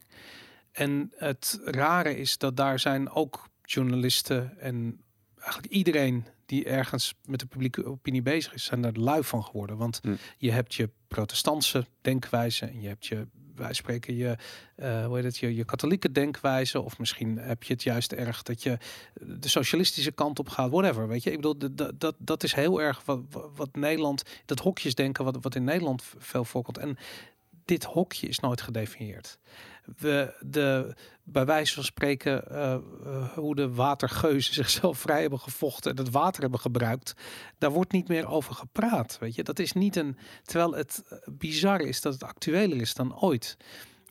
[0.72, 5.02] En het rare is dat daar zijn ook journalisten en
[5.40, 9.78] eigenlijk iedereen die ergens met de publieke opinie bezig is, zijn er lui van geworden.
[9.78, 10.16] Want Hm.
[10.38, 14.36] je hebt je protestantse denkwijze en je hebt je, wij spreken je,
[14.76, 16.82] eh, hoe heet het, je, katholieke denkwijze.
[16.82, 18.78] Of misschien heb je het juist erg dat je
[19.14, 21.08] de socialistische kant op gaat, whatever.
[21.08, 21.58] Weet je, ik bedoel,
[21.98, 23.20] dat- dat, is heel erg wat,
[23.56, 26.78] wat, Nederland, dat hokjesdenken, wat, wat in Nederland veel voorkomt.
[26.78, 26.98] En
[27.66, 29.38] dit hokje is nooit gedefinieerd.
[29.98, 32.82] We, de, bij wijze van spreken, eh, eh,
[33.34, 37.14] hoe de watergeuzen zichzelf vrij hebben gevochten en het water hebben gebruikt,
[37.58, 39.18] daar wordt niet meer over gepraat.
[39.20, 40.18] Weet je, dat is niet een.
[40.44, 43.58] Terwijl het eh, bizar is dat het actueler is dan ooit.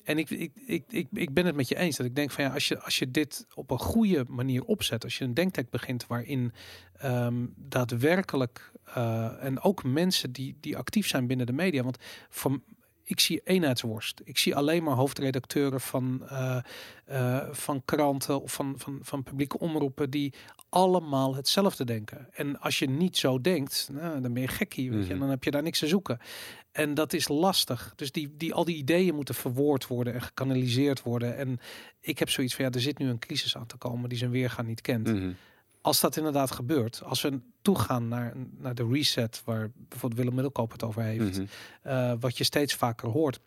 [0.05, 2.44] En ik, ik, ik, ik, ik ben het met je eens dat ik denk van
[2.44, 5.70] ja, als je, als je dit op een goede manier opzet, als je een denktank
[5.70, 6.52] begint waarin
[6.96, 8.72] ehm, daadwerkelijk
[9.40, 11.98] en ook mensen die, die actief zijn binnen de media, want
[12.28, 12.61] voor,
[13.05, 14.20] ik zie eenheidsworst.
[14.24, 16.59] Ik zie alleen maar hoofdredacteuren van, eh,
[17.05, 20.34] eh, van kranten of van, van, van publieke omroepen die
[20.68, 22.28] allemaal hetzelfde denken.
[22.34, 25.20] En als je niet zo denkt, nou, dan ben je gekkie, weet je, en Mhm.
[25.20, 26.18] dan heb je daar niks te zoeken.
[26.72, 27.92] En dat is lastig.
[27.96, 31.36] Dus die, die, al die ideeën moeten verwoord worden en gekanaliseerd worden.
[31.36, 31.59] En
[32.00, 34.30] ik heb zoiets van, ja, er zit nu een crisis aan te komen die zijn
[34.30, 35.07] weergaan niet kent.
[35.12, 35.32] Mhm.
[35.85, 40.72] Als dat inderdaad gebeurt, als we toegaan naar, naar de reset, waar bijvoorbeeld Willem Middelkoop
[40.72, 41.47] het over heeft, Mhm.
[41.82, 43.41] eh, wat je steeds vaker hoort,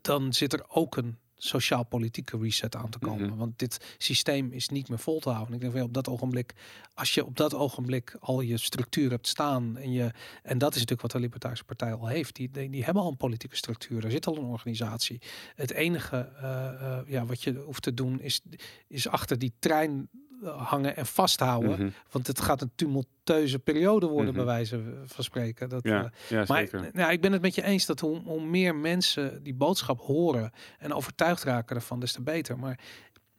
[0.00, 3.26] dan zit er ook een sociaal-politieke reset aan te komen.
[3.28, 3.36] Mhm.
[3.36, 5.54] Want dit systeem is niet meer vol te houden.
[5.54, 6.54] Ik denk ja, op dat ogenblik,
[6.94, 10.10] als je op dat ogenblik al je structuur hebt staan en je
[10.42, 12.36] en dat is natuurlijk wat de Libertarische Partij al heeft.
[12.36, 14.04] Die, die, die hebben al een politieke structuur.
[14.04, 15.20] Er zit al een organisatie.
[15.54, 18.40] Het enige eh, eh, ja, wat je hoeft te doen is,
[18.88, 20.08] is achter die trein
[20.44, 21.70] hangen en vasthouden.
[21.70, 21.88] Mhm.
[22.10, 24.36] Want het gaat een tumultueuze periode worden, Mhm.
[24.36, 25.68] bij wijze van spreken.
[25.68, 26.90] Dat, eh, Ja, ja maar zeker.
[26.92, 30.50] nou, ik ben het met je eens dat hoe, hoe meer mensen die boodschap horen
[30.78, 32.58] en overtuigd raken ervan, des te beter.
[32.58, 32.78] Maar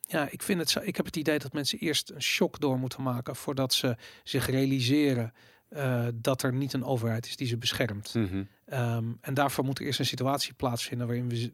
[0.01, 0.79] ja, ik vind het zo.
[0.83, 4.45] Ik heb het idee dat mensen eerst een shock door moeten maken voordat ze zich
[4.49, 5.33] realiseren
[5.67, 8.13] eh, dat er niet een overheid is die ze beschermt.
[8.13, 8.43] Mhm.
[8.65, 11.51] Ehm, en daarvoor moet er eerst een situatie plaatsvinden waarin we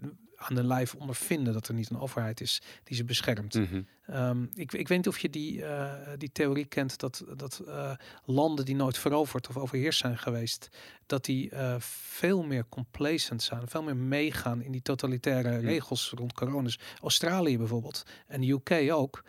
[0.47, 3.53] aan de lijf ondervinden dat er niet een overheid is die ze beschermt.
[3.53, 3.81] Mhm.
[4.05, 7.91] Ehm, ik, ik weet niet of je die, eh, die theorie kent dat, dat eh,
[8.25, 10.69] landen die nooit veroverd of overheerst zijn geweest,
[11.05, 16.33] dat die eh, veel meer complacent zijn, veel meer meegaan in die totalitaire regels rond
[16.33, 16.79] coronas.
[17.01, 19.23] Australië bijvoorbeeld en de UK ook,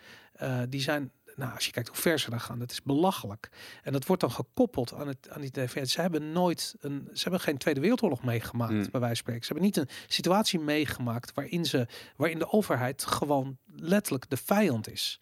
[0.68, 1.10] die zijn.
[1.36, 3.48] Nou, als je kijkt hoe ver ze daar gaan, dat is belachelijk.
[3.82, 5.86] En dat wordt dan gekoppeld aan het aan die TV.
[5.86, 8.90] Ze hebben nooit een, ze hebben geen Tweede Wereldoorlog meegemaakt, Mm.
[8.90, 9.44] bij wijze van spreken.
[9.44, 14.90] Ze hebben niet een situatie meegemaakt waarin ze waarin de overheid gewoon letterlijk de vijand
[14.90, 15.20] is.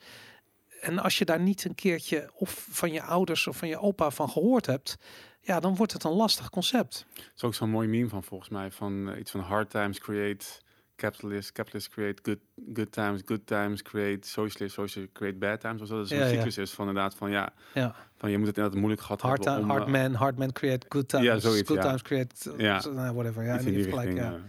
[0.81, 4.11] En als je daar niet een keertje of van je ouders of van je opa
[4.11, 4.97] van gehoord hebt,
[5.41, 7.07] ja, dan wordt het een lastig concept.
[7.17, 8.71] Er is ook zo'n mooi meme van volgens mij.
[8.71, 10.47] Van eh, iets van hard times create
[11.03, 12.39] capitalist, capitalist create good,
[12.75, 15.81] good times, good times create socialist, socialist create bad times.
[15.81, 15.97] Of zo.
[15.97, 17.53] Dat is een cyclus is van inderdaad van ja,
[18.17, 19.63] van je moet het inderdaad moeilijk gehad hard, hebben.
[19.63, 21.43] om, hard eh, man, hard man create good times.
[21.43, 21.83] Zoiets, good ja.
[21.83, 22.81] times create, Ja.
[22.81, 23.45] zo, nou, whatever.
[23.45, 24.19] Ja, die richting.
[24.19, 24.33] ja.
[24.33, 24.41] eh.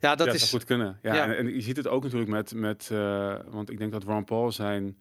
[0.00, 0.98] ja, dat ja, is zou goed kunnen.
[1.02, 1.24] Ja, Ja.
[1.24, 4.24] En, en je ziet het ook natuurlijk met, met eh, want ik denk dat Ron
[4.24, 4.96] Paul zijn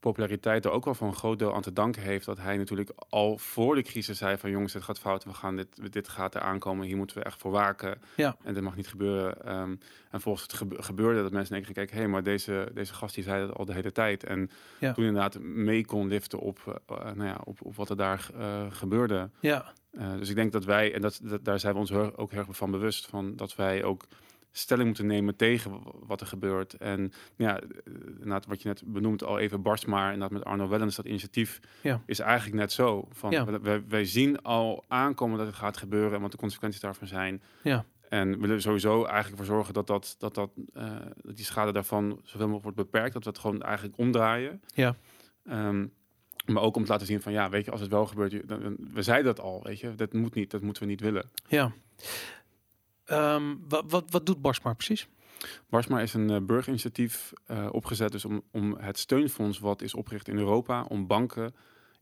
[0.00, 2.90] populariteit er ook wel voor een groot deel aan te danken heeft dat hij natuurlijk
[3.08, 6.34] al voor de crisis zei van jongens, het gaat fout, we gaan dit, dit gaat
[6.34, 8.00] er aankomen, hier moeten we echt voor waken.
[8.16, 8.36] Ja.
[8.44, 9.44] En dit mag niet gebeuren.
[9.44, 9.74] Ehm,
[10.10, 13.24] en volgens het gebe- gebeurde dat mensen denken, kijk, hé, maar deze, deze gast die
[13.24, 14.24] zei dat al de hele tijd.
[14.24, 14.92] En Ja.
[14.92, 18.66] toen inderdaad mee kon liften op, eh, nou ja, op, op wat er daar eh,
[18.70, 19.30] gebeurde.
[19.40, 22.30] Ja, Eh, dus ik denk dat wij, en dat, dat, daar zijn we ons ook
[22.30, 24.04] heel erg van bewust van, dat wij ook
[24.52, 26.74] stelling moeten nemen tegen wat er gebeurt.
[26.74, 30.96] En ja, eh, wat je net benoemt al even barst maar inderdaad met Arno Wellens,
[30.96, 32.02] dat initiatief Ja.
[32.06, 33.08] is eigenlijk net zo.
[33.10, 33.60] Van, Ja.
[33.60, 37.42] wij, wij zien al aankomen dat het gaat gebeuren en wat de consequenties daarvan zijn.
[37.62, 37.84] Ja.
[38.08, 41.72] En we willen sowieso eigenlijk voor zorgen dat, dat, dat, dat, eh, dat die schade
[41.72, 43.12] daarvan zoveel mogelijk wordt beperkt.
[43.12, 44.62] Dat we het gewoon eigenlijk omdraaien.
[44.74, 44.96] Ja.
[45.44, 45.86] Ehm,
[46.46, 48.76] maar ook om te laten zien van ja, weet je, als het wel gebeurt, dan-
[48.92, 51.30] we zeiden dat al, weet je, dat moet niet, dat moeten we niet willen.
[51.48, 51.72] ja.
[53.10, 55.08] Ehm, wat, wat, wat doet Barsmar precies?
[55.68, 60.28] Barsma is een eh, burgerinitiatief eh, opgezet dus om, om het steunfonds wat is opgericht
[60.28, 61.54] in Europa, om banken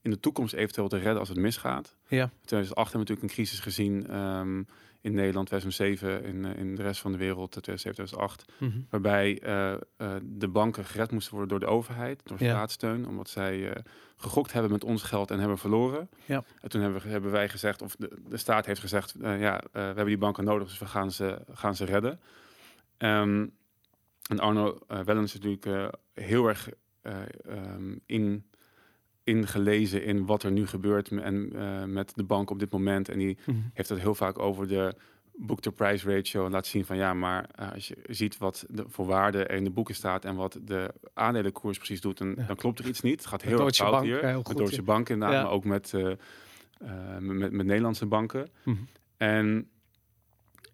[0.03, 1.97] in de toekomst eventueel te redden als het misgaat.
[2.09, 2.23] Ja.
[2.23, 4.63] In 2008 hebben we natuurlijk een crisis gezien ehm,
[5.01, 8.53] in Nederland, 2007 in, eh, in de rest van de wereld, 2007, 2008.
[8.59, 8.81] Mhm.
[8.91, 9.79] waarbij eh, eh,
[10.23, 12.49] de banken gered moesten worden door de overheid, door Ja.
[12.55, 13.83] staatssteun, omdat zij eh,
[14.17, 16.09] gegokt hebben met ons geld en hebben verloren.
[16.25, 16.45] Ja.
[16.61, 19.61] En toen hebben, we, hebben wij gezegd, of de, de staat heeft gezegd, eh, ja,
[19.61, 22.21] eh, we hebben die banken nodig, dus we gaan ze, gaan ze redden.
[22.97, 23.47] Ehm,
[24.31, 26.69] en Arno eh Wellens is natuurlijk eh, heel erg
[27.03, 27.17] eh,
[27.49, 28.47] ehm, in,
[29.29, 33.09] ingelezen in wat er nu gebeurt en, eh, met de bank op dit moment.
[33.09, 33.59] En die Mhm.
[33.75, 34.95] heeft het heel vaak over de
[35.41, 36.45] book-to-price ratio.
[36.45, 39.57] En laat zien van ja, maar eh, als je ziet wat de voor waarde er
[39.57, 42.45] in de boeken staat en wat de aandelenkoers precies doet, dan, Ja.
[42.47, 43.19] dan klopt er iets niet.
[43.21, 44.25] Het gaat Met heel erg fout Bank, hier.
[44.27, 44.83] heel met goed, Deutsche ja.
[44.83, 45.43] Bank inderdaad, Ja.
[45.43, 48.49] maar ook met, eh, eh, met, met Nederlandse banken.
[48.65, 48.77] Mhm.
[49.17, 49.69] En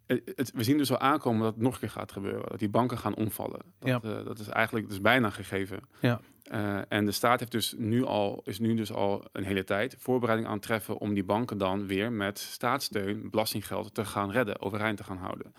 [0.06, 2.48] het, we zien dus al aankomen dat het nog een keer gaat gebeuren.
[2.48, 3.60] Dat die banken gaan omvallen.
[3.78, 4.22] Dat, Ja.
[4.22, 5.80] dat is eigenlijk dus bijna gegeven.
[6.00, 6.20] Ja.
[6.44, 9.96] Eh, en de staat heeft dus nu al, is nu dus al een hele tijd
[9.98, 14.60] voorbereiding aan het treffen om die banken dan weer met staatssteun, belastinggeld te gaan redden,
[14.60, 15.54] overeind te gaan houden.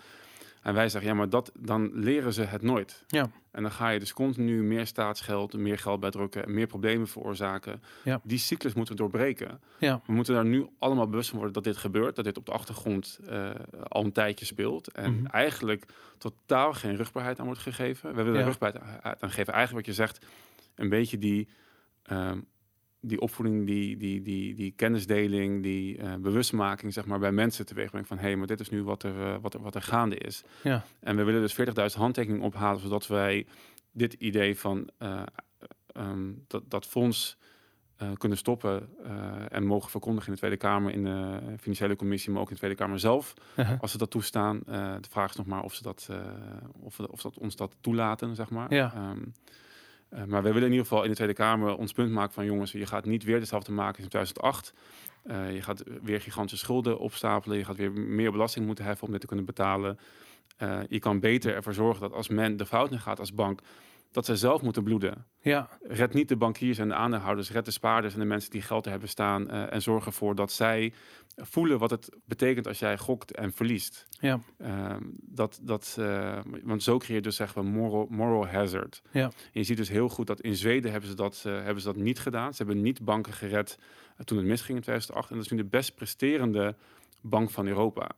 [0.62, 3.04] En wij zeggen, ja, maar dat, dan leren ze het nooit.
[3.06, 3.30] Ja.
[3.50, 7.82] En dan ga je dus continu meer staatsgeld, meer geld bijdrukken, en meer problemen veroorzaken.
[8.04, 8.20] Ja.
[8.22, 9.60] Die cyclus moeten we doorbreken.
[9.78, 10.00] Ja.
[10.06, 12.52] We moeten daar nu allemaal bewust van worden dat dit gebeurt, dat dit op de
[12.52, 13.50] achtergrond eh,
[13.88, 14.92] al een tijdje speelt.
[14.92, 15.26] En Mhm.
[15.26, 15.84] eigenlijk
[16.18, 18.14] totaal geen rugbaarheid aan wordt gegeven.
[18.14, 18.46] We willen Ja.
[18.46, 19.52] rugbaarheid aan- aan geven.
[19.52, 20.26] Eigenlijk wat je zegt,
[20.76, 21.48] een beetje die,
[22.02, 22.38] ehm,
[23.00, 27.90] die opvoeding, die, die, die, die kennisdeling, die eh, bewustmaking zeg maar, bij mensen teweeg
[27.90, 29.82] brengt van hé, hey, maar dit is nu wat er, eh, wat, er, wat er
[29.82, 30.42] gaande is.
[30.62, 30.84] Ja.
[31.00, 31.54] En we willen dus
[31.94, 33.46] 40.000 handtekeningen ophalen, zodat wij
[33.92, 35.22] dit idee van eh,
[35.86, 37.36] ehm, dat, dat fonds
[38.18, 38.88] kunnen stoppen
[39.48, 42.58] en mogen verkondigen in de Tweede Kamer, in de financiële commissie, maar ook in de
[42.58, 43.80] Tweede Kamer zelf, Uh-huh.
[43.80, 44.60] als ze dat toestaan.
[45.00, 46.10] De vraag is nog maar of ze dat,
[46.80, 48.74] of, of dat ons dat toelaten, zeg maar.
[48.74, 48.92] Ja.
[48.94, 49.22] Ehm,
[50.08, 52.44] eh, maar wij willen in ieder geval in de Tweede Kamer ons punt maken van
[52.44, 54.72] jongens, je gaat niet weer hetzelfde maken als in 2008.
[55.26, 57.58] Eh, je gaat weer gigantische schulden opstapelen.
[57.58, 59.98] Je gaat weer meer belasting moeten heffen om dit te kunnen betalen.
[60.56, 63.60] Eh, je kan beter ervoor zorgen dat als men de fout in gaat als bank,
[64.16, 65.26] dat zij zelf moeten bloeden.
[65.40, 65.68] Ja.
[65.82, 68.84] Red niet de bankiers en de aandeelhouders, red de spaarders en de mensen die geld
[68.84, 69.50] hebben staan.
[69.50, 70.92] eh, en zorg ervoor dat zij
[71.36, 74.06] voelen wat het betekent als jij gokt en verliest.
[74.10, 74.40] Ja.
[74.58, 79.02] Ehm, dat, dat, eh, want zo creëer je dus zeggen we moral, moral hazard.
[79.10, 79.24] Ja.
[79.24, 81.86] En je ziet dus heel goed dat in Zweden hebben ze dat, eh, hebben ze
[81.92, 82.54] dat niet gedaan.
[82.54, 83.78] Ze hebben niet banken gered
[84.24, 85.30] toen het misging in 2008.
[85.30, 86.74] En dat is nu de best presterende
[87.20, 88.10] bank van Europa.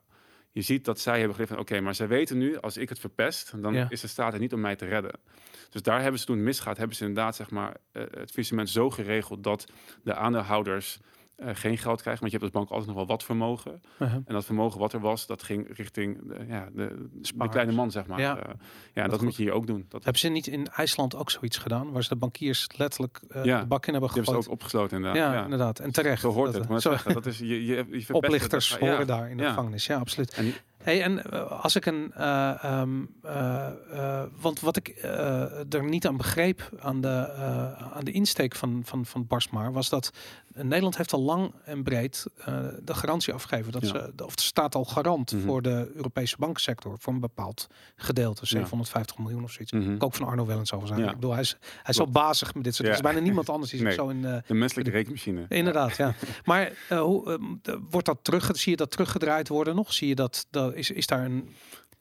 [0.59, 2.98] Je ziet dat zij hebben geleerd van oké, maar zij weten nu als ik het
[2.98, 3.86] verpest, dan Ja.
[3.88, 5.12] is de staat er niet om mij te redden.
[5.70, 8.90] Dus daar hebben ze toen misgaat, hebben ze inderdaad zeg maar eh, het faillissement zo
[8.90, 9.66] geregeld dat
[10.02, 10.98] de aandeelhouders
[11.39, 13.82] eh, geen geld krijgen, want je hebt als bank altijd nog wel wat vermogen.
[13.99, 14.16] Uh-huh.
[14.16, 17.91] En dat vermogen wat er was, dat ging richting de, ja, de, de kleine man,
[17.91, 18.20] zeg maar.
[18.20, 18.36] Ja.
[18.36, 18.55] Ja,
[18.95, 19.22] ja dat goed.
[19.22, 19.86] moet je hier ook doen.
[19.89, 23.44] Dat Hebben ze niet in IJsland ook zoiets gedaan, waar ze de bankiers letterlijk eh,
[23.44, 24.47] Ja, de bak in hebben die hebben ze gegooid?
[24.47, 25.23] ook opgesloten inderdaad.
[25.23, 25.78] ja, Ja, inderdaad.
[25.78, 26.20] En terecht.
[26.20, 26.69] Zo hoort Dat, het.
[26.70, 28.10] Maar zo- dat is, je, je, je het.
[28.12, 28.78] Oplichters Ja.
[28.78, 29.86] horen daar in de gevangenis.
[29.86, 30.32] Ja, absoluut.
[30.32, 30.52] En
[30.89, 34.89] Hey, en eh, als ik een, eh, ehm, eh, want wat ik
[35.70, 37.32] er niet aan begreep aan de,
[37.94, 40.10] aan de insteek van, van, van Barsmar, was dat
[40.55, 42.27] Nederland heeft al lang en breed
[42.85, 43.73] de garantie afgegeven.
[43.73, 43.89] Dat Ja.
[43.89, 45.43] ze, of het staat al garant Mhm.
[45.47, 47.66] voor de Europese bankensector voor een bepaald
[47.97, 48.47] gedeelte, Ja.
[48.48, 49.73] 750 miljoen of zoiets.
[49.73, 51.01] Ik ook van Arno Wellens over zijn.
[51.01, 51.09] Ja.
[51.09, 52.19] Ik bedoel, hij is, hij is zo Klopt.
[52.19, 52.89] bazig met dit soort.
[52.89, 53.93] Er is bijna niemand anders die Nee.
[53.93, 54.23] zo in.
[54.23, 55.44] De menselijke rekenmachine.
[55.48, 56.15] Inderdaad, ja.
[56.44, 58.51] Maar hoe, de- wordt dat terug?
[58.52, 59.93] Zie je dat teruggedraaid worden nog?
[59.93, 61.48] Zie je dat, dat is, is daar een.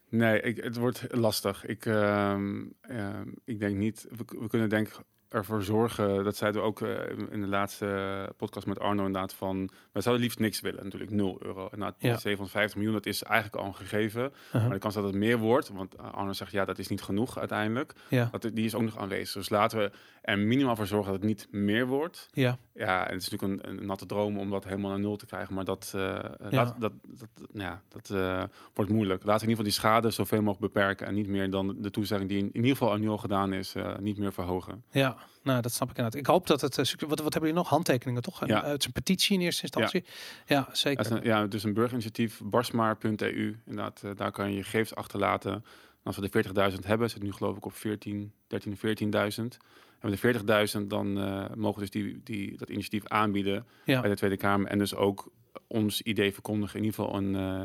[0.09, 1.65] Nee, ik, het wordt lastig.
[1.65, 4.07] Ik, ehm, ehm, ik denk niet.
[4.09, 4.95] We, we kunnen denk ik
[5.29, 9.69] ervoor zorgen, dat zeiden we ook eh, in de laatste podcast met Arno inderdaad, van
[9.91, 11.67] wij zouden liefst niks willen, natuurlijk 0 euro.
[11.71, 12.17] En nou, Ja.
[12.17, 14.21] 750 miljoen, dat is eigenlijk al een gegeven.
[14.45, 14.61] Uh-huh.
[14.61, 17.37] Maar de kans dat het meer wordt, want Arno zegt ja, dat is niet genoeg
[17.39, 17.93] uiteindelijk.
[18.09, 19.33] Ja, Dat, die is ook nog aanwezig.
[19.33, 19.91] Dus laten we
[20.21, 22.27] er minimaal voor zorgen dat het niet meer wordt.
[22.31, 25.15] ja, Ja, en het is natuurlijk een, een natte droom om dat helemaal naar nul
[25.15, 25.53] te krijgen.
[25.55, 28.43] Maar dat, eh, laat, dat, dat, ja, dat eh,
[28.73, 29.23] wordt moeilijk.
[29.23, 31.07] Laten we in ieder geval die schade zoveel mogelijk beperken.
[31.07, 33.53] En niet meer dan de toezegging die in, in ieder geval al nu al gedaan
[33.53, 34.83] is, eh, niet meer verhogen.
[34.91, 35.17] ja.
[35.43, 36.19] Nou, dat snap ik inderdaad.
[36.21, 36.77] Ik hoop dat het...
[36.77, 37.69] eh, wat, wat hebben jullie nog?
[37.69, 38.45] Handtekeningen, toch?
[38.47, 38.63] Ja.
[38.63, 40.05] eh, het is een petitie in eerste instantie.
[40.45, 41.03] Ja, zeker.
[41.03, 43.59] Dat is een, ja, dus een burgerinitiatief, barsmaar.eu.
[43.65, 45.51] Inderdaad, eh, daar kan je je gegevens achterlaten.
[45.53, 45.63] En
[46.03, 49.57] als we de 40.000 hebben, zit nu geloof ik op 14, 13, 14.000.
[49.99, 54.01] Hebben we de 40.000, dan eh, mogen we dus die, die, dat initiatief aanbieden Ja.
[54.01, 54.67] bij de Tweede Kamer.
[54.67, 55.31] En dus ook
[55.67, 56.79] ons idee verkondigen.
[56.79, 57.61] In ieder geval een, eh,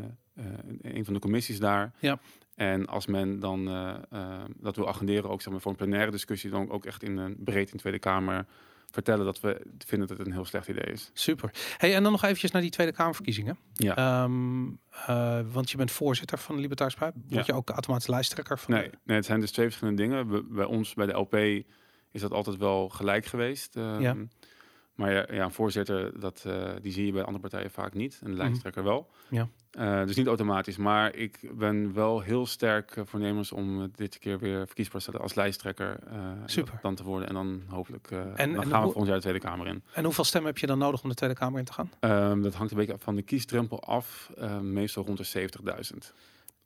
[0.46, 0.52] eh,
[0.82, 1.92] een- van de commissies daar.
[2.00, 2.18] Ja.
[2.54, 3.64] En als men dan
[4.56, 7.36] dat wil agenderen, ook zeg maar, voor een plenaire discussie, dan ook echt in een
[7.44, 8.46] breed in de Tweede Kamer
[8.90, 11.10] vertellen dat we vinden dat het een heel slecht idee is.
[11.12, 11.50] Super.
[11.76, 13.58] Hey, en dan nog eventjes naar die Tweede Kamerverkiezingen.
[13.72, 13.96] Ja.
[13.96, 14.66] Ehm,
[15.06, 17.20] eh, want je bent voorzitter van de Libertarische Partij.
[17.28, 18.74] Word je ook automatisch lijsttrekker van?
[18.74, 20.28] Nee, nee, het zijn dus twee verschillende dingen.
[20.30, 21.64] We- bij ons, bij de LP,
[22.12, 23.76] is dat altijd wel gelijk geweest.
[23.76, 24.16] Ehm, Ja.
[24.92, 28.20] Maar ja, ja, een voorzitter, dat, eh, die zie je bij andere partijen vaak niet.
[28.24, 29.10] Een lijsttrekker wel.
[29.28, 29.34] Mhm.
[29.34, 29.48] Ja.
[30.00, 30.76] Eh, dus niet automatisch.
[30.76, 35.20] Maar ik ben wel heel sterk eh, voornemens om dit keer weer verkiesbaar te stellen
[35.20, 35.98] als lijsttrekker.
[36.46, 36.78] Super.
[36.82, 37.28] Dan te worden.
[37.28, 38.18] En dan hopelijk En-
[38.52, 39.82] dan en gaan we volgend jaar de Tweede Kamer in.
[39.92, 41.90] En hoeveel stemmen heb je dan nodig om de Tweede Kamer in te gaan?
[42.00, 44.30] Ehm, dat hangt een beetje van de kiesdrempel af.
[44.60, 46.14] meestal rond de 70.000.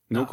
[0.07, 0.27] Nou.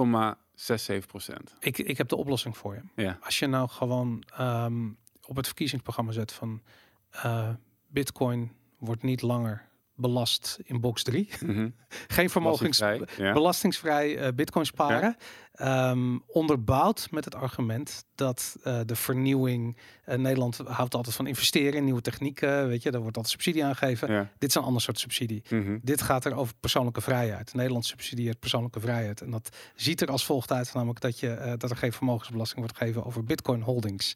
[0.55, 1.55] 0,67 procent.
[1.59, 2.81] Ik, ik heb de oplossing voor je.
[3.03, 3.17] Ja.
[3.21, 4.89] Als je nou gewoon ehm,
[5.33, 6.61] op het verkiezingsprogramma zet van
[7.09, 7.49] eh,
[7.87, 11.29] Bitcoin wordt niet langer belast in box 3.
[11.39, 11.69] Mhm.
[12.07, 13.33] Geen vermogens Belastingvrij, ja.
[13.33, 15.17] belastingsvrij eh, bitcoin sparen.
[15.53, 19.77] Ehm, onderbouwd met het argument dat eh, de vernieuwing...
[20.05, 22.67] eh, Nederland houdt altijd van investeren in nieuwe technieken.
[22.67, 24.11] Weet je, daar wordt altijd subsidie aan gegeven.
[24.11, 24.29] Ja.
[24.37, 25.43] Dit is een ander soort subsidie.
[25.49, 25.77] Mhm.
[25.81, 27.53] Dit gaat er over persoonlijke vrijheid.
[27.53, 29.21] Nederland subsidieert persoonlijke vrijheid.
[29.21, 32.59] En dat ziet er als volgt uit, namelijk dat, je, eh, dat er geen vermogensbelasting
[32.59, 34.15] wordt gegeven over bitcoin holdings.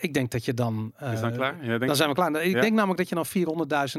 [0.00, 0.92] Ik denk dat je dan...
[1.12, 1.56] Is dat klaar?
[1.62, 2.42] Ja, denk Dan zijn we klaar.
[2.42, 2.60] Ik Ja?
[2.60, 3.26] denk namelijk dat je dan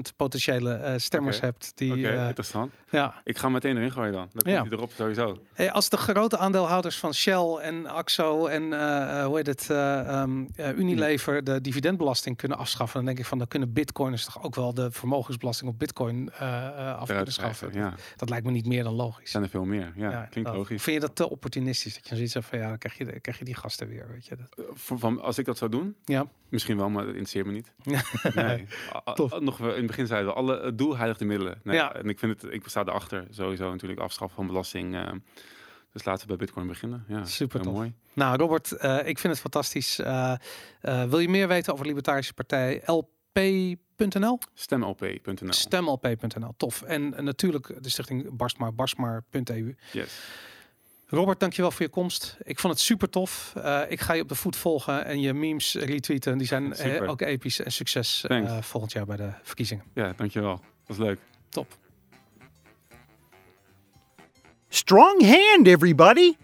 [0.07, 1.72] 400.000 potentiële stemmers hebt.
[1.76, 2.73] Die, interessant.
[2.90, 3.22] ja.
[3.23, 4.30] Ik ga meteen erin gooien dan.
[4.34, 4.65] Dan Ja.
[4.69, 5.38] erop sowieso.
[5.53, 9.69] Hey, als de grote aandeelhouders van Shell en Axo en eh, eh, hoe heet het,
[9.69, 14.43] ehm, eh, Unilever de dividendbelasting kunnen afschaffen, dan denk ik van dan kunnen bitcoiners toch
[14.43, 17.69] ook wel de vermogensbelasting op bitcoin eh, af kunnen schaffen.
[17.73, 19.31] Ja, Dat lijkt me niet meer dan logisch.
[19.31, 19.93] zijn er veel meer.
[19.95, 20.84] Ja, klinkt dat- logisch.
[20.84, 21.93] Vind je dat te opportunistisch?
[21.93, 24.05] Dat je dan zoiets hebt van ja, dan krijg je, krijg je die gasten weer,
[24.11, 24.35] weet je.
[24.35, 26.25] Dat, voor- van, als ik dat zou doen, ja.
[26.49, 27.71] misschien wel, maar dat interesseert me niet.
[28.35, 28.65] Nee.
[29.13, 29.39] Tof.
[29.39, 31.59] Nog in het begin zeiden we, alle het doel heiligt de middelen.
[31.63, 31.93] Nee, Ja.
[31.95, 34.95] En ik vind het, ik sta erachter sowieso natuurlijk afschaffen van belasting.
[35.93, 37.05] Dus laten we bij Bitcoin beginnen.
[37.07, 37.73] Ja, Super tof.
[37.73, 37.93] mooi.
[38.13, 39.99] Nou, Robert, eh, ik vind het fantastisch.
[39.99, 40.33] Eh,
[40.81, 42.81] eh, wil je meer weten over de Libertarische Partij?
[42.85, 44.39] lp.nl?
[44.53, 45.53] Stemlp.nl.
[45.53, 46.81] Stemlp.nl, tof.
[46.81, 49.75] En natuurlijk de stichting Barstmaar, barstmaar.eu.
[49.91, 50.19] Yes.
[51.07, 52.37] Robert, dankjewel voor je komst.
[52.43, 53.53] Ik vond het super tof.
[53.87, 56.37] Ik ga je op de voet volgen en je memes retweeten.
[56.37, 57.59] Die zijn eh, ook episch.
[57.59, 58.25] En succes
[58.61, 59.83] volgend jaar bij de verkiezingen.
[59.93, 60.61] Ja, dankjewel.
[60.87, 61.19] Dat is leuk.
[61.49, 61.77] Top.
[64.73, 66.35] Strong hand, everybody!